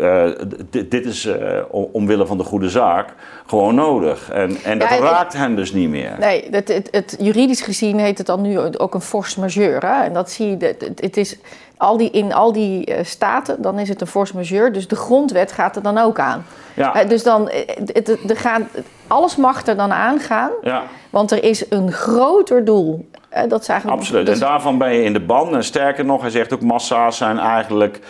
dit, 0.71 0.91
dit, 0.91 1.07
is 1.07 1.29
omwille 1.71 2.27
van 2.27 2.39
de 2.39 2.45
goede 2.45 2.69
zaak 2.69 3.15
gewoon 3.47 3.75
nodig. 3.75 4.31
En, 4.31 4.57
en 4.65 4.79
dat 4.79 4.89
raakt 4.89 5.33
hen 5.33 5.57
dus 5.57 5.73
niet 5.73 5.89
meer. 5.89 6.17
Nee, 6.19 6.49
het, 6.51 6.69
het, 6.69 6.89
het, 6.91 7.17
juridisch 7.19 7.61
gezien 7.61 7.99
heet 7.99 8.19
het 8.19 8.27
dan 8.27 8.41
nu 8.41 8.59
ook 8.59 8.95
een 8.95 9.01
force 9.01 9.41
majeure. 9.41 9.87
En 9.87 10.13
dat 10.13 10.31
zie 10.31 10.49
je, 10.51 10.77
het 10.97 11.17
is 11.17 11.39
al 11.85 11.97
die, 11.97 12.11
in 12.11 12.33
al 12.33 12.53
die 12.53 12.91
uh, 12.91 12.97
staten, 13.03 13.63
dan 13.63 13.79
is 13.79 13.89
het 13.89 14.01
een 14.01 14.07
force 14.07 14.35
majeure. 14.35 14.71
Dus 14.71 14.89
de 14.89 14.97
grondwet 14.97 15.53
gaat 15.53 15.77
er 15.77 15.83
dan 15.83 15.99
ook 15.99 16.19
aan. 16.19 16.47
Ja. 16.75 17.03
Uh, 17.03 17.09
dus 17.09 17.23
dan, 17.23 17.49
eh, 17.49 17.77
het, 17.93 18.31
er 18.31 18.37
gaan, 18.37 18.69
alles 19.07 19.37
mag 19.37 19.67
er 19.67 19.77
dan 19.77 19.93
aangaan. 19.93 20.51
Ja. 20.63 20.83
Want 21.11 21.31
er 21.31 21.45
is 21.45 21.71
een 21.71 21.93
groter 21.93 22.65
doel. 22.65 23.09
Uh, 23.37 23.43
dat 23.49 23.61
is 23.61 23.69
eigenlijk, 23.69 24.01
Absoluut. 24.01 24.29
En 24.29 24.39
daarvan 24.39 24.79
ben 24.79 24.93
je 24.93 25.03
in 25.03 25.13
de 25.13 25.21
ban. 25.21 25.55
En 25.55 25.65
sterker 25.65 26.05
nog, 26.05 26.21
hij 26.21 26.31
zegt 26.31 26.53
ook 26.53 26.63
massa's 26.63 27.17
zijn 27.17 27.39
eigenlijk 27.39 28.01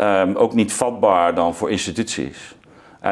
um, 0.00 0.36
ook 0.36 0.54
niet 0.54 0.72
vatbaar 0.72 1.34
dan 1.34 1.54
voor 1.54 1.70
instituties. 1.70 2.54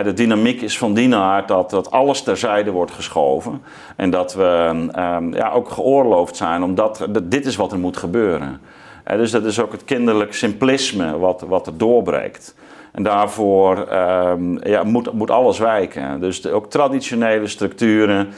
de 0.03 0.13
dynamiek 0.13 0.61
is 0.61 0.79
van 0.79 0.95
die 0.95 1.15
aard 1.15 1.49
dat, 1.49 1.71
dat 1.71 1.91
alles 1.91 2.23
terzijde 2.23 2.71
wordt 2.71 2.93
geschoven. 2.93 3.63
En 3.97 4.11
dat 4.11 4.35
we 4.35 4.69
um, 4.97 5.35
ja, 5.35 5.51
ook 5.51 5.71
geoorloofd 5.71 6.37
zijn, 6.37 6.63
omdat 6.63 7.07
dit 7.23 7.47
is 7.47 7.57
wat 7.57 7.73
er 7.73 7.79
moet 7.79 7.97
gebeuren 7.97 8.61
dus 9.17 9.31
dat 9.31 9.45
is 9.45 9.61
ook 9.61 9.73
het 9.73 9.85
kinderlijk 9.85 10.35
simplisme 10.35 11.19
wat, 11.19 11.45
wat 11.49 11.67
er 11.67 11.77
doorbreekt. 11.77 12.55
En 12.93 13.03
daarvoor 13.03 13.77
ehm, 13.77 14.69
ja, 14.69 14.83
moet, 14.83 15.13
moet 15.13 15.31
alles 15.31 15.59
wijken. 15.59 16.21
Dus 16.21 16.47
ook 16.47 16.71
traditionele 16.71 17.47
structuren, 17.47 18.29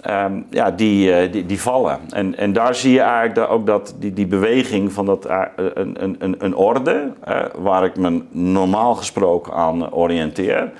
ehm, 0.00 0.40
ja, 0.50 0.70
die, 0.70 1.14
eh, 1.14 1.32
die, 1.32 1.46
die 1.46 1.60
vallen. 1.60 1.98
En, 2.08 2.36
en 2.36 2.52
daar 2.52 2.74
zie 2.74 2.92
je 2.92 3.00
eigenlijk 3.00 3.50
ook 3.50 3.66
dat 3.66 3.94
die, 3.98 4.12
die 4.12 4.26
beweging 4.26 4.92
van 4.92 5.06
dat, 5.06 5.26
uh, 5.26 5.40
een, 5.74 6.16
een, 6.18 6.34
een 6.38 6.56
orde, 6.56 7.12
waar 7.58 7.84
ik 7.84 7.96
me 7.96 8.22
normaal 8.30 8.94
gesproken 8.94 9.52
aan 9.52 9.92
oriënteer, 9.92 10.72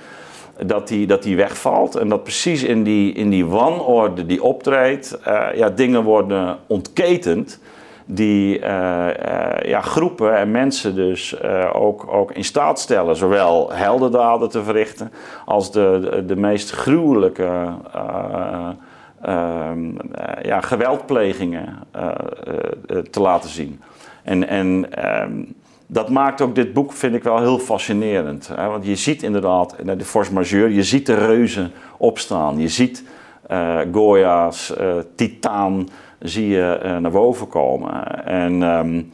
dat 0.66 0.88
die, 0.88 1.06
dat 1.06 1.22
die 1.22 1.36
wegvalt. 1.36 1.94
En 1.94 2.08
dat 2.08 2.22
precies 2.22 2.62
in 2.62 2.82
die, 2.82 3.12
in 3.12 3.30
die 3.30 3.46
wanorde 3.46 4.26
die 4.26 4.42
optreedt, 4.42 5.18
ja, 5.54 5.70
dingen 5.70 6.02
worden 6.02 6.58
ontketend 6.66 7.60
die 8.04 8.58
uh, 8.58 8.66
uh, 8.66 9.52
ja, 9.62 9.80
groepen 9.80 10.36
en 10.36 10.50
mensen 10.50 10.94
dus 10.94 11.36
uh, 11.44 11.70
ook, 11.72 12.12
ook 12.12 12.32
in 12.32 12.44
staat 12.44 12.80
stellen, 12.80 13.16
zowel 13.16 13.72
heldendaden 13.72 14.48
te 14.48 14.62
verrichten 14.62 15.12
als 15.44 15.72
de, 15.72 16.22
de, 16.26 16.36
meest 16.36 16.70
gruwelijke 16.70 17.68
ehm, 19.22 19.90
ja, 20.42 20.60
geweldplegingen 20.60 21.78
te 23.10 23.20
laten 23.20 23.50
zien. 23.50 23.80
En, 24.22 24.48
en 24.48 24.86
um, 25.22 25.54
dat 25.86 26.08
maakt 26.08 26.40
ook 26.40 26.54
dit 26.54 26.72
boek, 26.72 26.92
vind 26.92 27.14
ik 27.14 27.22
wel 27.22 27.38
heel 27.38 27.58
fascinerend. 27.58 28.50
Hè? 28.54 28.68
Want 28.68 28.86
je 28.86 28.96
ziet 28.96 29.22
inderdaad, 29.22 29.76
de 29.98 30.04
force 30.04 30.32
majeure, 30.32 30.74
je 30.74 30.82
ziet 30.82 31.06
de 31.06 31.26
reuzen 31.26 31.72
opstaan. 31.96 32.58
Je 32.58 32.68
ziet 32.68 33.04
Goya's, 33.92 34.72
Titaan, 35.14 35.88
zie 36.18 36.48
je 36.48 36.80
uh, 36.84 36.96
naar 36.96 37.10
boven 37.10 37.48
komen. 37.48 38.24
En 38.26 38.62
um, 38.62 39.12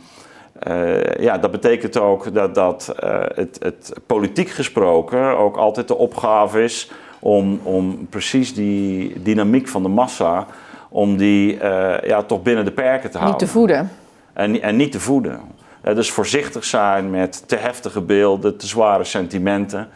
uh, 0.68 1.14
ja, 1.14 1.38
dat 1.38 1.50
betekent 1.50 1.98
ook 1.98 2.34
dat, 2.34 2.54
dat 2.54 2.94
uh, 3.04 3.20
het, 3.34 3.58
het, 3.62 3.92
politiek 4.06 4.48
gesproken 4.48 5.38
ook 5.38 5.56
altijd 5.56 5.88
de 5.88 5.96
opgave 5.96 6.62
is 6.62 6.90
om, 7.18 7.60
om 7.62 8.06
precies 8.10 8.54
die 8.54 9.22
dynamiek 9.22 9.68
van 9.68 9.82
de 9.82 9.88
massa, 9.88 10.46
om 10.88 11.16
die 11.16 11.58
ja, 12.02 12.22
toch 12.22 12.42
binnen 12.42 12.64
de 12.64 12.72
perken 12.72 13.10
te 13.10 13.18
houden. 13.18 13.40
Niet 13.40 13.48
te 13.48 13.58
voeden. 13.58 13.90
En, 14.32 14.62
en 14.62 14.76
niet 14.76 14.92
te 14.92 15.00
voeden. 15.00 15.40
dus 15.82 16.10
voorzichtig 16.10 16.64
zijn 16.64 17.10
met 17.10 17.48
te 17.48 17.56
heftige 17.56 18.00
beelden, 18.00 18.56
te 18.56 18.66
zware 18.66 19.04
sentimenten. 19.04 19.88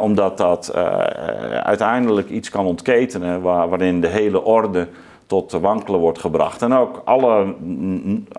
omdat 0.00 0.38
dat 0.38 0.74
uiteindelijk 1.62 2.28
iets 2.28 2.50
kan 2.50 2.66
ontketenen 2.66 3.40
waar, 3.40 3.68
waarin 3.68 4.00
de 4.00 4.08
hele 4.08 4.44
orde 4.44 4.88
tot 5.26 5.52
wankelen 5.52 6.00
wordt 6.00 6.18
gebracht. 6.18 6.62
En 6.62 6.72
ook 6.72 7.02
alle 7.04 7.54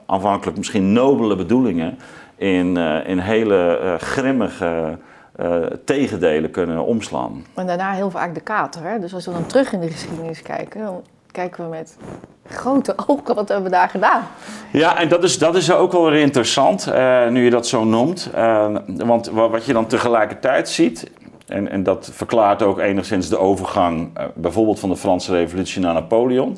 aanvankelijk 0.05 0.57
misschien 0.57 0.93
nobele 0.93 1.35
bedoelingen 1.35 1.97
in, 2.35 2.75
uh, 2.75 3.07
in 3.07 3.19
hele 3.19 3.79
uh, 3.83 3.93
grimmige 3.95 4.97
uh, 5.39 5.55
tegendelen 5.85 6.51
kunnen 6.51 6.85
omslaan. 6.85 7.45
En 7.53 7.67
daarna 7.67 7.91
heel 7.91 8.11
vaak 8.11 8.33
de 8.33 8.41
kater. 8.41 8.83
Hè? 8.83 8.99
Dus 8.99 9.13
als 9.13 9.25
we 9.25 9.31
dan 9.31 9.45
terug 9.45 9.73
in 9.73 9.79
de 9.79 9.89
geschiedenis 9.89 10.41
kijken, 10.41 10.81
dan 10.81 11.01
kijken 11.31 11.63
we 11.63 11.69
met 11.69 11.97
grote 12.47 12.93
ogen 13.07 13.35
wat 13.35 13.47
hebben 13.47 13.71
we 13.71 13.75
daar 13.75 13.89
gedaan. 13.89 14.23
Ja, 14.71 14.97
en 14.97 15.07
dat 15.07 15.23
is, 15.23 15.37
dat 15.37 15.55
is 15.55 15.71
ook 15.71 15.91
wel 15.91 16.09
weer 16.09 16.21
interessant, 16.21 16.85
nu 17.29 17.43
je 17.43 17.49
dat 17.49 17.67
zo 17.67 17.83
noemt. 17.83 18.29
want 18.85 19.27
wat 19.27 19.65
je 19.65 19.73
dan 19.73 19.87
tegelijkertijd 19.87 20.69
ziet, 20.69 21.11
en, 21.53 21.69
en 21.69 21.83
dat 21.83 22.09
verklaart 22.13 22.63
ook 22.63 22.79
enigszins 22.79 23.29
de 23.29 23.37
overgang, 23.37 24.17
uh, 24.17 24.23
bijvoorbeeld 24.35 24.79
van 24.79 24.89
de 24.89 24.95
Franse 24.95 25.31
Revolutie 25.31 25.81
naar 25.81 25.93
Napoleon. 25.93 26.57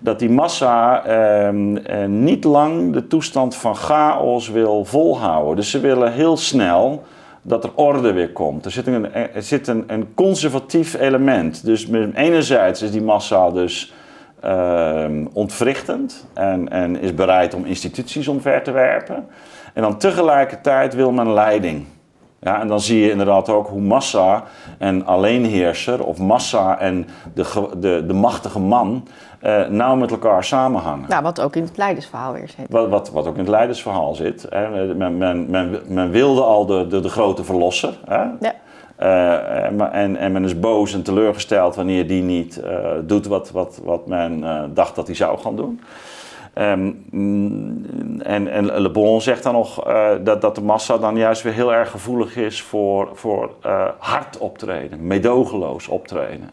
Dat 0.00 0.18
die 0.18 0.30
massa 0.30 1.04
ehm, 1.04 1.76
eh, 1.76 2.06
niet 2.06 2.44
lang 2.44 2.92
de 2.92 3.06
toestand 3.06 3.56
van 3.56 3.76
chaos 3.76 4.48
wil 4.48 4.84
volhouden. 4.84 5.56
Dus 5.56 5.70
ze 5.70 5.80
willen 5.80 6.12
heel 6.12 6.36
snel 6.36 7.02
dat 7.42 7.64
er 7.64 7.70
orde 7.74 8.12
weer 8.12 8.32
komt. 8.32 8.64
Er 8.64 8.70
zit 8.70 8.86
een, 8.86 9.14
er 9.14 9.42
zit 9.42 9.66
een, 9.66 9.84
een 9.86 10.14
conservatief 10.14 10.94
element. 10.94 11.64
Dus 11.64 11.88
enerzijds 12.14 12.82
is 12.82 12.90
die 12.90 13.02
massa 13.02 13.50
dus 13.50 13.94
ehm, 14.40 15.26
ontwrichtend 15.32 16.26
en, 16.34 16.68
en 16.68 17.00
is 17.00 17.14
bereid 17.14 17.54
om 17.54 17.64
instituties 17.64 18.28
omver 18.28 18.62
te 18.62 18.70
werpen. 18.70 19.26
En 19.74 19.82
dan 19.82 19.98
tegelijkertijd 19.98 20.94
wil 20.94 21.12
men 21.12 21.32
leiding. 21.32 21.84
Ja, 22.44 22.60
en 22.60 22.68
dan 22.68 22.80
zie 22.80 23.00
je 23.00 23.10
inderdaad 23.10 23.48
ook 23.48 23.68
hoe 23.68 23.80
massa 23.80 24.42
en 24.78 25.06
alleenheerser 25.06 26.04
of 26.04 26.18
massa 26.18 26.78
en 26.78 27.06
de, 27.34 27.68
de, 27.78 28.04
de 28.06 28.12
machtige 28.12 28.60
man 28.60 29.08
uh, 29.44 29.66
nauw 29.68 29.96
met 29.96 30.10
elkaar 30.10 30.44
samenhangen. 30.44 31.08
Nou, 31.08 31.22
wat 31.22 31.40
ook 31.40 31.56
in 31.56 31.62
het 31.62 31.76
leidersverhaal 31.76 32.32
weer 32.32 32.48
zit. 32.48 32.66
Wat, 32.68 32.88
wat, 32.88 33.10
wat 33.10 33.26
ook 33.26 33.34
in 33.34 33.40
het 33.40 33.48
leidersverhaal 33.48 34.14
zit. 34.14 34.46
Hè. 34.48 34.94
Men, 34.94 35.16
men, 35.16 35.50
men, 35.50 35.80
men, 35.86 36.10
wilde 36.10 36.42
al 36.42 36.66
de, 36.66 36.86
de, 36.86 37.00
de 37.00 37.08
grote 37.08 37.44
verlosser. 37.44 37.98
Hè. 38.04 38.22
Ja. 38.40 38.54
Uh, 39.00 39.94
en, 39.94 40.16
en 40.16 40.32
men 40.32 40.44
is 40.44 40.60
boos 40.60 40.94
en 40.94 41.02
teleurgesteld 41.02 41.74
wanneer 41.74 42.06
die 42.06 42.22
niet 42.22 42.60
uh, 42.64 42.70
doet 43.02 43.26
wat, 43.26 43.50
wat, 43.50 43.80
wat 43.84 44.06
men 44.06 44.44
dacht 44.74 44.94
dat 44.94 45.06
hij 45.06 45.16
zou 45.16 45.38
gaan 45.38 45.56
doen. 45.56 45.80
Um, 46.58 47.04
en, 48.22 48.48
en 48.48 48.80
Le 48.80 48.90
Bon 48.90 49.20
zegt 49.20 49.42
dan 49.42 49.52
nog 49.52 49.88
uh, 49.88 50.10
dat, 50.24 50.40
dat 50.40 50.54
de 50.54 50.60
massa 50.60 50.98
dan 50.98 51.16
juist 51.16 51.42
weer 51.42 51.52
heel 51.52 51.74
erg 51.74 51.90
gevoelig 51.90 52.36
is 52.36 52.62
voor, 52.62 53.08
voor 53.14 53.50
uh, 53.66 53.88
hard 53.98 54.38
optreden, 54.38 55.06
medogeloos 55.06 55.88
optreden. 55.88 56.48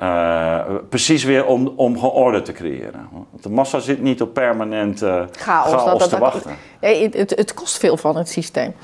Uh, 0.00 0.60
precies 0.88 1.24
weer 1.24 1.46
om, 1.46 1.72
om 1.76 1.96
orde 1.96 2.42
te 2.42 2.52
creëren. 2.52 3.08
Want 3.10 3.42
de 3.42 3.48
massa 3.48 3.78
zit 3.78 4.02
niet 4.02 4.22
op 4.22 4.34
permanent 4.34 4.98
chaos, 4.98 5.30
chaos 5.40 5.84
dat, 5.84 5.98
dat, 5.98 6.08
te 6.08 6.18
wachten. 6.18 6.56
Het, 6.80 7.14
het, 7.14 7.30
het, 7.30 7.54
kost 7.54 7.78
veel 7.78 7.96
van 7.96 8.16
het 8.16 8.28
systeem. 8.28 8.74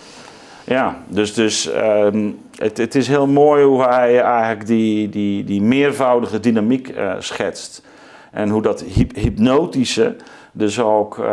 Ja, 0.65 0.97
dus, 1.07 1.35
dus 1.35 1.71
um, 1.75 2.39
het, 2.57 2.77
het 2.77 2.95
is 2.95 3.09
heel 3.09 3.27
mooi 3.27 3.65
hoe 3.65 3.83
hij 3.83 4.21
eigenlijk 4.21 4.67
die, 4.67 5.09
die, 5.09 5.45
die 5.45 5.63
meervoudige 5.63 6.41
dynamiek 6.41 6.95
schetst. 7.19 7.83
En 8.37 8.49
hoe 8.49 8.63
dat 8.63 8.85
hypnotische 9.15 10.17
dus 10.53 10.81
ook 10.81 11.19
uh, 11.19 11.25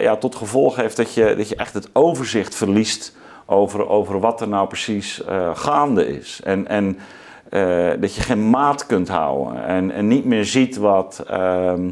ja, 0.00 0.16
tot 0.16 0.34
gevolg 0.34 0.76
heeft 0.76 0.96
dat 0.96 1.14
je, 1.14 1.34
dat 1.36 1.48
je 1.48 1.56
echt 1.56 1.74
het 1.74 1.88
overzicht 1.92 2.54
verliest 2.54 3.16
over, 3.46 3.88
over 3.88 4.20
wat 4.20 4.40
er 4.40 4.48
nou 4.48 4.68
precies 4.68 5.22
uh, 5.28 5.50
gaande 5.54 6.06
is. 6.18 6.40
En, 6.44 6.68
en 6.68 6.98
uh, 7.50 7.90
dat 8.00 8.14
je 8.14 8.20
geen 8.20 8.50
maat 8.50 8.86
kunt 8.86 9.08
houden 9.08 9.64
en, 9.64 9.90
en 9.90 10.08
niet 10.08 10.24
meer 10.24 10.44
ziet 10.44 10.76
wat, 10.76 11.24
ehm, 11.28 11.90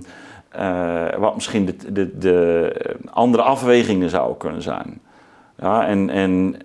wat 1.19 1.35
misschien 1.35 1.65
de, 1.67 1.93
de, 1.93 2.19
de 2.19 2.73
andere 3.11 3.43
afwegingen 3.43 4.11
zouden 4.11 4.37
kunnen 4.37 4.63
zijn. 4.63 5.01
Ja, 5.57 5.87
en 5.87 6.11
en 6.11 6.57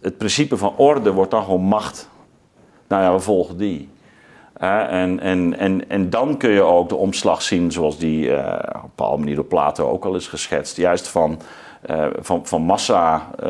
het 0.00 0.18
principe 0.18 0.56
van 0.56 0.72
orde 0.76 1.12
wordt 1.12 1.30
dan 1.30 1.44
gewoon 1.44 1.60
macht. 1.60 2.08
Nou 2.88 3.02
ja, 3.02 3.12
we 3.12 3.20
volgen 3.20 3.56
die 3.56 3.88
en, 4.62 5.20
en, 5.20 5.58
en, 5.58 5.88
en 5.88 6.10
dan 6.10 6.36
kun 6.36 6.50
je 6.50 6.62
ook 6.62 6.88
de 6.88 6.94
omslag 6.94 7.42
zien 7.42 7.72
zoals 7.72 7.98
die 7.98 8.26
uh, 8.26 8.38
op 8.66 8.74
een 8.74 8.80
bepaalde 8.82 9.18
manier 9.18 9.34
door 9.34 9.44
Plato 9.44 9.88
ook 9.88 10.04
al 10.04 10.14
is 10.14 10.26
geschetst. 10.26 10.76
Juist 10.76 11.08
van, 11.08 11.40
uh, 11.90 12.06
van, 12.18 12.46
van 12.46 12.62
massa 12.62 13.30
uh, 13.44 13.48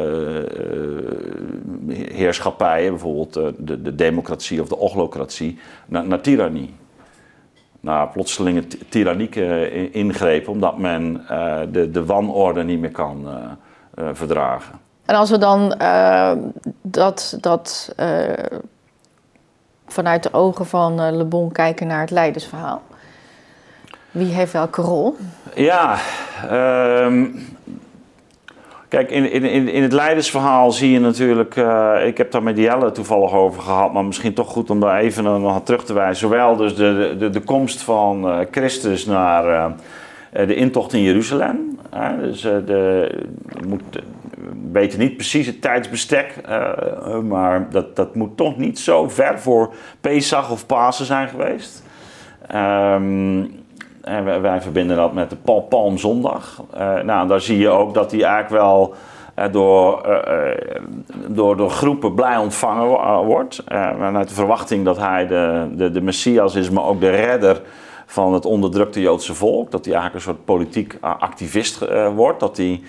heerschappijen, 1.89 2.91
bijvoorbeeld 2.91 3.35
de, 3.59 3.83
de 3.83 3.95
democratie 3.95 4.61
of 4.61 4.69
de 4.69 4.77
ochlocratie, 4.77 5.59
naar, 5.87 6.07
naar 6.07 6.21
tirannie. 6.21 6.75
Naar 7.81 8.09
plotselinge 8.09 8.67
tyrannieke 8.89 9.71
ingrepen, 9.91 10.53
omdat 10.53 10.79
men 10.79 11.25
de, 11.73 11.91
de 11.91 12.05
wanorde 12.05 12.63
niet 12.63 12.81
meer 12.81 12.91
kan 12.91 13.27
verdragen. 14.13 14.75
En 15.05 15.15
als 15.15 15.31
we 15.31 15.39
dan 15.39 15.75
dat, 16.83 17.39
dat 17.41 17.95
vanuit 19.93 20.23
de 20.23 20.33
ogen 20.33 20.67
van 20.67 21.01
uh, 21.01 21.11
Le 21.11 21.25
Bon 21.25 21.53
kijken 21.53 21.87
naar 21.87 22.01
het 22.01 22.11
leidersverhaal. 22.11 22.83
Wie 24.11 24.33
heeft 24.33 24.53
welke 24.53 24.83
rol? 24.83 25.17
Ja, 25.55 25.97
um, 27.05 27.41
kijk, 28.89 29.11
in, 29.11 29.31
in, 29.31 29.69
in 29.69 29.83
het 29.83 29.93
leidersverhaal 29.93 30.73
zie 30.73 30.91
je 30.91 31.01
natuurlijk, 31.01 31.57
uh, 31.57 32.07
ik 32.07 32.19
heb 32.19 32.31
daar 32.31 32.43
met 32.43 32.57
Jelle 32.57 32.93
toevallig 32.93 33.33
over 33.33 33.63
gehad, 33.63 33.93
maar 33.93 34.05
misschien 34.05 34.35
toch 34.35 34.49
goed 34.49 34.71
om 34.71 34.81
daar 34.81 34.99
even 34.99 35.25
nog 35.25 35.63
terug 35.63 35.85
te 35.85 35.93
wijzen. 35.93 36.29
Zowel 36.29 36.57
dus 36.57 36.75
de, 36.75 37.17
de, 37.19 37.31
de 37.31 37.41
komst 37.41 37.83
van 37.83 38.29
uh, 38.29 38.39
Christus 38.51 39.07
naar 39.07 39.73
de 40.33 40.55
intocht 40.55 40.93
in 40.93 41.03
Jeruzalem. 41.03 41.79
dus 42.21 42.41
de, 42.41 43.09
weten 44.73 44.99
niet 44.99 45.17
precies 45.17 45.47
het 45.47 45.61
tijdsbestek, 45.61 46.35
uh, 46.49 47.19
maar 47.19 47.71
dat, 47.71 47.97
dat 47.97 48.15
moet 48.15 48.37
toch 48.37 48.57
niet 48.57 48.79
zo 48.79 49.09
ver 49.09 49.41
voor 49.41 49.75
Pesach 50.01 50.51
of 50.51 50.67
Pasen 50.67 51.07
zijn 51.07 51.29
geweest. 51.29 51.83
Um, 52.55 53.61
en 54.03 54.43
wij, 54.43 54.61
verbinden 54.61 54.97
dat 54.97 55.13
met 55.13 55.31
de 55.31 55.37
Pal 55.37 55.61
Palmzondag. 55.61 56.63
Uh, 56.75 57.01
nou, 57.01 57.29
daar 57.29 57.41
zie 57.41 57.59
je 57.59 57.69
ook 57.69 57.95
dat 57.95 58.11
die 58.11 58.25
eigenlijk 58.25 58.63
wel 58.63 58.95
uh, 59.39 59.45
door, 59.53 60.07
door, 61.27 61.57
door 61.57 61.71
groepen 61.71 62.15
blij 62.15 62.37
ontvangen 62.37 63.25
wordt. 63.25 63.63
vanuit 63.99 64.29
de 64.29 64.35
verwachting 64.35 64.85
dat 64.85 64.99
hij 64.99 65.27
de, 65.27 65.69
de, 65.73 65.91
de 65.91 66.01
Messias 66.01 66.55
is, 66.55 66.71
maar 66.71 66.85
ook 66.85 67.01
de 67.01 67.11
redder 67.11 67.61
van 68.07 68.35
het 68.35 68.45
onderdrukte 68.45 69.01
Joodse 69.01 69.35
volk. 69.35 69.71
Dat 69.71 69.85
hij 69.85 69.95
eigenlijk 69.95 70.27
een 70.27 70.33
soort 70.33 70.45
politiek 70.45 70.99
activist 71.01 71.79
wordt. 72.15 72.41
Dat 72.41 72.57
hij 72.57 72.83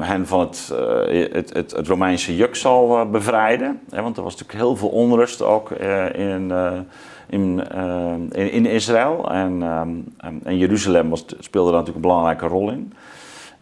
hen 0.00 0.26
van 0.26 0.40
het, 0.40 0.72
het, 1.32 1.52
het, 1.52 1.72
het, 1.72 1.88
Romeinse 1.88 2.36
juk 2.36 2.56
zal 2.56 3.10
bevrijden. 3.10 3.80
want 3.88 4.16
er 4.16 4.22
was 4.22 4.32
natuurlijk 4.32 4.58
heel 4.58 4.76
veel 4.76 4.88
onrust 4.88 5.42
ook 5.42 5.70
in, 5.70 6.50
in, 7.28 7.62
in, 8.32 8.52
in, 8.52 8.66
Israël. 8.66 9.30
En, 9.30 9.62
en 10.44 10.58
Jeruzalem 10.58 11.08
was, 11.08 11.24
speelde 11.38 11.70
daar 11.70 11.78
natuurlijk 11.78 12.04
een 12.04 12.10
belangrijke 12.10 12.46
rol 12.46 12.70
in. 12.70 12.92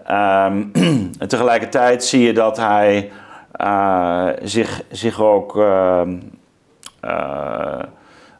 Ehm, 0.04 0.62
en 1.22 1.28
tegelijkertijd 1.28 2.04
zie 2.04 2.22
je 2.22 2.32
dat 2.32 2.56
hij 2.56 3.10
zich, 4.42 4.82
zich 4.90 5.20
ook 5.20 5.56
ehm, 5.56 6.16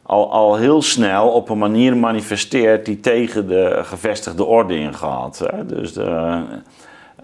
al, 0.03 0.31
al 0.31 0.55
heel 0.55 0.81
snel 0.81 1.29
op 1.29 1.49
een 1.49 1.57
manier 1.57 1.97
manifesteert 1.97 2.85
die 2.85 2.99
tegen 2.99 3.47
de 3.47 3.79
gevestigde 3.83 4.43
orde 4.43 4.77
ingaat. 4.77 5.39
Hè? 5.51 5.65
Dus 5.65 5.93
de, 5.93 6.41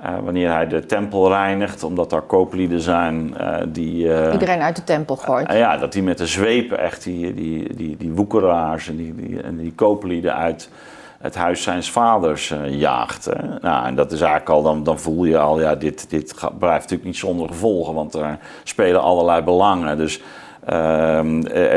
uh, 0.04 0.20
wanneer 0.24 0.52
hij 0.52 0.68
de 0.68 0.86
tempel 0.86 1.28
reinigt, 1.28 1.84
omdat 1.84 2.10
daar 2.10 2.22
kooplieden 2.22 2.82
zijn 2.82 3.34
uh, 3.40 3.58
die... 3.68 4.06
Uh, 4.06 4.30
Iedereen 4.32 4.62
uit 4.62 4.76
de 4.76 4.84
tempel 4.84 5.16
gooit. 5.16 5.54
ja, 5.54 5.78
dat 5.78 5.94
hij 5.94 6.04
met 6.04 6.18
de 6.18 6.28
zweep 6.28 6.72
echt 6.72 7.04
die, 7.04 7.34
die, 7.34 7.76
die, 7.76 7.98
die 7.98 8.12
woekeraars 8.12 8.90
en 8.90 8.96
die, 8.96 9.16
die, 9.16 9.42
en 9.42 9.58
die 9.58 9.74
kooplieden 9.76 10.36
uit 10.36 10.70
het 11.18 11.36
huis 11.36 11.64
zijns 11.64 11.92
vaders 11.92 12.54
jaagt. 12.68 13.26
Hè? 13.26 13.60
Nou, 13.62 13.86
en 13.86 13.96
dat 13.96 14.12
is 14.12 14.22
eigenlijk 14.22 14.50
al, 14.50 14.62
dan, 14.62 14.84
dan 14.84 15.00
voel 15.00 15.26
je 15.26 15.38
al, 15.38 15.62
ja, 15.62 15.76
dit, 15.76 16.10
dit 16.10 16.34
blijft 16.34 16.82
natuurlijk 16.82 17.04
niet 17.04 17.18
zonder 17.18 17.48
gevolgen, 17.48 17.94
want 17.94 18.14
er 18.14 18.38
spelen 18.64 19.02
allerlei 19.02 19.42
belangen. 19.42 19.98
Dus 19.98 20.18
eh, 20.18 20.24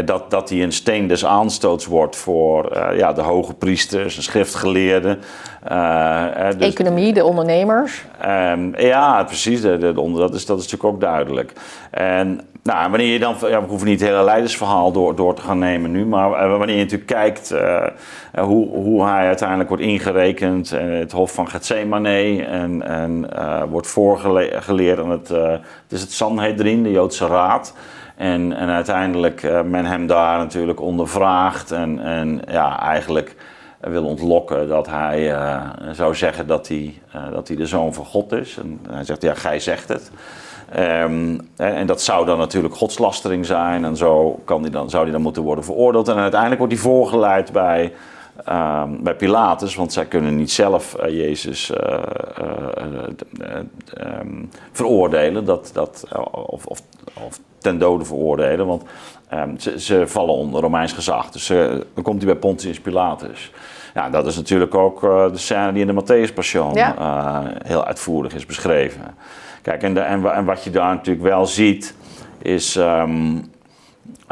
dat, 0.05 0.30
dat 0.30 0.49
hij 0.49 0.62
een 0.62 0.72
steen 0.72 1.07
des 1.07 1.24
aanstoots 1.24 1.86
wordt 1.86 2.16
voor 2.16 2.76
uh, 2.76 2.99
ja, 2.99 3.12
de 3.12 3.20
hoge 3.20 3.55
priesters, 3.55 4.14
de 4.14 4.22
schriftgeleerden. 4.22 5.18
Uh, 5.70 6.26
dus, 6.59 6.68
Economie, 6.68 7.12
de 7.12 7.24
ondernemers. 7.24 8.05
Um, 8.26 8.76
ja, 8.76 9.24
precies. 9.24 9.61
De, 9.61 9.78
de, 9.78 9.93
dat, 9.93 10.34
is, 10.34 10.47
dat 10.47 10.59
is 10.59 10.64
natuurlijk 10.64 10.95
ook 10.95 11.01
duidelijk. 11.01 11.53
En 11.91 12.41
nou, 12.62 12.91
wanneer 12.91 13.12
je 13.12 13.18
dan, 13.18 13.36
ja, 13.41 13.62
we 13.62 13.68
hoeven 13.68 13.88
niet 13.88 14.01
het 14.01 14.09
hele 14.09 14.24
leidersverhaal 14.24 14.93
door, 14.93 15.14
door 15.14 15.34
te 15.34 15.43
gaan 15.43 15.59
nemen 15.59 15.91
nu, 15.91 16.07
maar 16.07 16.49
wanneer 16.49 16.76
je 16.76 16.82
natuurlijk 16.82 17.11
kijkt 17.11 17.55
hoe, 18.38 18.68
hoe 18.68 19.05
hij 19.05 19.26
uiteindelijk 19.26 19.68
wordt 19.68 19.84
ingerekend, 19.84 20.72
in 20.72 20.91
het 20.91 21.12
Hof 21.12 21.34
van 21.34 21.49
Gethsemane 21.49 22.45
en, 22.47 22.82
en 22.82 23.28
wordt 23.70 23.86
voorgeleerd 23.86 24.99
aan 24.99 25.11
het, 25.11 25.28
het 25.28 25.62
is 25.88 26.01
het 26.01 26.12
Sanhedrin, 26.12 26.82
de 26.82 26.91
Joodse 26.91 27.26
Raad. 27.26 27.74
En, 28.21 28.57
en 28.57 28.68
uiteindelijk 28.68 29.43
uh, 29.43 29.62
men 29.62 29.85
hem 29.85 30.07
daar 30.07 30.39
natuurlijk 30.39 30.81
ondervraagt 30.81 31.71
en, 31.71 32.01
en 32.01 32.41
ja, 32.51 32.81
eigenlijk 32.81 33.37
wil 33.81 34.05
ontlokken 34.05 34.68
dat 34.68 34.87
hij 34.87 35.33
uh, 35.33 35.62
zou 35.93 36.14
zeggen 36.14 36.47
dat 36.47 36.68
hij, 36.68 37.01
uh, 37.16 37.23
dat 37.33 37.49
hij 37.49 37.57
de 37.57 37.66
zoon 37.66 37.95
van 37.95 38.05
God 38.05 38.33
is. 38.33 38.57
En 38.57 38.81
hij 38.91 39.05
zegt, 39.05 39.23
ja, 39.23 39.35
gij 39.35 39.61
zegt 39.61 39.89
het. 39.89 40.11
Um, 40.79 41.49
en 41.57 41.87
dat 41.87 42.03
zou 42.03 42.27
dan 42.27 42.39
natuurlijk 42.39 42.75
godslastering 42.75 43.47
zijn 43.47 43.85
en 43.85 43.97
zo 43.97 44.41
kan 44.45 44.62
die 44.62 44.71
dan, 44.71 44.91
zou 44.91 45.03
hij 45.03 45.12
dan 45.12 45.23
moeten 45.23 45.43
worden 45.43 45.64
veroordeeld. 45.64 46.09
En 46.09 46.16
uiteindelijk 46.16 46.61
wordt 46.61 46.75
hij 46.75 46.83
voorgeleid 46.83 47.53
bij, 47.53 47.93
um, 48.49 49.03
bij 49.03 49.14
Pilatus, 49.14 49.74
want 49.74 49.93
zij 49.93 50.07
kunnen 50.07 50.36
niet 50.36 50.51
zelf 50.51 50.97
Jezus 51.09 51.72
um, 53.99 54.51
veroordelen 54.72 55.45
dat, 55.45 55.70
dat, 55.72 56.07
of, 56.30 56.66
of, 56.66 56.82
of 57.14 57.41
ten 57.59 57.78
dode 57.78 58.05
veroordelen. 58.05 58.66
Want 58.66 58.82
um, 59.34 59.59
ze, 59.59 59.80
ze, 59.80 60.07
vallen 60.07 60.34
onder 60.34 60.61
Romeins 60.61 60.93
gezag. 60.93 61.30
Dus 61.30 61.47
dan 61.95 62.03
komt 62.03 62.22
hij 62.22 62.32
bij 62.32 62.41
Pontius 62.41 62.80
Pilatus. 62.80 63.53
Ja, 63.95 64.11
dat 64.11 64.26
is 64.26 64.36
natuurlijk 64.36 64.74
ook 64.74 65.01
de 65.01 65.30
scène 65.34 65.72
die 65.72 65.86
in 65.86 65.95
de 65.95 66.03
Matthäus 66.03 66.34
Passion 66.34 66.74
ja. 66.74 67.55
heel 67.64 67.84
uitvoerig 67.84 68.34
is 68.34 68.47
beschreven. 68.47 69.14
Kijk, 69.62 69.82
en, 69.82 69.95
de, 69.95 70.01
en, 70.01 70.32
en, 70.32 70.45
wat 70.45 70.64
je 70.64 70.70
daar 70.70 70.95
natuurlijk 70.95 71.26
wel 71.26 71.47
ziet, 71.47 71.95
is 72.43 72.76
um, 72.76 73.51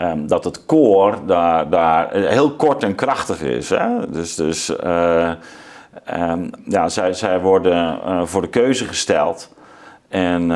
um, 0.01 0.27
dat 0.27 0.45
het 0.45 0.67
koor 0.67 1.19
daar, 1.27 1.71
daar 1.71 2.15
heel 2.15 2.51
kort 2.51 2.83
en 2.83 2.95
krachtig 2.95 3.43
is. 3.43 3.71
Hè? 3.71 4.11
Dus, 4.11 4.35
dus 4.35 4.73
ja, 6.65 6.89
zij, 6.89 7.13
zij 7.13 7.41
worden 7.41 7.99
voor 8.29 8.43
de 8.43 8.49
keuze 8.49 8.85
gesteld. 8.85 9.57
En 10.09 10.51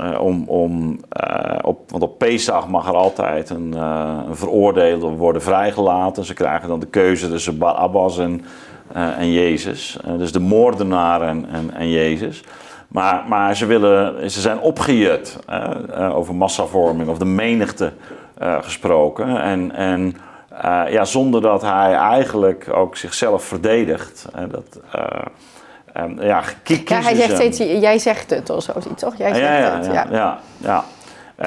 uh, 0.00 0.20
om, 0.20 0.48
om, 0.48 1.00
uh, 1.30 1.58
op, 1.62 1.90
want 1.90 2.02
op 2.02 2.18
Pesach 2.18 2.68
mag 2.68 2.88
er 2.88 2.94
altijd 2.94 3.50
een, 3.50 3.72
een 3.72 5.16
worden 5.16 5.42
vrijgelaten. 5.42 6.24
Ze 6.24 6.34
krijgen 6.34 6.68
dan 6.68 6.80
de 6.80 6.86
keuze 6.86 7.28
tussen 7.28 7.62
Abbas 7.62 8.18
en, 8.18 8.44
en 8.92 9.32
Jezus. 9.32 9.98
dus 10.18 10.32
de 10.32 10.40
moordenaar 10.40 11.22
en, 11.22 11.46
en, 11.74 11.90
Jezus. 11.90 12.42
Maar, 12.88 13.24
maar 13.28 13.56
ze, 13.56 13.66
willen, 13.66 14.30
ze 14.30 14.40
zijn 14.40 14.60
opgejut 14.60 15.38
over 16.12 16.34
massavorming 16.34 17.08
of 17.08 17.18
de 17.18 17.24
menigte 17.24 17.92
gesproken. 18.40 19.40
En, 19.40 19.74
en 19.74 20.16
ja, 20.90 21.04
zonder 21.04 21.40
dat 21.40 21.62
hij 21.62 21.92
eigenlijk 21.92 22.68
ook 22.72 22.96
zichzelf 22.96 23.44
verdedigt. 23.44 24.26
dat, 24.50 24.80
Um, 26.00 26.22
ja, 26.22 26.42
ja, 26.64 27.00
hij 27.00 27.14
zegt 27.14 27.34
steeds, 27.34 27.58
jij 27.58 27.98
zegt 27.98 28.30
het 28.30 28.50
of 28.50 28.62
zoiets, 28.62 29.02
toch? 29.02 29.16
Jij 29.16 29.34
zegt 29.34 29.58
ja, 29.58 29.76
het, 29.76 29.86
ja. 29.86 30.06
ja, 30.10 30.38
ja. 30.56 30.84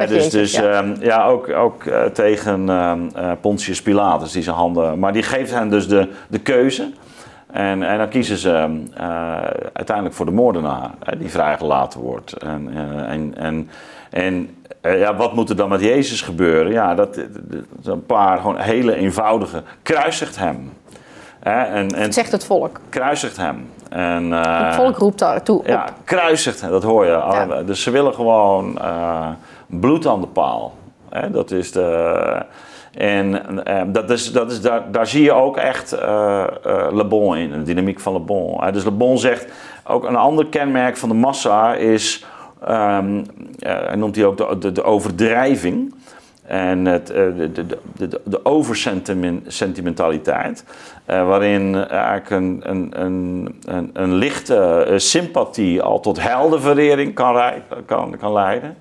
Uh, 0.01 0.07
dus 0.07 0.29
dus 0.29 0.55
ja. 0.55 0.77
Um, 0.77 0.95
ja, 0.99 1.25
ook, 1.25 1.49
ook 1.49 1.83
uh, 1.83 2.03
tegen 2.03 2.67
uh, 2.67 3.31
Pontius 3.41 3.81
Pilatus, 3.81 4.31
die 4.31 4.43
zijn 4.43 4.55
handen. 4.55 4.99
Maar 4.99 5.13
die 5.13 5.23
geeft 5.23 5.51
hen 5.51 5.69
dus 5.69 5.87
de, 5.87 6.09
de 6.27 6.39
keuze. 6.39 6.91
En, 7.51 7.83
en 7.83 7.97
dan 7.97 8.09
kiezen 8.09 8.37
ze 8.37 8.83
uiteindelijk 9.73 10.15
voor 10.15 10.25
de 10.25 10.31
moordenaar, 10.31 10.91
die 11.17 11.29
vrijgelaten 11.29 11.99
wordt. 11.99 12.33
En, 12.33 12.69
en, 13.07 13.33
en, 13.37 13.69
en 14.09 14.55
ja, 14.81 15.15
wat 15.15 15.33
moet 15.33 15.49
er 15.49 15.55
dan 15.55 15.69
met 15.69 15.81
Jezus 15.81 16.21
gebeuren? 16.21 16.71
Ja, 16.71 16.95
dat, 16.95 17.15
dat 17.15 17.93
een 17.93 18.05
paar 18.05 18.37
gewoon 18.37 18.57
hele 18.57 18.95
eenvoudige. 18.95 19.63
Kruisigt 19.81 20.37
hem. 20.37 20.73
en, 21.39 21.95
en, 21.95 22.13
zegt 22.13 22.31
het 22.31 22.45
volk. 22.45 22.79
Kruisigt 22.89 23.37
hem. 23.37 23.69
En, 23.89 24.27
uh, 24.27 24.65
het 24.65 24.75
volk 24.75 24.97
roept 24.97 25.19
daartoe 25.19 25.59
op. 25.59 25.67
Ja, 25.67 25.85
kruisigt, 26.03 26.69
dat 26.69 26.83
hoor 26.83 27.05
je. 27.05 27.63
Dus 27.65 27.83
ze 27.83 27.91
willen 27.91 28.13
gewoon 28.13 28.77
uh, 28.81 29.27
bloed 29.67 30.07
aan 30.07 30.21
de 30.21 30.27
paal. 30.27 30.73
Hè? 31.09 31.31
Dat 31.31 31.51
is 31.51 31.71
de... 31.71 32.45
En 32.93 33.31
uh, 33.67 33.81
dat 33.87 34.09
is, 34.09 34.31
dat 34.31 34.51
is, 34.51 34.61
daar, 34.61 34.91
daar 34.91 35.07
zie 35.07 35.23
je 35.23 35.31
ook 35.31 35.57
echt 35.57 35.91
Le 36.91 37.05
Bon 37.09 37.35
in, 37.37 37.51
de 37.51 37.63
dynamiek 37.63 37.99
van 37.99 38.13
Le 38.13 38.19
Bon. 38.19 38.71
dus 38.71 38.83
Le 38.83 38.91
Bon 38.91 39.17
zegt, 39.17 39.47
ook 39.83 40.03
een 40.03 40.15
ander 40.15 40.45
kenmerk 40.45 40.97
van 40.97 41.09
de 41.09 41.15
massa 41.15 41.73
is... 41.73 42.25
Um, 42.63 43.25
hij 43.59 43.95
noemt 43.95 44.15
hij 44.15 44.25
ook 44.25 44.61
de, 44.61 44.71
de, 44.71 44.83
overdrijving. 44.83 45.93
En 46.45 46.85
het, 46.85 47.09
eh, 47.09 47.25
de, 47.37 47.51
de, 47.51 47.65
de, 47.95 48.21
de 48.23 48.45
oversentimentaliteit, 48.45 50.63
uh, 51.09 51.27
waarin 51.27 51.87
eigenlijk 51.87 52.29
een, 52.29 52.61
een, 52.63 53.01
een, 53.01 53.55
een, 53.93 54.13
lichte 54.13 54.87
uh, 54.89 54.97
sympathie 54.97 55.81
al 55.81 55.99
tot 55.99 56.21
heldenverering 56.21 57.13
kan, 57.13 57.51
kan, 57.85 58.17
kan 58.17 58.33
leiden. 58.33 58.77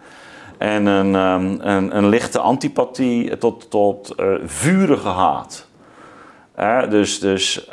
En 0.59 0.87
een, 0.87 1.15
um, 1.15 1.59
een, 1.61 1.97
een 1.97 2.09
lichte 2.09 2.39
antipathie 2.39 3.39
tot, 3.39 3.71
tot 3.71 4.15
vurige 4.45 5.09
haat. 5.09 5.69
dus 6.89 7.21
dus 7.21 7.71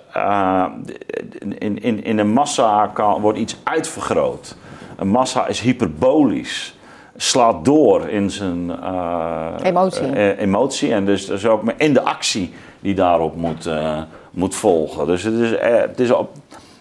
in, 1.58 1.82
in, 1.82 2.04
in 2.04 2.20
een 2.20 2.32
massa 2.32 2.92
kan, 2.94 3.22
wordt 3.22 3.40
iets 3.40 3.58
uitvergroot. 3.64 4.56
Een 4.96 5.08
massa 5.08 5.48
is 5.48 5.60
hyperbolisch 5.60 6.76
slaat 7.16 7.66
door 7.66 8.08
in 8.10 8.30
zijn 8.30 8.68
uh, 8.68 9.54
emotie. 9.64 10.08
Uh, 10.08 10.40
emotie. 10.40 10.94
En 10.94 11.06
dus, 11.06 11.26
dus 11.26 11.46
ook 11.46 11.64
in 11.78 11.94
de 11.94 12.02
actie 12.02 12.54
die 12.80 12.96
daarop 12.96 13.36
moet, 13.36 13.66
uh, 13.66 14.02
moet 14.32 14.56
volgen. 14.56 15.08
Dus 15.08 15.24
het 15.24 15.34
is, 15.34 15.50
het 15.60 16.00
is 16.00 16.12
op, 16.12 16.30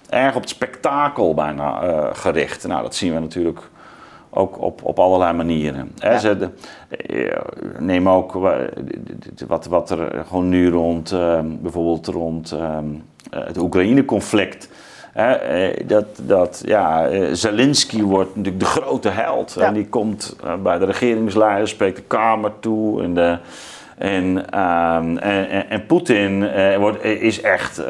erg 0.08 0.34
op 0.34 0.40
het 0.40 0.50
spektakel 0.50 1.34
bijna 1.34 1.80
gericht. 2.12 2.66
Nou, 2.66 2.82
dat 2.82 2.94
zien 2.94 3.14
we 3.14 3.20
natuurlijk 3.20 3.60
ook 4.30 4.60
op, 4.60 4.84
op 4.84 4.98
allerlei 4.98 5.32
manieren. 5.32 5.92
Ja. 5.96 6.18
Ze, 6.18 6.48
neem 7.78 8.08
ook 8.08 8.32
wat, 9.46 9.66
wat 9.66 9.90
er 9.90 10.24
gewoon 10.26 10.48
nu 10.48 10.70
rond, 10.70 11.14
bijvoorbeeld 11.60 12.06
rond 12.06 12.54
het 13.30 13.58
Oekraïne-conflict 13.58 14.68
eh, 15.14 15.86
dat, 15.86 16.04
dat, 16.22 16.62
ja, 16.66 17.08
eh, 17.08 17.28
Zelensky 17.32 18.02
wordt 18.02 18.36
natuurlijk 18.36 18.64
de 18.64 18.70
grote 18.70 19.08
held. 19.08 19.56
En 19.56 19.74
die 19.74 19.88
komt 19.88 20.36
eh, 20.44 20.54
bij 20.62 20.78
de 20.78 20.84
regeringsleiders, 20.84 21.70
spreekt 21.70 21.96
de 21.96 22.02
Kamer 22.02 22.52
toe. 22.60 23.02
En, 23.02 23.14
de, 23.14 23.38
en, 23.98 24.50
ehm, 24.50 25.16
en, 25.16 25.70
en, 25.70 25.86
Poetin 25.86 26.50
wordt, 26.78 27.04
is 27.04 27.40
echt 27.40 27.82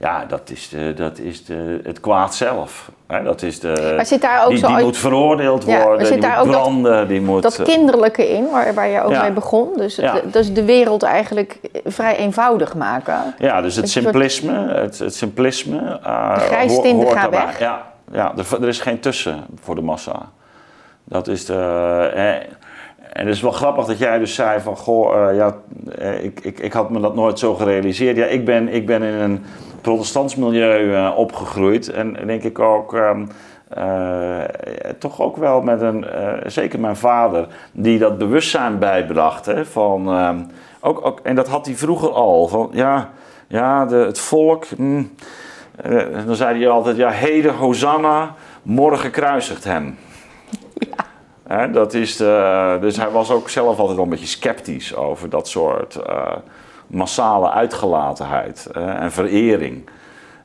ja, 0.00 0.24
dat 0.24 0.50
is, 0.50 0.68
de, 0.68 0.92
dat 0.96 1.18
is 1.18 1.44
de, 1.44 1.80
het 1.82 2.00
kwaad 2.00 2.34
zelf. 2.34 2.90
dat 3.24 3.42
is 3.42 3.60
de, 3.60 3.92
maar 3.96 4.06
zit 4.06 4.20
daar 4.20 4.44
ook 4.44 4.50
die, 4.50 4.58
zo 4.58 4.66
die 4.66 4.84
moet 4.84 4.96
veroordeeld 4.96 5.64
worden, 5.64 6.20
die 6.20 6.28
moet 6.28 6.48
branden. 6.48 6.92
Dat, 6.92 7.08
die 7.08 7.20
moet, 7.20 7.42
dat 7.42 7.58
eh, 7.58 7.64
kinderlijke 7.64 8.28
in, 8.28 8.50
waar, 8.50 8.74
waar 8.74 8.88
je 8.88 9.02
ook 9.02 9.20
mee 9.20 9.30
begon. 9.30 9.68
Dus, 9.76 9.96
ja. 9.96 10.20
dus 10.32 10.52
de 10.52 10.64
wereld 10.64 11.02
eigenlijk 11.02 11.60
vrij 11.84 12.16
eenvoudig 12.16 12.74
maken. 12.74 13.34
Ja, 13.38 13.60
dus 13.60 13.76
het 13.76 13.90
simplisme. 13.90 14.52
Het, 14.52 14.98
het 14.98 15.14
simplisme 15.14 16.00
uh, 16.06 16.34
de 16.34 16.40
grijstinte 16.40 17.06
gaat 17.06 17.30
weg. 17.30 17.58
Ja, 17.58 17.86
ja 18.12 18.32
er, 18.36 18.62
er, 18.62 18.68
is 18.68 18.80
geen 18.80 19.00
tussen 19.00 19.44
voor 19.62 19.74
de 19.74 19.82
massa. 19.82 20.28
Dat 21.04 21.28
is 21.28 21.44
de. 21.44 21.54
Eh, 22.14 22.34
en 23.12 23.26
het 23.26 23.34
is 23.34 23.40
wel 23.40 23.52
grappig 23.52 23.84
dat 23.84 23.98
jij 23.98 24.18
dus 24.18 24.34
zei 24.34 24.60
van, 24.60 24.76
goh, 24.76 25.30
uh, 25.30 25.36
ja, 25.36 25.54
ik, 26.22 26.40
ik, 26.40 26.58
ik 26.58 26.72
had 26.72 26.90
me 26.90 27.00
dat 27.00 27.14
nooit 27.14 27.38
zo 27.38 27.54
gerealiseerd. 27.54 28.16
Ja, 28.16 28.26
ik 28.26 28.44
ben, 28.44 28.68
ik 28.68 28.86
ben 28.86 29.02
in 29.02 29.14
een 29.14 29.44
protestants 29.80 30.36
milieu 30.36 30.90
uh, 30.90 31.12
opgegroeid 31.16 31.90
en 31.90 32.26
denk 32.26 32.42
ik 32.42 32.58
ook, 32.58 32.92
um, 32.92 33.28
uh, 33.78 34.40
toch 34.98 35.20
ook 35.20 35.36
wel 35.36 35.60
met 35.60 35.80
een, 35.80 36.06
zeker 36.46 36.80
mijn 36.80 36.96
vader, 36.96 37.46
die 37.72 37.98
dat 37.98 38.18
bewustzijn 38.18 38.78
bijbracht. 38.78 39.46
Hè, 39.46 39.64
van, 39.64 40.08
um, 40.08 40.46
ook, 40.80 41.06
ook, 41.06 41.20
en 41.22 41.34
dat 41.34 41.48
had 41.48 41.66
hij 41.66 41.74
vroeger 41.74 42.10
al, 42.10 42.48
van 42.48 42.70
ja, 42.72 43.10
ja 43.46 43.86
de, 43.86 43.96
het 43.96 44.18
volk, 44.18 44.66
mm, 44.76 45.10
dan 46.26 46.36
zei 46.36 46.58
hij 46.58 46.68
altijd, 46.68 46.96
ja, 46.96 47.10
heden 47.10 47.54
Hosanna, 47.54 48.34
morgen 48.62 49.10
kruisigt 49.10 49.64
hem. 49.64 49.98
Ja. 51.48 51.66
dat 51.66 51.94
is 51.94 52.16
de, 52.16 52.78
dus 52.80 52.96
hij 52.96 53.10
was 53.10 53.30
ook 53.30 53.48
zelf 53.48 53.78
altijd 53.78 53.96
wel 53.96 54.04
een 54.04 54.10
beetje 54.10 54.26
sceptisch 54.26 54.96
over 54.96 55.28
dat 55.28 55.48
soort 55.48 55.98
massale 56.90 57.50
uitgelatenheid 57.50 58.68
uh, 58.76 59.02
en 59.02 59.12
verering. 59.12 59.88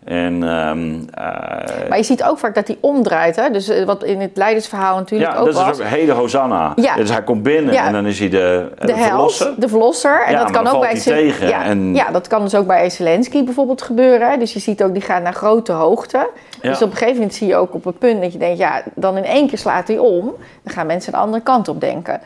En, 0.05 0.43
um, 0.43 0.93
uh, 0.93 1.05
maar 1.89 1.97
je 1.97 2.03
ziet 2.03 2.23
ook 2.23 2.39
vaak 2.39 2.55
dat 2.55 2.67
hij 2.67 2.77
omdraait. 2.79 3.35
Hè? 3.35 3.49
Dus 3.49 3.83
wat 3.85 4.03
in 4.03 4.19
het 4.21 4.37
leidersverhaal 4.37 4.97
natuurlijk 4.97 5.31
ja, 5.31 5.37
ook 5.37 5.45
was. 5.45 5.55
Ja, 5.55 5.65
dat 5.65 5.79
is 5.79 5.81
ook 5.81 5.87
hele 5.87 6.11
Hosanna. 6.11 6.73
Ja. 6.75 6.95
Dus 6.95 7.09
hij 7.09 7.23
komt 7.23 7.43
binnen 7.43 7.73
ja. 7.73 7.85
en 7.85 7.93
dan 7.93 8.05
is 8.05 8.19
hij 8.19 8.29
de, 8.29 8.71
de, 8.79 8.85
de 8.85 8.95
verlosser. 8.95 9.53
de 9.57 9.67
verlosser. 9.67 10.23
En 10.25 10.31
ja, 10.31 10.39
dat 10.39 10.51
kan 10.51 10.67
ook 10.67 10.81
bij 10.81 10.99
tegen. 10.99 11.47
Ja, 11.47 11.63
en... 11.63 11.95
ja, 11.95 12.11
dat 12.11 12.27
kan 12.27 12.41
dus 12.41 12.55
ook 12.55 12.67
bij 12.67 12.89
Zelensky 12.89 13.43
bijvoorbeeld 13.43 13.81
gebeuren. 13.81 14.29
Hè? 14.29 14.37
Dus 14.37 14.53
je 14.53 14.59
ziet 14.59 14.83
ook, 14.83 14.93
die 14.93 15.01
gaat 15.01 15.23
naar 15.23 15.33
grote 15.33 15.71
hoogte. 15.71 16.29
Dus 16.61 16.81
op 16.81 16.91
een 16.91 16.97
gegeven 16.97 17.15
moment 17.15 17.33
zie 17.33 17.47
je 17.47 17.55
ook 17.55 17.73
op 17.73 17.85
een 17.85 17.97
punt 17.97 18.21
dat 18.21 18.33
je 18.33 18.39
denkt... 18.39 18.57
ja, 18.57 18.81
dan 18.95 19.17
in 19.17 19.25
één 19.25 19.47
keer 19.47 19.57
slaat 19.57 19.87
hij 19.87 19.97
om. 19.97 20.33
Dan 20.63 20.73
gaan 20.73 20.85
mensen 20.85 21.11
de 21.11 21.17
andere 21.17 21.43
kant 21.43 21.67
op 21.67 21.81
denken. 21.81 22.21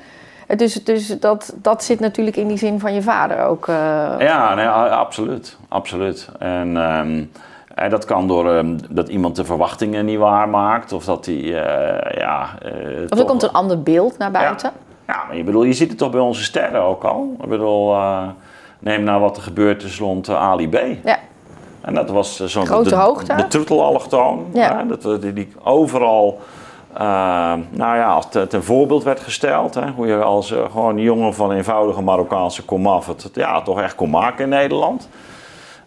Dus, 0.56 0.84
dus 0.84 1.08
dat, 1.08 1.54
dat 1.56 1.84
zit 1.84 2.00
natuurlijk 2.00 2.38
in 2.38 2.48
die 2.48 2.58
zin 2.58 2.80
van 2.80 2.94
je 2.94 3.02
vader 3.02 3.44
ook. 3.44 3.68
Uh... 3.68 3.76
Ja, 4.20 4.54
nee, 4.54 4.68
absoluut. 4.68 5.58
absoluut. 5.68 6.30
En... 6.40 6.76
Um, 6.78 7.32
en 7.76 7.90
dat 7.90 8.06
kan 8.06 8.28
door 8.28 8.48
um, 8.48 8.78
dat 8.90 9.10
iemand 9.10 9.36
de 9.36 9.46
verwachtingen 9.46 10.06
niet 10.06 10.18
waarmaakt. 10.18 10.94
Of 10.94 11.06
dat 11.06 11.26
hij, 11.26 11.36
uh, 11.36 11.52
ja... 12.18 12.50
Uh, 12.66 13.04
of 13.04 13.10
er 13.10 13.18
toch... 13.18 13.26
komt 13.26 13.44
een 13.44 13.52
ander 13.52 13.84
beeld 13.84 14.18
naar 14.18 14.32
buiten. 14.32 14.72
Ja, 15.08 15.14
ja 15.14 15.24
maar 15.28 15.36
je, 15.36 15.44
bedoel, 15.44 15.64
je 15.64 15.74
ziet 15.74 15.90
het 15.90 15.98
toch 15.98 16.12
bij 16.12 16.20
onze 16.20 16.44
sterren 16.44 16.82
ook 16.82 17.04
al. 17.04 17.36
Ik 17.42 17.50
bedoel, 17.50 17.96
neem 18.80 19.04
nou 19.04 19.22
wat 19.22 19.38
er 19.38 19.44
gebeurd 19.44 19.84
is 19.84 20.00
rond 20.00 20.30
Ali 20.30 20.70
B. 20.70 20.80
Ja. 21.04 21.18
En 21.82 21.94
dat 21.94 22.10
was 22.10 22.46
zo'n... 22.46 22.66
Grote 22.66 22.90
de, 22.90 22.96
hoogte. 22.96 23.36
De 23.36 23.48
troetelallochtoon. 23.48 24.46
Ja. 24.54 24.84
dat, 24.84 25.22
die, 25.22 25.34
die 25.34 25.52
overal... 25.64 26.40
nou 27.70 27.98
ja, 27.98 28.14
als 28.14 28.28
ten 28.30 28.64
voorbeeld 28.64 29.04
werd 29.04 29.20
gesteld. 29.20 29.74
Hè, 29.74 29.90
hoe 29.90 30.08
je 30.08 30.16
als 30.16 30.54
gewoon 30.72 30.98
jongen 30.98 31.34
van 31.34 31.52
eenvoudige 31.52 32.02
Marokkaanse 32.02 32.64
komaf 32.64 33.08
het 33.08 33.30
ja, 33.34 33.62
toch 33.62 33.82
echt 33.82 33.96
kon 33.96 34.10
maken 34.10 34.44
in 34.44 34.50
Nederland. 34.50 35.10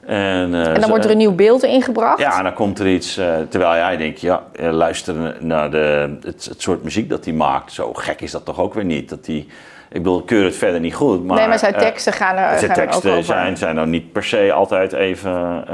En, 0.07 0.53
uh, 0.53 0.67
en, 0.67 0.81
dan 0.81 0.89
wordt 0.89 1.05
er 1.05 1.11
een 1.11 1.17
nieuw 1.17 1.35
beeld 1.35 1.63
ingebracht? 1.63 2.19
Ja, 2.19 2.39
en 2.39 2.45
dan 2.45 2.55
komt 2.55 2.79
er 2.79 2.89
iets, 2.89 3.19
uh, 3.19 3.27
terwijl 3.49 3.75
jij 3.75 3.97
denkt, 3.97 4.21
ja, 4.21 4.43
luister 4.59 5.37
naar 5.41 5.71
de, 5.71 6.17
het, 6.23 6.45
het, 6.45 6.63
soort 6.63 6.83
muziek 6.83 7.09
dat 7.09 7.25
hij 7.25 7.35
maakt. 7.35 7.73
Zo 7.73 7.93
gek 7.93 8.21
is 8.21 8.31
dat 8.31 8.45
toch 8.45 8.61
ook 8.61 8.75
weer 8.75 8.85
niet. 8.85 9.09
Dat 9.09 9.25
die, 9.25 9.47
ik 9.89 10.03
bedoel, 10.03 10.19
ik 10.19 10.27
keur 10.27 10.45
het 10.45 10.57
verder 10.57 10.81
niet 10.81 10.95
goed. 10.95 11.25
Maar, 11.25 11.37
nee, 11.37 11.49
maar 11.49 11.59
zijn 11.59 11.75
teksten 11.75 12.13
gaan 12.13 12.37
er 12.37 12.59
Zijn 12.59 12.71
gaan 12.71 12.85
teksten 12.85 13.11
er 13.11 13.17
ook 13.17 13.25
zijn, 13.25 13.57
zijn 13.57 13.75
nou 13.75 13.87
niet 13.87 14.13
per 14.13 14.25
se 14.25 14.53
altijd 14.53 14.93
even 14.93 15.65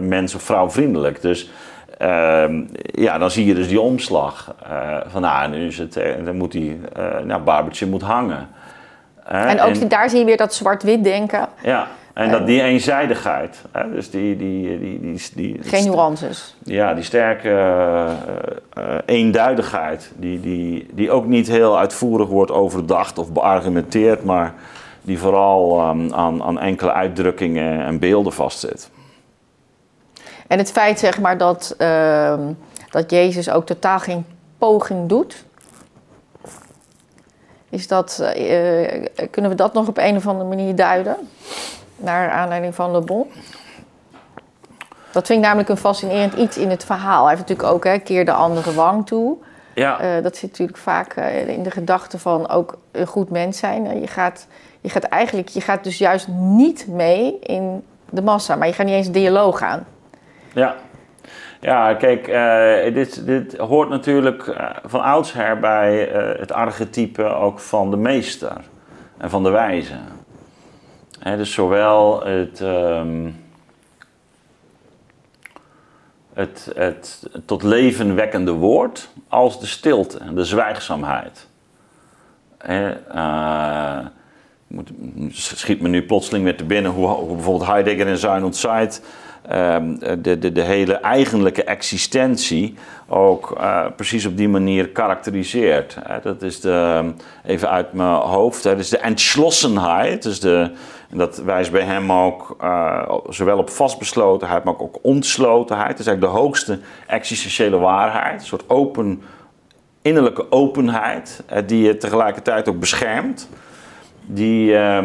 mens- 0.00 0.34
of 0.34 0.42
vrouwvriendelijk. 0.42 1.22
Dus 1.22 1.42
ehm, 1.44 1.52
ja, 2.86 3.18
dan 3.18 3.30
zie 3.30 3.46
je 3.46 3.54
dus 3.54 3.68
die 3.68 3.80
omslag. 3.80 4.54
van 5.06 5.20
nou, 5.20 5.50
nu 5.50 5.66
is 5.66 5.78
het, 5.78 6.00
dan 6.24 6.36
moet 6.36 6.52
die, 6.52 6.80
nou, 7.24 7.42
Barbertje 7.42 7.86
moet 7.86 8.02
hangen. 8.02 8.48
en 9.24 9.60
ook 9.60 9.74
en, 9.74 9.88
daar 9.88 10.10
zie 10.10 10.18
je 10.18 10.24
weer 10.24 10.36
dat 10.36 10.54
zwart-wit 10.54 11.04
denken. 11.04 11.48
Ja. 11.62 11.86
En 12.14 12.30
dat 12.30 12.46
die 12.46 12.62
eenzijdigheid, 12.62 13.62
hè, 13.72 13.90
dus 13.90 14.10
die, 14.10 14.36
die, 14.36 14.78
die, 14.78 15.00
die, 15.00 15.20
die 15.34 15.58
Geen 15.62 15.86
nuances. 15.86 16.56
Ja, 16.62 16.94
die 16.94 17.04
sterke 17.04 17.48
uh, 17.48 18.10
uh, 18.78 18.94
eenduidigheid, 19.06 20.12
die, 20.16 20.40
die, 20.40 20.86
die 20.92 21.10
ook 21.10 21.26
niet 21.26 21.48
heel 21.48 21.78
uitvoerig 21.78 22.28
wordt 22.28 22.50
overdacht 22.50 23.18
of 23.18 23.32
beargumenteerd, 23.32 24.24
maar 24.24 24.54
die 25.02 25.18
vooral 25.18 25.88
um, 25.88 26.14
aan, 26.14 26.42
aan 26.42 26.58
enkele 26.58 26.92
uitdrukkingen 26.92 27.84
en 27.84 27.98
beelden 27.98 28.32
vastzit. 28.32 28.90
En 30.46 30.58
het 30.58 30.70
feit 30.70 30.98
zeg 30.98 31.20
maar 31.20 31.38
dat, 31.38 31.74
uh, 31.78 32.38
dat 32.90 33.10
Jezus 33.10 33.50
ook 33.50 33.66
totaal 33.66 33.98
geen 33.98 34.26
poging 34.58 35.08
doet, 35.08 35.44
is 37.70 37.88
dat, 37.88 38.32
kunnen 39.30 39.50
we 39.50 39.56
dat 39.56 39.72
nog 39.72 39.88
op 39.88 39.98
een 39.98 40.16
of 40.16 40.26
andere 40.26 40.48
manier 40.48 40.74
duiden? 40.74 41.16
naar 41.96 42.30
aanleiding 42.30 42.74
van 42.74 42.90
Le 42.90 43.00
Bon. 43.00 43.30
Dat 45.12 45.26
vind 45.26 45.38
ik 45.38 45.44
namelijk 45.44 45.68
een 45.68 45.76
fascinerend 45.76 46.34
iets 46.34 46.56
in 46.56 46.70
het 46.70 46.84
verhaal. 46.84 47.26
Hij 47.26 47.34
heeft 47.34 47.48
natuurlijk 47.48 47.74
ook, 47.74 47.84
hè, 47.84 47.98
keer 47.98 48.24
de 48.24 48.32
andere 48.32 48.74
wang 48.74 49.06
toe. 49.06 49.36
Ja. 49.74 50.16
Uh, 50.16 50.22
dat 50.22 50.36
zit 50.36 50.50
natuurlijk 50.50 50.78
vaak 50.78 51.16
uh, 51.16 51.48
in 51.48 51.62
de 51.62 51.70
gedachte 51.70 52.18
van 52.18 52.48
ook 52.48 52.78
een 52.92 53.06
goed 53.06 53.30
mens 53.30 53.58
zijn. 53.58 54.00
Je, 54.00 54.06
gaat, 54.06 54.46
je 54.80 54.88
gaat 54.88 55.04
eigenlijk, 55.04 55.48
je 55.48 55.60
gaat 55.60 55.84
dus 55.84 55.98
juist 55.98 56.28
niet 56.28 56.86
mee 56.88 57.38
in 57.38 57.84
de 58.10 58.22
massa, 58.22 58.56
maar 58.56 58.66
je 58.66 58.72
gaat 58.72 58.86
niet 58.86 58.94
eens 58.94 59.10
dialoog 59.10 59.62
aan. 59.62 59.86
Ja. 60.54 60.74
Ja, 61.60 61.94
kijk, 61.94 62.26
dit, 62.94 63.26
dit 63.26 63.56
hoort 63.56 63.88
natuurlijk 63.88 64.54
van 64.84 65.02
oudsher 65.02 65.58
bij 65.58 65.98
het 66.38 66.52
archetype 66.52 67.24
ook 67.24 67.58
van 67.58 67.90
de 67.90 67.96
meester 67.96 68.56
en 69.18 69.30
van 69.30 69.42
de 69.42 69.50
wijze 69.50 69.94
dus 71.32 71.52
zowel 71.52 72.24
het, 72.24 72.60
um, 72.60 73.44
het, 76.32 76.72
het 76.74 77.28
tot 77.44 77.62
leven 77.62 78.14
wekkende 78.14 78.52
woord 78.52 79.08
als 79.28 79.60
de 79.60 79.66
stilte 79.66 80.18
en 80.18 80.34
de 80.34 80.44
zwijgzaamheid. 80.44 81.46
He, 82.58 82.94
schiet 85.30 85.80
me 85.80 85.88
nu 85.88 86.04
plotseling 86.04 86.44
weer 86.44 86.56
te 86.56 86.64
binnen 86.64 86.92
hoe, 86.92 87.26
bijvoorbeeld 87.34 87.70
Heidegger 87.70 88.06
in 88.06 88.16
Zijn 88.16 88.54
Zeit 88.54 89.02
um, 89.52 89.98
de, 90.22 90.38
de, 90.38 90.52
de 90.52 90.60
hele 90.60 90.94
eigenlijke 90.94 91.64
existentie 91.64 92.74
ook 93.08 93.54
uh, 93.58 93.86
precies 93.96 94.26
op 94.26 94.36
die 94.36 94.48
manier 94.48 94.88
karakteriseert. 94.88 95.98
dat 96.22 96.42
is 96.42 96.60
de, 96.60 97.12
even 97.44 97.70
uit 97.70 97.92
mijn 97.92 98.08
hoofd, 98.08 98.62
dat 98.62 98.78
is 98.78 98.88
de 98.88 98.98
entschlossenheid, 98.98 100.22
dus 100.22 100.40
de, 100.40 100.70
dat 101.10 101.36
wijst 101.36 101.70
bij 101.70 101.82
hem 101.82 102.12
ook 102.12 102.56
uh, 102.62 103.10
zowel 103.28 103.58
op 103.58 103.70
vastbeslotenheid, 103.70 104.64
maar 104.64 104.78
ook 104.78 104.98
ontslotenheid. 105.02 105.90
Dat 105.90 106.00
is 106.00 106.06
eigenlijk 106.06 106.36
de 106.36 106.40
hoogste 106.40 106.78
existentiële 107.06 107.78
waarheid. 107.78 108.40
Een 108.40 108.46
soort 108.46 108.70
open, 108.70 109.22
innerlijke 110.02 110.52
openheid, 110.52 111.42
die 111.66 111.86
je 111.86 111.96
tegelijkertijd 111.96 112.68
ook 112.68 112.78
beschermt. 112.78 113.48
Die, 114.26 114.70
uh, 114.70 114.98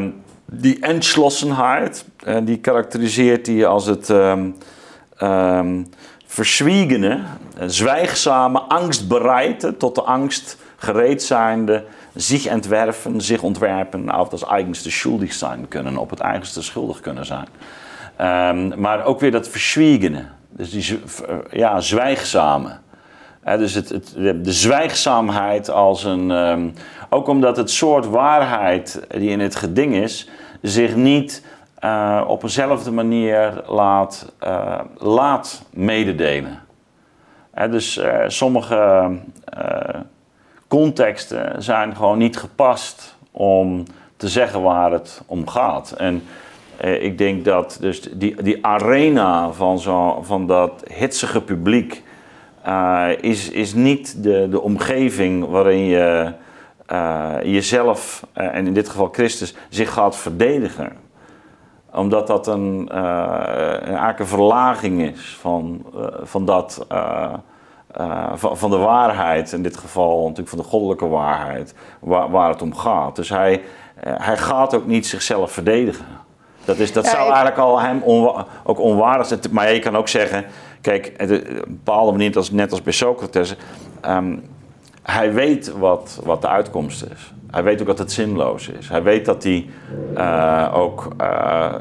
die 0.51 0.79
entschlossenheid, 0.79 2.05
uh, 2.27 2.37
die 2.43 2.57
karakteriseert 2.57 3.47
hij 3.47 3.65
als 3.65 3.85
het 3.85 4.09
um, 4.09 4.55
um, 5.21 5.89
verzwiegene, 6.25 7.19
zwijgzame, 7.65 8.59
angstbereide, 8.59 9.77
tot 9.77 9.95
de 9.95 10.01
angst 10.01 10.57
gereed 10.77 11.23
zijnde 11.23 11.85
zich 12.15 12.45
entwerpen, 12.45 13.21
zich 13.21 13.41
ontwerpen, 13.41 14.19
of 14.19 14.31
als 14.31 14.45
eigenste 14.45 14.91
schuldig 14.91 15.33
zijn 15.33 15.67
kunnen, 15.67 15.97
op 15.97 16.09
het 16.09 16.19
eigenste 16.19 16.63
schuldig 16.63 16.99
kunnen 16.99 17.25
zijn. 17.25 17.47
Um, 18.21 18.79
maar 18.79 19.05
ook 19.05 19.19
weer 19.19 19.31
dat 19.31 19.47
verzwiegene, 19.47 20.25
dus 20.49 20.69
die 20.69 20.99
ja, 21.51 21.79
zwijgzame. 21.79 22.77
Dus 23.43 23.73
het, 23.73 24.13
de 24.15 24.51
zwijgzaamheid 24.51 25.69
als 25.69 26.03
een. 26.03 26.31
Um, 26.31 26.73
ook 27.09 27.27
omdat 27.27 27.57
het 27.57 27.71
soort 27.71 28.05
waarheid 28.05 29.07
die 29.07 29.29
in 29.29 29.39
het 29.39 29.55
geding 29.55 29.95
is, 29.95 30.29
zich 30.61 30.95
niet 30.95 31.45
uh, 31.83 32.23
op 32.27 32.43
eenzelfde 32.43 32.91
manier 32.91 33.63
laat, 33.67 34.33
uh, 34.43 34.79
laat 34.97 35.63
mededelen. 35.69 36.59
Dus 37.69 37.97
uh, 37.97 38.23
sommige 38.27 39.11
contexten 40.67 41.63
zijn 41.63 41.95
gewoon 41.95 42.17
niet 42.17 42.37
gepast 42.37 43.17
om 43.31 43.83
te 44.17 44.27
zeggen 44.27 44.61
waar 44.61 44.91
het 44.91 45.21
om 45.25 45.47
gaat. 45.47 45.91
En 45.91 46.23
eh, 46.77 47.03
ik 47.03 47.17
denk 47.17 47.45
dat 47.45 47.77
dus 47.81 48.01
die, 48.01 48.43
die 48.43 48.65
arena 48.65 49.51
van, 49.51 49.79
zo, 49.79 50.21
van 50.21 50.47
dat 50.47 50.83
hitsige 50.93 51.41
publiek 51.41 52.03
uh, 52.67 53.07
is, 53.21 53.49
is 53.49 53.73
niet 53.73 54.23
de, 54.23 54.47
de 54.49 54.61
omgeving 54.61 55.47
waarin 55.47 55.85
je 55.85 56.33
uh, 56.91 57.35
jezelf, 57.43 58.25
uh, 58.37 58.55
en 58.55 58.67
in 58.67 58.73
dit 58.73 58.89
geval 58.89 59.09
Christus, 59.11 59.55
zich 59.69 59.93
gaat 59.93 60.15
verdedigen. 60.15 60.91
Omdat 61.93 62.27
dat 62.27 62.47
een, 62.47 62.97
een 63.93 64.25
verlaging 64.25 65.01
is 65.01 65.37
van, 65.41 65.85
van 66.23 66.45
dat 66.45 66.85
van, 68.33 68.57
van 68.57 68.69
de 68.69 68.77
waarheid, 68.77 69.51
in 69.51 69.63
dit 69.63 69.77
geval 69.77 70.21
natuurlijk 70.21 70.49
van 70.49 70.57
de 70.57 70.63
goddelijke 70.63 71.07
waarheid, 71.07 71.73
waar, 71.99 72.31
waar 72.31 72.49
het 72.49 72.61
om 72.61 72.75
gaat. 72.75 73.15
Dus 73.15 73.29
hij, 73.29 73.61
hij 73.99 74.37
gaat 74.37 74.75
ook 74.75 74.85
niet 74.85 75.07
zichzelf 75.07 75.51
verdedigen. 75.51 76.05
Dat, 76.65 76.77
is, 76.77 76.93
dat 76.93 77.07
zou 77.07 77.25
eigenlijk 77.25 77.57
al 77.57 77.79
hem 77.79 78.03
ook 78.63 78.79
onwaardig 78.79 79.27
zijn. 79.27 79.39
Maar 79.51 79.73
je 79.73 79.79
kan 79.79 79.97
ook 79.97 80.07
zeggen, 80.07 80.45
kijk, 80.81 81.13
op 81.21 81.29
een 81.29 81.63
bepaalde 81.67 82.11
manier, 82.11 82.47
net 82.51 82.71
als 82.71 82.81
bij 82.81 82.93
Socrates, 82.93 83.55
ehm, 84.01 84.35
hij 85.01 85.33
weet 85.33 85.71
wat, 85.71 86.19
wat 86.23 86.41
de 86.41 86.47
uitkomst 86.47 87.03
is. 87.03 87.33
Hij 87.51 87.63
weet 87.63 87.81
ook 87.81 87.87
dat 87.87 87.99
het 87.99 88.11
zinloos 88.11 88.67
is. 88.67 88.89
Hij 88.89 89.03
weet 89.03 89.25
dat 89.25 89.43
hij 89.43 89.69
uh, 90.17 90.71
ook 90.73 91.07
uh, 91.21 91.73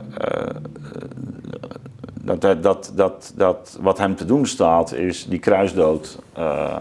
dat, 2.36 2.62
dat, 2.62 2.92
dat, 2.94 3.32
dat 3.36 3.78
wat 3.80 3.98
hem 3.98 4.16
te 4.16 4.24
doen 4.24 4.46
staat, 4.46 4.92
is 4.92 5.26
die 5.26 5.38
kruisdood 5.38 6.18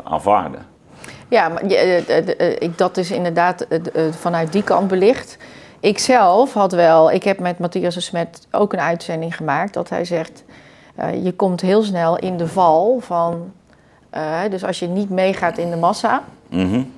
aanvaarden. 0.04 0.66
Ja, 1.28 1.50
maar 1.50 1.64
dat 2.76 2.98
is 2.98 3.12
inderdaad 3.12 3.68
vanuit 4.12 4.52
die 4.52 4.64
kant 4.64 4.88
belicht. 4.88 5.38
Ik 5.80 6.00
zelf 6.00 6.54
had 6.54 6.72
wel, 6.72 7.12
ik 7.12 7.24
heb 7.24 7.40
met 7.40 7.60
Matthias 7.60 7.94
de 7.94 8.02
Smet 8.02 8.48
ook 8.52 8.74
een 8.74 8.80
uitzending 8.80 9.36
gemaakt 9.36 9.74
dat 9.74 9.90
hij 9.90 10.06
zegt: 10.06 10.44
je 11.24 11.34
komt 11.36 11.62
heel 11.62 11.84
snel 11.84 12.18
in 12.18 12.38
de 12.38 12.48
val 12.48 13.00
van. 13.00 13.52
dus 14.50 14.64
als 14.64 14.80
je 14.80 14.88
niet 14.88 15.10
meegaat 15.10 15.58
in 15.58 15.70
de 15.70 15.76
massa, 15.76 16.24
mm 16.50 16.96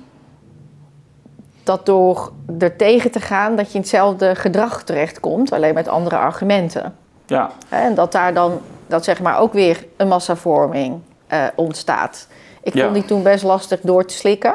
dat 1.70 1.86
door 1.86 2.32
er 2.58 2.76
tegen 2.76 3.10
te 3.10 3.20
gaan, 3.20 3.56
dat 3.56 3.66
je 3.66 3.74
in 3.74 3.80
hetzelfde 3.80 4.34
gedrag 4.34 4.82
terechtkomt, 4.82 5.52
alleen 5.52 5.74
met 5.74 5.88
andere 5.88 6.16
argumenten. 6.16 6.96
Ja. 7.26 7.50
En 7.68 7.94
dat 7.94 8.12
daar 8.12 8.34
dan, 8.34 8.60
dat 8.86 9.04
zeg 9.04 9.20
maar 9.20 9.38
ook 9.38 9.52
weer 9.52 9.86
een 9.96 10.08
massavorming 10.08 11.00
uh, 11.32 11.44
ontstaat. 11.54 12.26
Ik 12.62 12.72
vond 12.72 12.94
die 12.94 13.04
toen 13.04 13.22
best 13.22 13.44
lastig 13.44 13.80
door 13.80 14.04
te 14.04 14.14
slikken, 14.14 14.54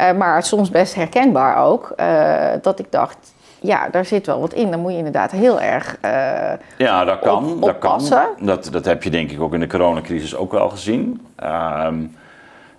uh, 0.00 0.12
maar 0.12 0.42
soms 0.42 0.70
best 0.70 0.94
herkenbaar 0.94 1.56
ook. 1.56 1.92
Uh, 1.96 2.48
dat 2.62 2.78
ik 2.78 2.86
dacht, 2.90 3.31
ja, 3.62 3.88
daar 3.88 4.04
zit 4.04 4.26
wel 4.26 4.40
wat 4.40 4.52
in. 4.52 4.70
Dan 4.70 4.80
moet 4.80 4.92
je 4.92 4.96
inderdaad 4.96 5.30
heel 5.30 5.60
erg. 5.60 5.96
ja, 6.76 7.04
dat 7.04 7.18
kan. 7.18 7.60
dat, 7.60 7.78
kan. 7.78 8.02
Dat, 8.40 8.68
dat 8.72 8.84
heb 8.84 9.02
je 9.02 9.10
denk 9.10 9.30
ik 9.30 9.40
ook 9.40 9.54
in 9.54 9.60
de 9.60 9.66
coronacrisis 9.66 10.36
ook 10.36 10.52
wel 10.52 10.68
gezien. 10.68 11.26
Ehm, 11.36 12.04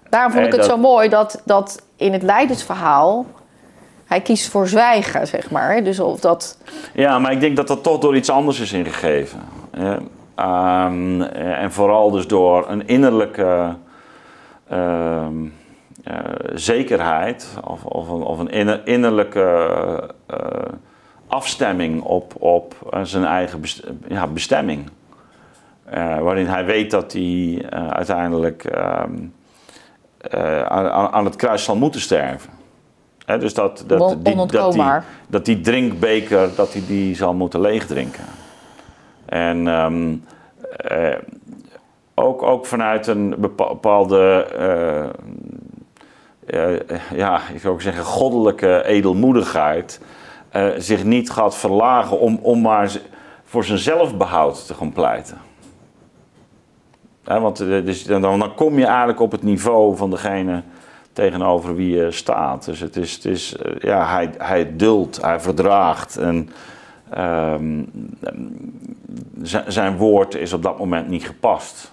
Daarom 0.10 0.32
vond 0.32 0.46
ik 0.46 0.52
het 0.54 0.66
zo 0.66 0.78
mooi 0.78 1.10
dat, 1.10 1.42
dat 1.46 1.82
in 1.96 2.14
het 2.14 2.24
leidersverhaal 2.24 3.26
hij 4.06 4.22
kiest 4.22 4.50
voor 4.50 4.68
zwijgen, 4.68 5.28
zeg 5.28 5.52
maar. 5.52 5.84
Dus 5.84 6.00
of 6.00 6.20
dat... 6.20 6.58
Ja, 6.94 7.20
maar 7.20 7.32
ik 7.32 7.40
denk 7.40 7.56
dat 7.56 7.68
dat 7.68 7.84
toch 7.84 8.00
door 8.00 8.16
iets 8.16 8.30
anders 8.30 8.60
is 8.60 8.72
ingegeven. 8.72 9.40
Um, 10.40 11.22
en 11.22 11.72
vooral 11.72 12.12
dus 12.12 12.28
door 12.28 12.70
een 12.70 12.88
innerlijke 12.88 13.76
uh, 14.72 15.28
uh, 16.08 16.18
zekerheid 16.54 17.58
of, 17.64 17.86
of, 17.86 18.08
een, 18.08 18.22
of 18.22 18.40
een 18.40 18.86
innerlijke 18.86 19.70
uh, 20.32 20.38
afstemming 21.28 22.02
op, 22.02 22.34
op 22.40 22.76
zijn 23.04 23.26
eigen 23.26 23.62
best 23.62 23.84
ja, 24.08 24.28
bestemming. 24.28 24.90
waarin 26.20 26.48
hij 26.48 26.66
weet 26.66 26.92
dat 26.92 27.14
hij 27.14 27.66
uiteindelijk 27.90 28.64
ehm, 28.64 29.18
aan, 30.68 31.12
aan 31.12 31.26
het 31.26 31.36
kruis 31.36 31.64
zal 31.64 31.76
moeten 31.76 32.02
sterven 32.02 32.62
dus 33.26 33.54
dat, 33.54 33.84
dat, 33.88 34.18
die, 34.24 34.36
dat, 34.36 34.74
die, 34.74 34.84
dat 35.28 35.46
die 35.46 35.62
drinkbeker 35.62 36.50
dat 36.56 36.72
die, 36.72 36.86
die 36.86 37.16
zal 37.16 37.34
moeten 37.34 37.62
leegdrinken. 37.62 38.24
En 39.26 39.68
um, 39.68 40.24
uh, 40.92 41.16
ook, 42.14 42.42
ook 42.42 42.66
vanuit 42.66 43.08
een 43.08 43.36
bepaalde, 43.38 44.48
ja, 47.16 47.42
ik 47.54 47.60
zou 47.60 47.74
ook 47.74 47.82
zeggen, 47.82 48.04
goddelijke 48.04 48.86
edelmoedigheid, 48.86 50.00
zich 50.78 51.04
niet 51.04 51.30
gaat 51.30 51.56
verlagen 51.56 52.20
om, 52.20 52.40
om 52.42 52.62
maar 52.62 52.92
voor 53.44 53.64
zijn 53.64 53.78
zelfbehoud 53.78 54.68
te 54.68 54.74
gaan 54.74 54.92
pleiten. 54.92 55.38
want 57.24 57.58
dus 57.58 58.04
dan, 58.04 58.22
dan 58.22 58.56
kom 58.56 58.80
je 58.80 58.86
eigenlijk 58.86 59.20
op 59.20 59.32
het 59.32 59.44
niveau 59.44 59.96
van 59.96 60.10
degene 60.10 60.64
tegenover 61.14 61.76
wie 61.76 61.96
je 61.96 62.12
staat. 62.12 62.66
Dus 62.66 62.80
het 62.80 62.96
is, 62.96 63.14
het 63.14 63.26
is 63.26 63.56
eh, 63.56 63.76
ja, 63.80 64.08
hij, 64.08 64.30
hij 64.38 64.76
duldt, 64.76 65.22
hij 65.22 65.40
verdraagt. 65.40 66.18
En 66.18 66.50
um, 67.18 67.90
zijn 69.68 69.98
woord 69.98 70.36
is 70.36 70.54
op 70.54 70.64
dat 70.64 70.78
moment 70.78 71.08
niet 71.08 71.26
gepast. 71.26 71.92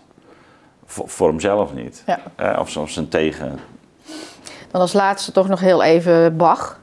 Voor, 0.84 1.08
voor 1.08 1.28
hemzelf 1.28 1.74
niet. 1.74 2.04
Ja. 2.06 2.58
Of 2.60 2.70
zoals 2.70 2.92
zijn 2.92 3.08
tegen. 3.08 3.58
Dan 4.70 4.80
als 4.80 4.92
laatste 4.92 5.32
toch 5.32 5.48
nog 5.48 5.60
heel 5.60 5.82
even 5.82 6.36
Bach. 6.36 6.78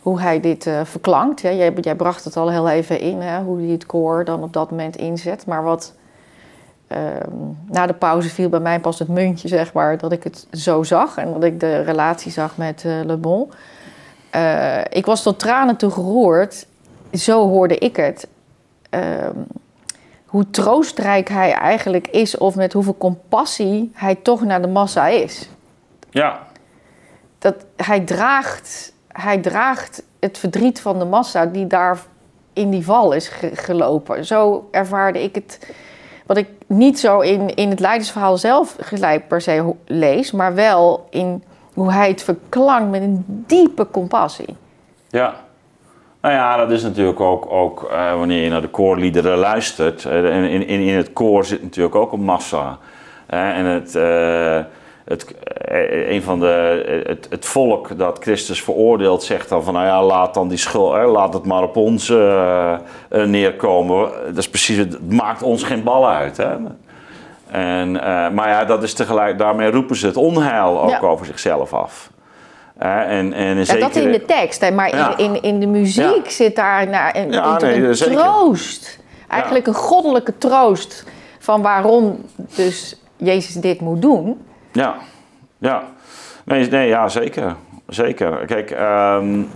Hoe 0.00 0.20
hij 0.20 0.40
dit 0.40 0.66
uh, 0.66 0.80
verklankt. 0.84 1.40
Ja, 1.40 1.52
jij, 1.52 1.72
jij, 1.80 1.94
bracht 1.94 2.24
het 2.24 2.36
al 2.36 2.50
heel 2.50 2.68
even 2.68 3.00
in, 3.00 3.20
hè, 3.20 3.42
hoe 3.42 3.58
hij 3.58 3.68
het 3.68 3.86
koor 3.86 4.24
dan 4.24 4.42
op 4.42 4.52
dat 4.52 4.70
moment 4.70 4.96
inzet. 4.96 5.46
Maar 5.46 5.62
wat 5.62 5.92
Ehm, 6.88 7.36
na 7.66 7.86
de 7.86 7.94
pauze 7.94 8.28
viel 8.28 8.48
bij 8.48 8.60
mij 8.60 8.80
pas 8.80 8.98
het 8.98 9.08
muntje, 9.08 9.48
zeg 9.48 9.72
maar, 9.72 9.98
dat 9.98 10.12
ik 10.12 10.24
het 10.24 10.46
zo 10.52 10.82
zag 10.82 11.16
en 11.16 11.32
dat 11.32 11.44
ik 11.44 11.60
de 11.60 11.80
relatie 11.80 12.32
zag 12.32 12.56
met 12.56 12.84
uh, 12.86 13.04
Le 13.04 13.16
Bon. 13.16 13.50
Uh, 14.34 14.80
ik 14.88 15.06
was 15.06 15.22
tot 15.22 15.38
tranen 15.38 15.76
toe 15.76 15.90
geroerd. 15.90 16.66
Zo 17.12 17.48
hoorde 17.48 17.78
ik 17.78 17.96
het. 17.96 18.28
Ehm, 18.90 19.36
hoe 20.26 20.50
troostrijk 20.50 21.28
hij 21.28 21.52
eigenlijk 21.52 22.08
is, 22.08 22.36
of 22.36 22.54
met 22.54 22.72
hoeveel 22.72 22.96
compassie 22.98 23.90
hij 23.94 24.14
toch 24.14 24.44
naar 24.44 24.62
de 24.62 24.68
massa 24.68 25.06
is. 25.06 25.48
Ja. 26.10 26.46
Dat 27.38 27.54
hij 27.76 28.00
draagt, 28.00 28.92
hij 29.08 29.38
draagt 29.38 30.02
het 30.20 30.38
verdriet 30.38 30.80
van 30.80 30.98
de 30.98 31.04
massa 31.04 31.46
die 31.46 31.66
daar 31.66 31.98
in 32.52 32.70
die 32.70 32.84
val 32.84 33.12
is 33.12 33.30
gelopen. 33.54 34.24
Zo 34.24 34.68
ervaarde 34.70 35.22
ik 35.22 35.34
het 35.34 35.58
wat 36.26 36.36
ik 36.36 36.48
niet 36.66 36.98
zo 36.98 37.20
in, 37.20 37.54
in 37.54 37.70
het 37.70 37.80
leidersverhaal 37.80 38.36
zelf 38.36 38.76
gelijk 38.80 39.28
per 39.28 39.40
se 39.40 39.74
lees, 39.86 40.32
maar 40.32 40.54
wel 40.54 41.06
in 41.10 41.42
hoe 41.74 41.92
hij 41.92 42.08
het 42.08 42.22
verklankt 42.22 42.90
met 42.90 43.02
een 43.02 43.24
diepe 43.26 43.86
compassie. 43.90 44.56
Ja. 45.08 45.34
Nou 46.20 46.34
ja, 46.34 46.56
dat 46.56 46.70
is 46.70 46.82
natuurlijk 46.82 47.20
ook, 47.20 47.50
ook 47.50 47.88
uh, 47.92 48.14
wanneer 48.14 48.42
je 48.42 48.50
naar 48.50 48.60
de 48.60 48.68
koorliederen 48.68 49.38
luistert. 49.38 50.04
In, 50.04 50.44
in, 50.44 50.80
in 50.80 50.96
het 50.96 51.12
koor 51.12 51.44
zit 51.44 51.62
natuurlijk 51.62 51.94
ook 51.94 52.12
een 52.12 52.24
massa. 52.24 52.78
En 53.26 53.64
het, 53.64 53.94
het, 55.08 55.34
eh, 55.44 56.10
een 56.10 56.22
van 56.22 56.40
de, 56.40 57.02
het, 57.06 57.26
het, 57.30 57.46
volk 57.46 57.98
dat 57.98 58.18
Christus 58.20 58.62
veroordeelt 58.62 59.22
zegt 59.22 59.48
dan 59.48 59.64
van 59.64 59.74
nou 59.74 59.86
ja, 59.86 60.02
laat 60.02 60.34
dan 60.34 60.48
die 60.48 60.58
schuld, 60.58 61.10
laat 61.10 61.34
het 61.34 61.44
maar 61.44 61.62
op 61.62 61.76
ons 61.76 62.08
uh, 62.08 62.76
neerkomen. 63.08 64.10
Dat 64.26 64.36
is 64.36 64.48
precies, 64.48 64.76
het 64.76 65.12
maakt 65.12 65.42
ons 65.42 65.62
geen 65.62 65.82
bal 65.82 66.08
uit. 66.08 66.36
Hè? 66.36 66.56
En, 67.50 67.94
uh, 67.94 68.30
maar 68.30 68.48
ja, 68.48 68.64
dat 68.64 68.82
is 68.82 68.94
tegelijk, 68.94 69.38
daarmee 69.38 69.70
roepen 69.70 69.96
ze 69.96 70.06
het 70.06 70.16
onheil 70.16 70.82
ook 70.82 71.02
over 71.02 71.26
zichzelf 71.26 71.72
af. 71.72 72.10
en, 72.78 73.32
en 73.32 73.64
ja, 73.64 73.76
dat 73.76 73.96
in 73.96 74.12
de 74.12 74.24
tekst, 74.24 74.60
hè, 74.60 74.70
maar 74.70 75.18
in, 75.18 75.24
in, 75.24 75.42
in 75.42 75.60
de 75.60 75.66
muziek 75.66 76.30
zit 76.30 76.56
daar 76.56 76.88
naar 76.88 77.16
een, 77.16 77.34
een 77.34 77.94
troost. 77.94 78.98
Eigenlijk 79.28 79.66
een 79.66 79.74
goddelijke 79.74 80.38
troost 80.38 81.04
van 81.38 81.62
waarom 81.62 82.24
dus 82.54 82.96
Jezus 83.16 83.54
dit 83.54 83.80
moet 83.80 84.02
doen. 84.02 84.36
Ja, 84.78 84.96
ja. 85.58 85.82
Nee, 86.44 86.68
nee 86.68 86.88
ja, 86.88 87.08
zeker. 87.08 87.54
Zeker. 87.86 88.46
Kijk, 88.46 88.70
um, 89.20 89.48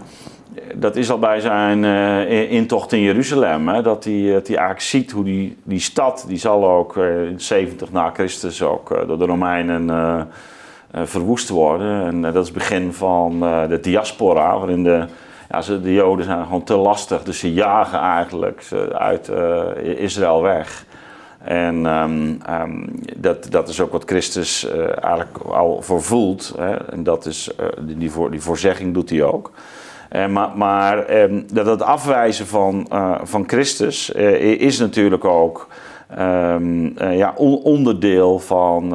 dat 0.75 0.97
is 0.97 1.11
al 1.11 1.19
bij 1.19 1.41
zijn 1.41 1.83
uh, 1.83 2.53
intocht 2.53 2.93
in 2.93 3.01
Jeruzalem. 3.01 3.69
Hè, 3.69 3.83
dat 3.83 4.05
hij, 4.05 4.33
dat 4.33 4.47
hij 4.47 4.57
eigenlijk 4.57 4.81
ziet 4.81 5.11
hoe 5.11 5.25
die, 5.25 5.57
die 5.63 5.81
stad, 5.81 6.25
die 6.29 6.39
zal 6.39 6.71
ook 6.71 6.97
uh, 6.97 7.25
in 7.25 7.41
70 7.41 7.93
na 7.93 8.11
Christus 8.11 8.63
ook 8.63 9.05
door 9.07 9.19
de 9.19 9.25
Romeinen 9.25 10.29
verwoest 10.93 11.49
worden. 11.49 12.07
En 12.07 12.23
dat 12.23 12.35
is 12.35 12.49
het 12.49 12.59
begin 12.59 12.93
van 12.93 13.41
de 13.69 13.79
diaspora, 13.81 14.59
waarin 14.59 14.83
de, 14.83 15.05
ja, 15.51 15.61
ze, 15.61 15.81
de 15.81 15.93
Joden 15.93 16.25
zijn 16.25 16.45
gewoon 16.45 16.65
te 16.65 16.77
lastig. 16.77 17.23
Dus 17.23 17.39
ze 17.39 17.53
jagen 17.53 17.99
eigenlijk 17.99 18.69
uit 18.93 19.31
Israël 19.83 20.43
weg. 20.43 20.85
En 21.45 21.87
um, 21.87 22.39
um, 22.51 22.91
dat, 23.17 23.47
dat 23.51 23.69
is 23.69 23.81
ook 23.81 23.93
wat 23.93 24.05
Christus 24.07 24.65
uh, 24.65 25.05
eigenlijk 25.05 25.39
al 25.39 25.83
voorvoelt. 25.83 26.55
Hè? 26.57 26.75
En 26.75 27.03
dat 27.03 27.27
is, 27.27 27.51
uh, 27.61 27.67
die, 27.97 28.11
voor, 28.11 28.31
die 28.31 28.41
voorzegging 28.41 28.95
doet 28.95 29.11
hij 29.11 29.23
ook. 29.23 29.51
Uh, 30.13 30.27
maar 30.27 30.51
maar 30.55 31.23
um, 31.23 31.47
dat 31.53 31.67
het 31.67 31.83
afwijzen 31.83 32.47
van, 32.47 32.87
van 33.23 33.45
Christus 33.47 34.11
is 34.11 34.79
natuurlijk 34.79 35.25
ook 35.25 35.69
ja, 36.97 37.33
on 37.37 37.63
onderdeel 37.63 38.39
van, 38.39 38.91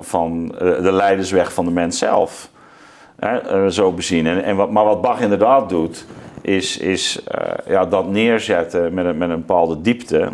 van, 0.00 0.48
de 0.58 0.92
leidersweg 0.92 1.52
van 1.52 1.64
de 1.64 1.70
mens 1.70 1.98
zelf. 1.98 2.50
zo 3.68 3.92
bezien. 3.92 4.26
En, 4.26 4.44
en 4.44 4.56
wat, 4.56 4.70
maar 4.70 4.84
wat 4.84 5.02
Bach 5.02 5.20
inderdaad 5.20 5.68
doet, 5.68 6.06
is, 6.40 6.78
is 6.78 7.24
ja, 7.66 7.86
dat 7.86 8.08
neerzetten 8.08 8.94
met 8.94 9.06
een, 9.06 9.18
met 9.18 9.30
een 9.30 9.44
bepaalde 9.46 9.80
diepte 9.80 10.28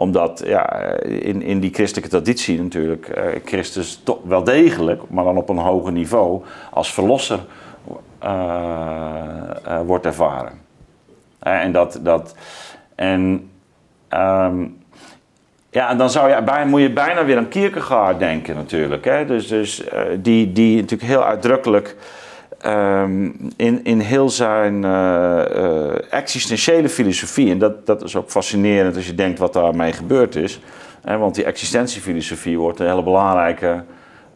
Omdat 0.00 0.42
ja, 0.44 0.72
in, 1.02 1.42
in 1.42 1.60
die 1.60 1.74
christelijke 1.74 2.10
traditie 2.10 2.62
natuurlijk 2.62 3.08
eh, 3.08 3.24
Christus 3.44 4.00
toch 4.04 4.18
wel 4.24 4.44
degelijk, 4.44 5.02
maar 5.08 5.24
dan 5.24 5.36
op 5.36 5.48
een 5.48 5.58
hoger 5.58 5.92
niveau, 5.92 6.42
als 6.70 6.92
verlosser 6.92 7.38
eh, 8.18 8.30
eh, 9.64 9.80
wordt 9.86 10.06
ervaren. 10.06 10.52
En 11.38 11.72
dat. 11.72 12.00
dat 12.02 12.34
en, 12.94 13.50
ehm, 14.08 14.64
ja, 15.70 15.90
en 15.90 15.98
dan 15.98 16.10
zou 16.10 16.30
je, 16.30 16.42
bijna, 16.42 16.64
moet 16.64 16.80
je 16.80 16.92
bijna 16.92 17.24
weer 17.24 17.36
aan 17.36 17.48
Kierkegaard 17.48 18.18
denken 18.18 18.54
natuurlijk. 18.54 19.04
Hè? 19.04 19.26
Dus, 19.26 19.46
dus 19.46 19.84
die, 20.18 20.52
die 20.52 20.80
natuurlijk 20.80 21.10
heel 21.10 21.24
uitdrukkelijk 21.24 21.96
ehm, 22.60 23.30
in, 23.56 23.84
in 23.84 24.00
heel 24.00 24.28
zijn 24.28 24.84
eh, 24.84 25.56
eh, 25.56 25.94
existentiële 26.10 26.88
filosofie... 26.88 27.50
en 27.50 27.58
dat, 27.58 27.86
dat 27.86 28.02
is 28.02 28.16
ook 28.16 28.30
fascinerend 28.30 28.96
als 28.96 29.06
je 29.06 29.14
denkt 29.14 29.38
wat 29.38 29.52
daarmee 29.52 29.92
gebeurd 29.92 30.36
is... 30.36 30.60
Hè? 31.02 31.18
want 31.18 31.34
die 31.34 31.44
existentiefilosofie 31.44 32.58
wordt 32.58 32.80
een 32.80 32.86
hele 32.86 33.02
belangrijke 33.02 33.84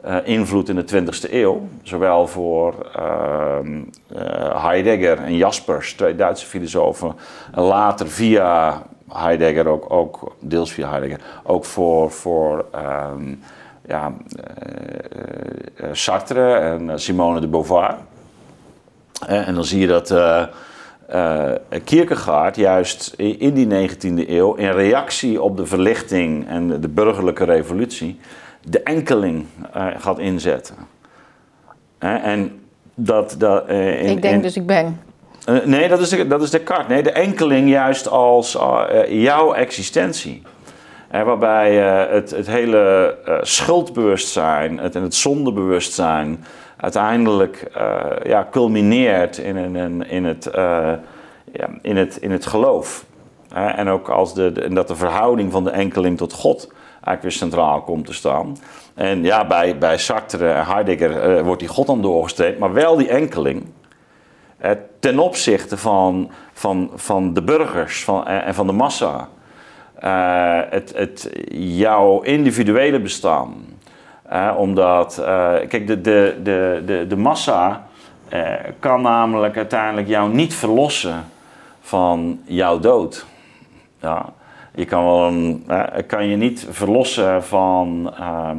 eh, 0.01 0.17
invloed 0.25 0.69
in 0.69 0.77
de 0.77 0.85
20e 0.85 1.33
eeuw. 1.33 1.69
Zowel 1.83 2.27
voor 2.27 2.75
ehm, 2.95 3.83
eh, 4.09 4.65
Heidegger 4.65 5.19
en 5.19 5.37
Jaspers, 5.37 5.95
twee 5.95 6.17
Duitse 6.17 6.47
filosofen. 6.47 7.15
En 7.55 7.63
later 7.63 8.09
via 8.09 8.83
Heidegger, 9.09 9.69
ook, 9.69 9.93
ook 9.93 10.35
deels 10.41 10.73
via 10.73 10.89
Heidegger, 10.89 11.21
ook 11.43 11.65
voor, 11.65 12.11
voor 12.11 12.65
ehm, 12.73 13.35
ja, 13.87 14.13
Sartre 15.93 16.55
en 16.55 17.01
Simone 17.01 17.41
de 17.41 17.49
Beauvoir. 17.49 17.97
En 19.27 19.55
dan 19.55 19.65
zie 19.65 19.81
je 19.81 19.87
dat 19.87 20.11
eh, 20.11 21.51
Kierkegaard 21.85 22.57
juist 22.57 23.15
in 23.17 23.55
die 23.55 23.89
19e 23.89 24.29
eeuw, 24.29 24.55
in 24.55 24.71
reactie 24.71 25.43
op 25.43 25.57
de 25.57 25.67
verlichting 25.67 26.49
en 26.49 26.69
de, 26.69 26.79
de 26.79 26.89
burgerlijke 26.89 27.45
revolutie, 27.45 28.19
de 28.63 28.83
enkeling 28.83 29.47
eh, 29.73 29.87
gaat 29.99 30.19
inzetten. 30.19 30.75
En 31.99 32.61
dat, 32.95 33.35
dat, 33.39 33.69
in- 33.69 33.99
ik 34.11 34.23
denk 34.23 34.35
in- 34.35 34.43
dus 34.43 34.57
ik 34.57 34.67
ben. 34.67 35.01
nee, 35.65 35.89
dat 35.89 36.01
is, 36.01 36.09
de, 36.09 36.27
dat 36.27 36.43
is 36.43 36.51
Descartes. 36.51 36.87
Nee, 36.89 37.03
de 37.03 37.11
enkeling 37.13 37.69
juist 37.69 38.09
als 38.09 38.59
jouw 39.09 39.53
existentie. 39.55 40.43
Waarbij 41.11 41.75
het, 41.77 42.31
het 42.31 42.47
hele 42.47 43.17
schuldbewustzijn 43.43 44.79
het, 44.79 44.95
en 44.95 45.03
het 45.03 45.15
zondebewustzijn 45.15 46.45
uiteindelijk 46.77 47.71
eh, 47.75 48.05
ja, 48.25 48.49
culmineert 48.51 49.39
in, 49.39 49.57
een- 49.57 50.09
in, 50.09 50.25
het, 50.25 50.47
eh, 50.47 50.93
ja, 51.53 51.69
in, 51.83 51.97
het, 51.97 52.17
in 52.17 52.31
het 52.31 52.47
geloof. 52.47 53.05
En 53.53 53.89
ook 53.89 54.09
als 54.09 54.35
de, 54.35 54.53
en 54.53 54.75
dat 54.75 54.89
de 54.89 54.97
verhouding 54.97 55.53
van 55.53 55.65
de 55.65 55.71
enkeling 55.71 56.17
tot 56.17 56.33
God 56.33 56.73
eigenlijk 56.91 57.23
weer 57.23 57.33
centraal 57.33 57.83
komt 57.83 58.07
te 58.07 58.13
staan. 58.13 58.57
En 58.95 59.23
ja, 59.23 59.47
bij, 59.47 59.79
bij 59.79 59.99
Sartre 59.99 60.49
en 60.51 60.67
Heidegger 60.67 61.21
eh, 61.37 61.43
wordt 61.43 61.61
die 61.61 61.69
God 61.69 61.87
dan 61.87 62.03
doorgestreept, 62.03 62.59
maar 62.59 62.73
wel 62.73 62.97
die 62.97 63.09
enkeling. 63.09 63.67
Ten 65.01 65.19
opzichte 65.19 65.77
van, 65.77 66.31
van, 66.53 66.91
van 66.95 67.35
de 67.35 67.43
burgers 67.43 68.05
van, 68.05 68.27
en 68.27 68.55
van 68.55 68.67
de 68.67 68.73
massa. 68.73 69.29
Het, 70.71 70.93
het, 70.97 71.31
jouw 71.53 72.21
individuele 72.21 73.01
bestaan. 73.01 73.55
Omdat, 74.57 75.19
eh, 75.19 75.53
kijk, 75.69 75.87
de, 75.87 76.01
de, 76.01 76.37
de, 76.43 76.83
de, 76.87 77.07
de 77.07 77.17
massa 77.17 77.87
eh, 78.29 78.43
kan 78.79 79.03
namelijk 79.03 79.57
uiteindelijk 79.57 80.09
jou 80.09 80.33
niet 80.33 80.55
verlossen 80.55 81.25
van 81.81 82.41
jouw 82.45 82.79
dood. 82.79 83.27
Ja. 84.01 84.33
Je 84.75 84.85
kan, 84.85 85.05
wel 85.67 85.83
kan 86.07 86.27
je 86.27 86.37
niet 86.37 86.67
verlossen 86.71 87.45
van 87.45 88.15
ehm, 88.19 88.59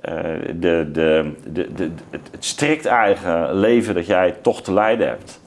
eh, 0.00 0.14
de, 0.54 0.90
de, 0.92 1.32
de, 1.52 1.90
het, 2.10 2.30
strikt 2.38 2.86
eigen 2.86 3.54
leven 3.54 3.94
dat 3.94 4.06
jij 4.06 4.34
toch 4.42 4.62
te 4.62 4.72
lijden 4.72 5.08
hebt. 5.08 5.40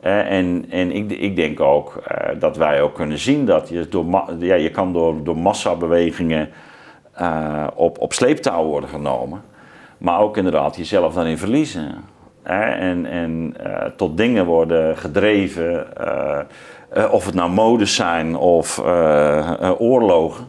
En 0.00 0.66
en 0.70 0.92
ik, 0.92 1.10
ik 1.10 1.36
denk 1.36 1.60
ook 1.60 2.02
dat 2.38 2.56
wij 2.56 2.82
ook 2.82 2.94
kunnen 2.94 3.18
zien 3.18 3.46
dat 3.46 3.68
je, 3.68 3.88
door, 3.88 4.24
ja, 4.38 4.54
je 4.54 4.70
kan 4.70 4.92
door, 4.92 5.24
door 5.24 5.36
massabewegingen 5.36 6.48
eh, 7.16 7.66
op, 7.74 8.00
op 8.00 8.12
sleeptouw 8.12 8.64
worden 8.64 8.88
genomen. 8.88 9.42
Maar 9.98 10.20
ook 10.20 10.36
inderdaad 10.36 10.76
jezelf 10.76 11.14
daarin 11.14 11.38
verliezen. 11.38 11.94
Hè? 12.42 12.64
En, 12.64 13.06
en 13.06 13.54
eh, 13.58 13.90
tot 13.96 14.16
dingen 14.16 14.46
worden 14.46 14.96
gedreven. 14.96 15.96
eh, 15.96 17.12
of 17.12 17.26
het 17.26 17.34
nou 17.34 17.50
modes 17.50 17.94
zijn 17.94 18.36
of 18.36 18.78
oorlogen. 19.78 20.46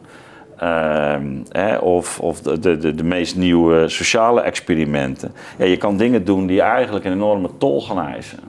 Ehm, 0.57 1.26
hè, 1.49 1.78
of 1.78 2.20
of 2.20 2.41
de, 2.41 2.59
de, 2.59 2.95
de, 2.95 3.03
meest 3.03 3.36
nieuwe 3.36 3.89
sociale 3.89 4.41
experimenten. 4.41 5.32
Ja, 5.57 5.65
je 5.65 5.78
kan 5.78 5.97
dingen 5.97 6.26
doen 6.26 6.47
die 6.47 6.61
eigenlijk 6.61 7.05
een 7.05 7.11
enorme 7.11 7.49
tol 7.57 7.82
gaan 7.82 7.99
eisen. 7.99 8.39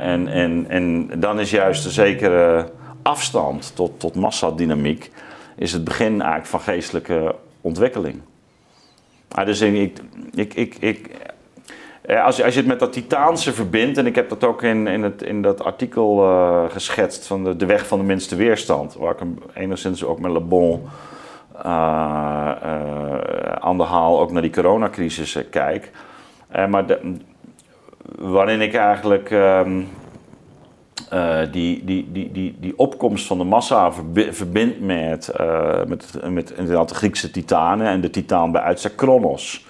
En, 0.00 0.28
en, 0.28 0.64
en 0.68 1.10
dan 1.20 1.40
is 1.40 1.50
juist 1.50 1.84
een 1.84 1.90
zekere 1.90 2.68
afstand 3.02 3.72
tot, 3.74 4.00
tot 4.00 4.14
massadynamiek... 4.14 5.10
is 5.58 5.72
het 5.72 5.84
begin 5.84 6.20
eigenlijk 6.20 6.46
van 6.46 6.60
geestelijke 6.60 7.34
ontwikkeling. 7.60 8.20
Ah, 9.28 9.46
dus 9.46 9.60
ik, 9.60 9.98
ik, 10.34 10.54
ik, 10.54 10.74
ik, 10.80 11.10
eh, 12.02 12.24
als, 12.24 12.36
je, 12.36 12.44
als 12.44 12.54
je 12.54 12.60
het 12.60 12.68
met 12.68 12.78
dat 12.78 12.92
Titaanse 12.92 13.52
verbindt, 13.52 13.98
en 13.98 14.06
ik 14.06 14.14
heb 14.14 14.28
dat 14.28 14.44
ook 14.44 14.62
in, 14.62 14.86
in, 14.86 15.02
het, 15.02 15.22
in 15.22 15.42
dat 15.42 15.64
artikel 15.64 16.24
eh, 16.24 16.64
geschetst 16.68 17.26
van 17.26 17.58
de, 17.58 17.66
weg 17.66 17.86
van 17.86 17.98
de 17.98 18.04
minste 18.04 18.36
weerstand, 18.36 18.94
waar 18.94 19.12
ik 19.12 19.18
hem 19.18 19.38
enigszins 19.54 20.04
ook 20.04 20.18
met 20.18 20.32
Le 20.32 20.40
Bon 20.40 20.88
eh, 21.62 22.52
eh, 22.62 23.52
aan 23.58 23.76
de 23.76 23.84
haal 23.84 24.20
ook 24.20 24.32
naar 24.32 24.42
die 24.42 24.50
coronacrisis 24.50 25.38
kijk. 25.50 25.90
Maar 26.68 26.84
waarin 28.18 28.60
ik 28.60 28.74
eigenlijk 28.74 29.30
ehm, 29.30 29.82
eh, 31.10 31.38
die, 31.52 31.84
die, 31.84 32.08
die, 32.12 32.32
die, 32.32 32.56
die 32.60 32.78
opkomst 32.78 33.26
van 33.26 33.38
de 33.38 33.44
massa 33.44 33.92
verbi- 33.92 34.32
verbindt 34.32 34.80
met, 34.80 35.28
eh, 35.28 35.84
met, 35.86 36.12
met 36.30 36.56
de 36.56 36.94
Griekse 36.94 37.30
titanen 37.30 37.86
en 37.86 38.00
de 38.00 38.10
titaan 38.10 38.52
bij 38.52 38.62
uitstek 38.62 38.96
Kronos. 38.96 39.66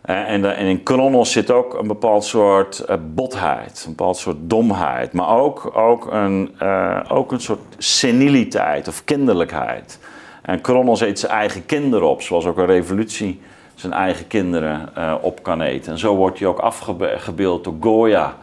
Eh, 0.00 0.30
en, 0.30 0.56
en 0.56 0.66
in 0.66 0.82
Kronos 0.82 1.32
zit 1.32 1.50
ook 1.50 1.74
een 1.74 1.86
bepaald 1.86 2.24
soort 2.24 2.78
eh, 2.78 2.96
botheid, 3.14 3.82
een 3.86 3.94
bepaald 3.94 4.16
soort 4.16 4.36
domheid, 4.40 5.12
maar 5.12 5.28
ook, 5.28 5.76
ook, 5.76 6.12
een, 6.12 6.54
eh, 6.58 7.00
ook 7.08 7.32
een 7.32 7.40
soort 7.40 7.60
seniliteit 7.78 8.88
of 8.88 9.04
kinderlijkheid. 9.04 9.98
En 10.42 10.60
Kronos 10.60 11.00
eet 11.00 11.18
zijn 11.18 11.32
eigen 11.32 11.66
kinderen 11.66 12.08
op, 12.08 12.22
zoals 12.22 12.46
ook 12.46 12.58
een 12.58 12.66
revolutie 12.66 13.40
zijn 13.74 13.92
eigen 13.92 14.26
kinderen 14.26 14.88
eh, 14.94 15.14
op 15.20 15.42
kan 15.42 15.60
eten. 15.60 15.92
En 15.92 15.98
zo 15.98 16.14
wordt 16.14 16.38
hij 16.38 16.48
ook 16.48 16.58
afgebeeld 16.58 17.64
door 17.64 17.74
Goya, 17.80 18.36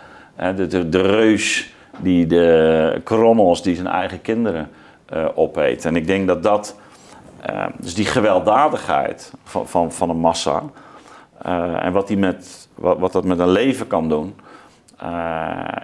de, 0.56 0.90
de 0.90 1.02
reus 1.02 1.74
die 2.00 2.26
de 2.26 3.02
Kronos 3.04 3.62
die 3.62 3.76
zijn 3.76 3.88
eigen 3.88 4.22
kinderen 4.22 4.70
eh, 5.06 5.26
opeet. 5.36 5.86
En 5.86 5.96
ik 5.96 6.08
denk 6.08 6.28
dat 6.28 6.44
dat, 6.44 6.76
eh, 7.42 7.66
dus 7.80 7.94
die 7.96 8.06
gewelddadigheid 8.06 9.32
van, 9.44 9.68
van, 9.68 9.92
van 9.92 10.10
een 10.10 10.18
massa, 10.20 10.64
eh, 11.42 11.86
en 11.86 11.94
wat, 11.94 12.08
die 12.08 12.18
met, 12.18 12.68
wat, 12.76 13.00
wat 13.00 13.12
dat 13.12 13.24
met 13.26 13.40
een 13.40 13.50
leven 13.50 13.88
kan 13.88 14.10
doen. 14.10 14.36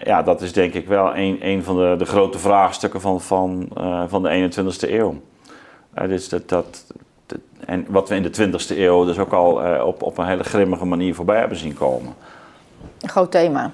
ja, 0.04 0.22
dat 0.26 0.42
is 0.42 0.54
denk 0.54 0.74
ik 0.74 0.88
wel 0.88 1.16
een, 1.16 1.38
een 1.42 1.64
van 1.64 1.76
de, 1.76 1.96
de 1.98 2.06
grote 2.06 2.40
vraagstukken 2.40 3.02
van, 3.02 3.22
van, 3.22 3.68
van 4.08 4.24
de 4.24 4.50
21ste 4.52 4.90
eeuw. 4.92 5.22
Dus 6.08 6.30
dat, 6.30 6.50
dat, 6.50 6.86
dat- 7.26 7.40
en 7.66 7.86
wat 7.90 8.10
we 8.10 8.16
in 8.16 8.24
de 8.24 8.50
20ste 8.50 8.78
eeuw 8.78 9.06
dus 9.06 9.18
ook 9.20 9.34
al 9.34 9.80
op, 9.86 10.02
op 10.02 10.18
een 10.18 10.26
hele 10.26 10.44
grimmige 10.44 10.86
manier 10.86 11.16
voorbij 11.16 11.40
hebben 11.40 11.58
zien 11.58 11.74
komen. 11.74 12.14
Een 13.02 13.10
groot 13.10 13.32
thema. 13.32 13.72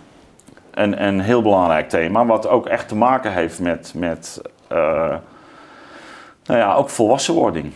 Een, 0.71 1.03
een 1.03 1.19
heel 1.19 1.41
belangrijk 1.41 1.89
thema, 1.89 2.25
wat 2.25 2.47
ook 2.47 2.65
echt 2.65 2.87
te 2.87 2.95
maken 2.95 3.33
heeft 3.33 3.59
met, 3.59 3.91
met 3.95 4.41
eh, 4.67 5.15
nou 6.45 6.59
ja, 6.59 6.73
ook 6.73 6.89
volwassenwording. 6.89 7.71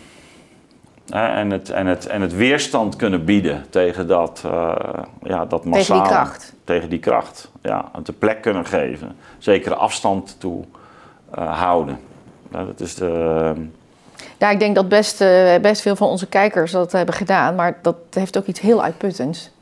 En, 1.10 1.52
het, 1.52 1.70
en, 1.70 1.86
het, 1.86 2.06
en 2.08 2.22
het 2.22 2.34
weerstand 2.34 2.96
kunnen 2.96 3.26
bieden 3.26 3.66
tegen 3.70 4.08
dat, 4.08 4.42
eh 4.46 4.76
ja, 5.24 5.46
dat 5.46 5.66
massale. 5.66 6.02
Tegen 6.02 6.10
die 6.10 6.24
kracht. 6.24 6.54
Tegen 6.64 6.90
die 6.90 7.00
kracht, 7.00 7.52
ja. 7.62 7.90
Het 7.94 8.06
de 8.06 8.14
plek 8.14 8.42
kunnen 8.42 8.66
geven. 8.66 9.16
Zekere 9.38 9.76
afstand 9.76 10.36
toe 10.40 10.64
eh, 11.32 11.60
houden. 11.60 12.00
Ja, 12.52 12.64
dat 12.64 12.80
is 12.80 12.96
de... 12.96 13.54
Ja, 14.38 14.50
ik 14.50 14.60
denk 14.60 14.76
dat 14.76 14.88
best, 14.90 15.18
best 15.62 15.82
veel 15.82 15.96
van 15.96 16.08
onze 16.08 16.28
kijkers 16.28 16.72
dat 16.72 16.92
hebben 16.92 17.16
gedaan, 17.16 17.56
maar 17.56 17.80
dat 17.82 17.96
heeft 18.10 18.38
ook 18.38 18.46
iets 18.46 18.60
heel 18.60 18.84
uitputtends. 18.84 19.53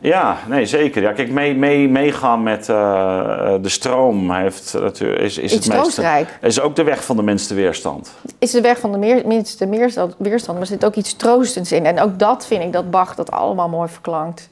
Ja, 0.00 0.36
nee, 0.48 0.66
zeker. 0.66 1.02
Ja, 1.02 1.12
kijk, 1.12 1.30
mee, 1.30 1.54
mee, 1.54 1.88
meegaan 1.88 2.42
met 2.42 2.68
eh, 2.68 3.54
de 3.60 3.68
stroom 3.68 4.30
heeft, 4.30 4.72
natuurlijk 4.72 5.20
is, 5.20 5.38
is 5.38 5.52
Iets 5.52 5.52
het 5.52 5.74
meeste, 5.74 5.82
troostrijk. 5.82 6.38
is 6.40 6.60
ook 6.60 6.76
de 6.76 6.82
weg 6.82 7.04
van 7.04 7.16
de 7.16 7.22
minste 7.22 7.54
weerstand. 7.54 8.12
Is 8.38 8.50
de 8.50 8.60
weg 8.60 8.78
van 8.78 8.92
de 8.92 8.98
meer, 8.98 9.26
minste 9.26 9.66
meerstand, 9.66 10.14
weerstand, 10.18 10.58
maar 10.58 10.66
er 10.66 10.72
zit 10.72 10.84
ook 10.84 10.94
iets 10.94 11.14
troostends 11.14 11.72
in. 11.72 11.86
En 11.86 12.00
ook 12.00 12.18
dat 12.18 12.46
vind 12.46 12.62
ik 12.62 12.72
dat 12.72 12.90
Bach 12.90 13.14
dat 13.14 13.30
allemaal 13.30 13.68
mooi 13.68 13.88
verklankt. 13.88 14.48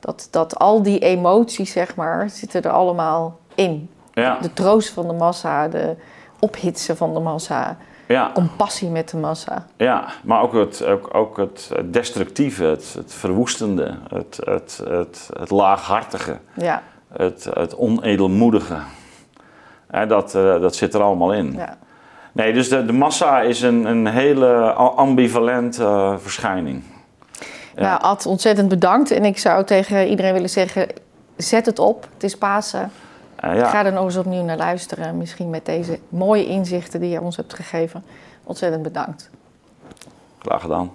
Dat, 0.00 0.28
dat 0.30 0.58
al 0.58 0.82
die 0.82 0.98
emoties, 0.98 1.72
zeg 1.72 1.94
maar, 1.94 2.30
zitten 2.30 2.62
er 2.62 2.70
allemaal 2.70 3.38
in. 3.54 3.88
Ja. 4.12 4.38
De 4.40 4.52
troost 4.52 4.88
van 4.88 5.06
de 5.06 5.14
massa, 5.14 5.68
de 5.68 5.94
ophitsen 6.38 6.96
van 6.96 7.14
de 7.14 7.20
massa. 7.20 7.76
Ja, 8.12 8.30
Compassie 8.34 8.88
met 8.88 9.08
de 9.08 9.16
massa. 9.16 9.66
ja 9.76 10.06
maar 10.22 10.42
ook 10.42 10.52
het, 10.52 10.84
ook, 10.84 11.14
ook 11.14 11.36
het 11.36 11.70
destructieve, 11.84 12.64
het, 12.64 12.94
het 12.94 13.14
verwoestende, 13.14 13.94
het, 14.14 14.40
het, 14.44 14.80
het, 14.88 15.30
het 15.38 15.50
laaghartige, 15.50 16.38
Ja, 16.54 16.82
het, 17.12 17.48
het 17.52 17.76
onedelmoedige. 17.76 18.78
Hè, 19.90 20.06
dat, 20.06 20.34
eh, 20.34 20.60
dat 20.60 20.76
zit 20.76 20.94
er 20.94 21.02
allemaal 21.02 21.32
in. 21.32 21.52
ja. 21.52 21.78
Nee, 22.32 22.52
dus 22.52 22.68
de, 22.68 22.84
de 22.84 22.92
massa 22.92 23.40
is 23.40 23.60
een, 23.62 23.84
een 23.84 24.06
hele 24.06 24.72
ambivalente 24.72 25.84
eh, 25.84 26.14
verschijning. 26.18 26.82
Ja. 27.74 27.82
Nou, 27.82 28.00
Ad, 28.00 28.26
ontzettend 28.26 28.68
bedankt. 28.68 29.10
En 29.10 29.24
ik 29.24 29.38
zou 29.38 29.64
tegen 29.64 30.08
iedereen 30.08 30.32
willen 30.32 30.50
zeggen, 30.50 30.86
zet 31.36 31.66
het 31.66 31.78
op. 31.78 32.08
Het 32.14 32.22
is 32.22 32.38
Pasen. 32.38 32.90
Eh, 33.42 33.56
ja. 33.56 33.68
Ga 33.68 33.84
er 33.84 33.92
nog 33.92 34.04
eens 34.04 34.16
opnieuw 34.16 34.42
naar 34.42 34.56
luisteren. 34.56 35.16
Misschien 35.16 35.50
met 35.50 35.66
deze 35.66 35.98
mooie 36.08 36.46
inzichten 36.46 37.00
die 37.00 37.10
je 37.10 37.20
ons 37.20 37.36
hebt 37.36 37.54
gegeven. 37.54 38.04
Ontzettend 38.44 38.82
bedankt. 38.82 39.30
Graag 40.38 40.60
gedaan. 40.60 40.90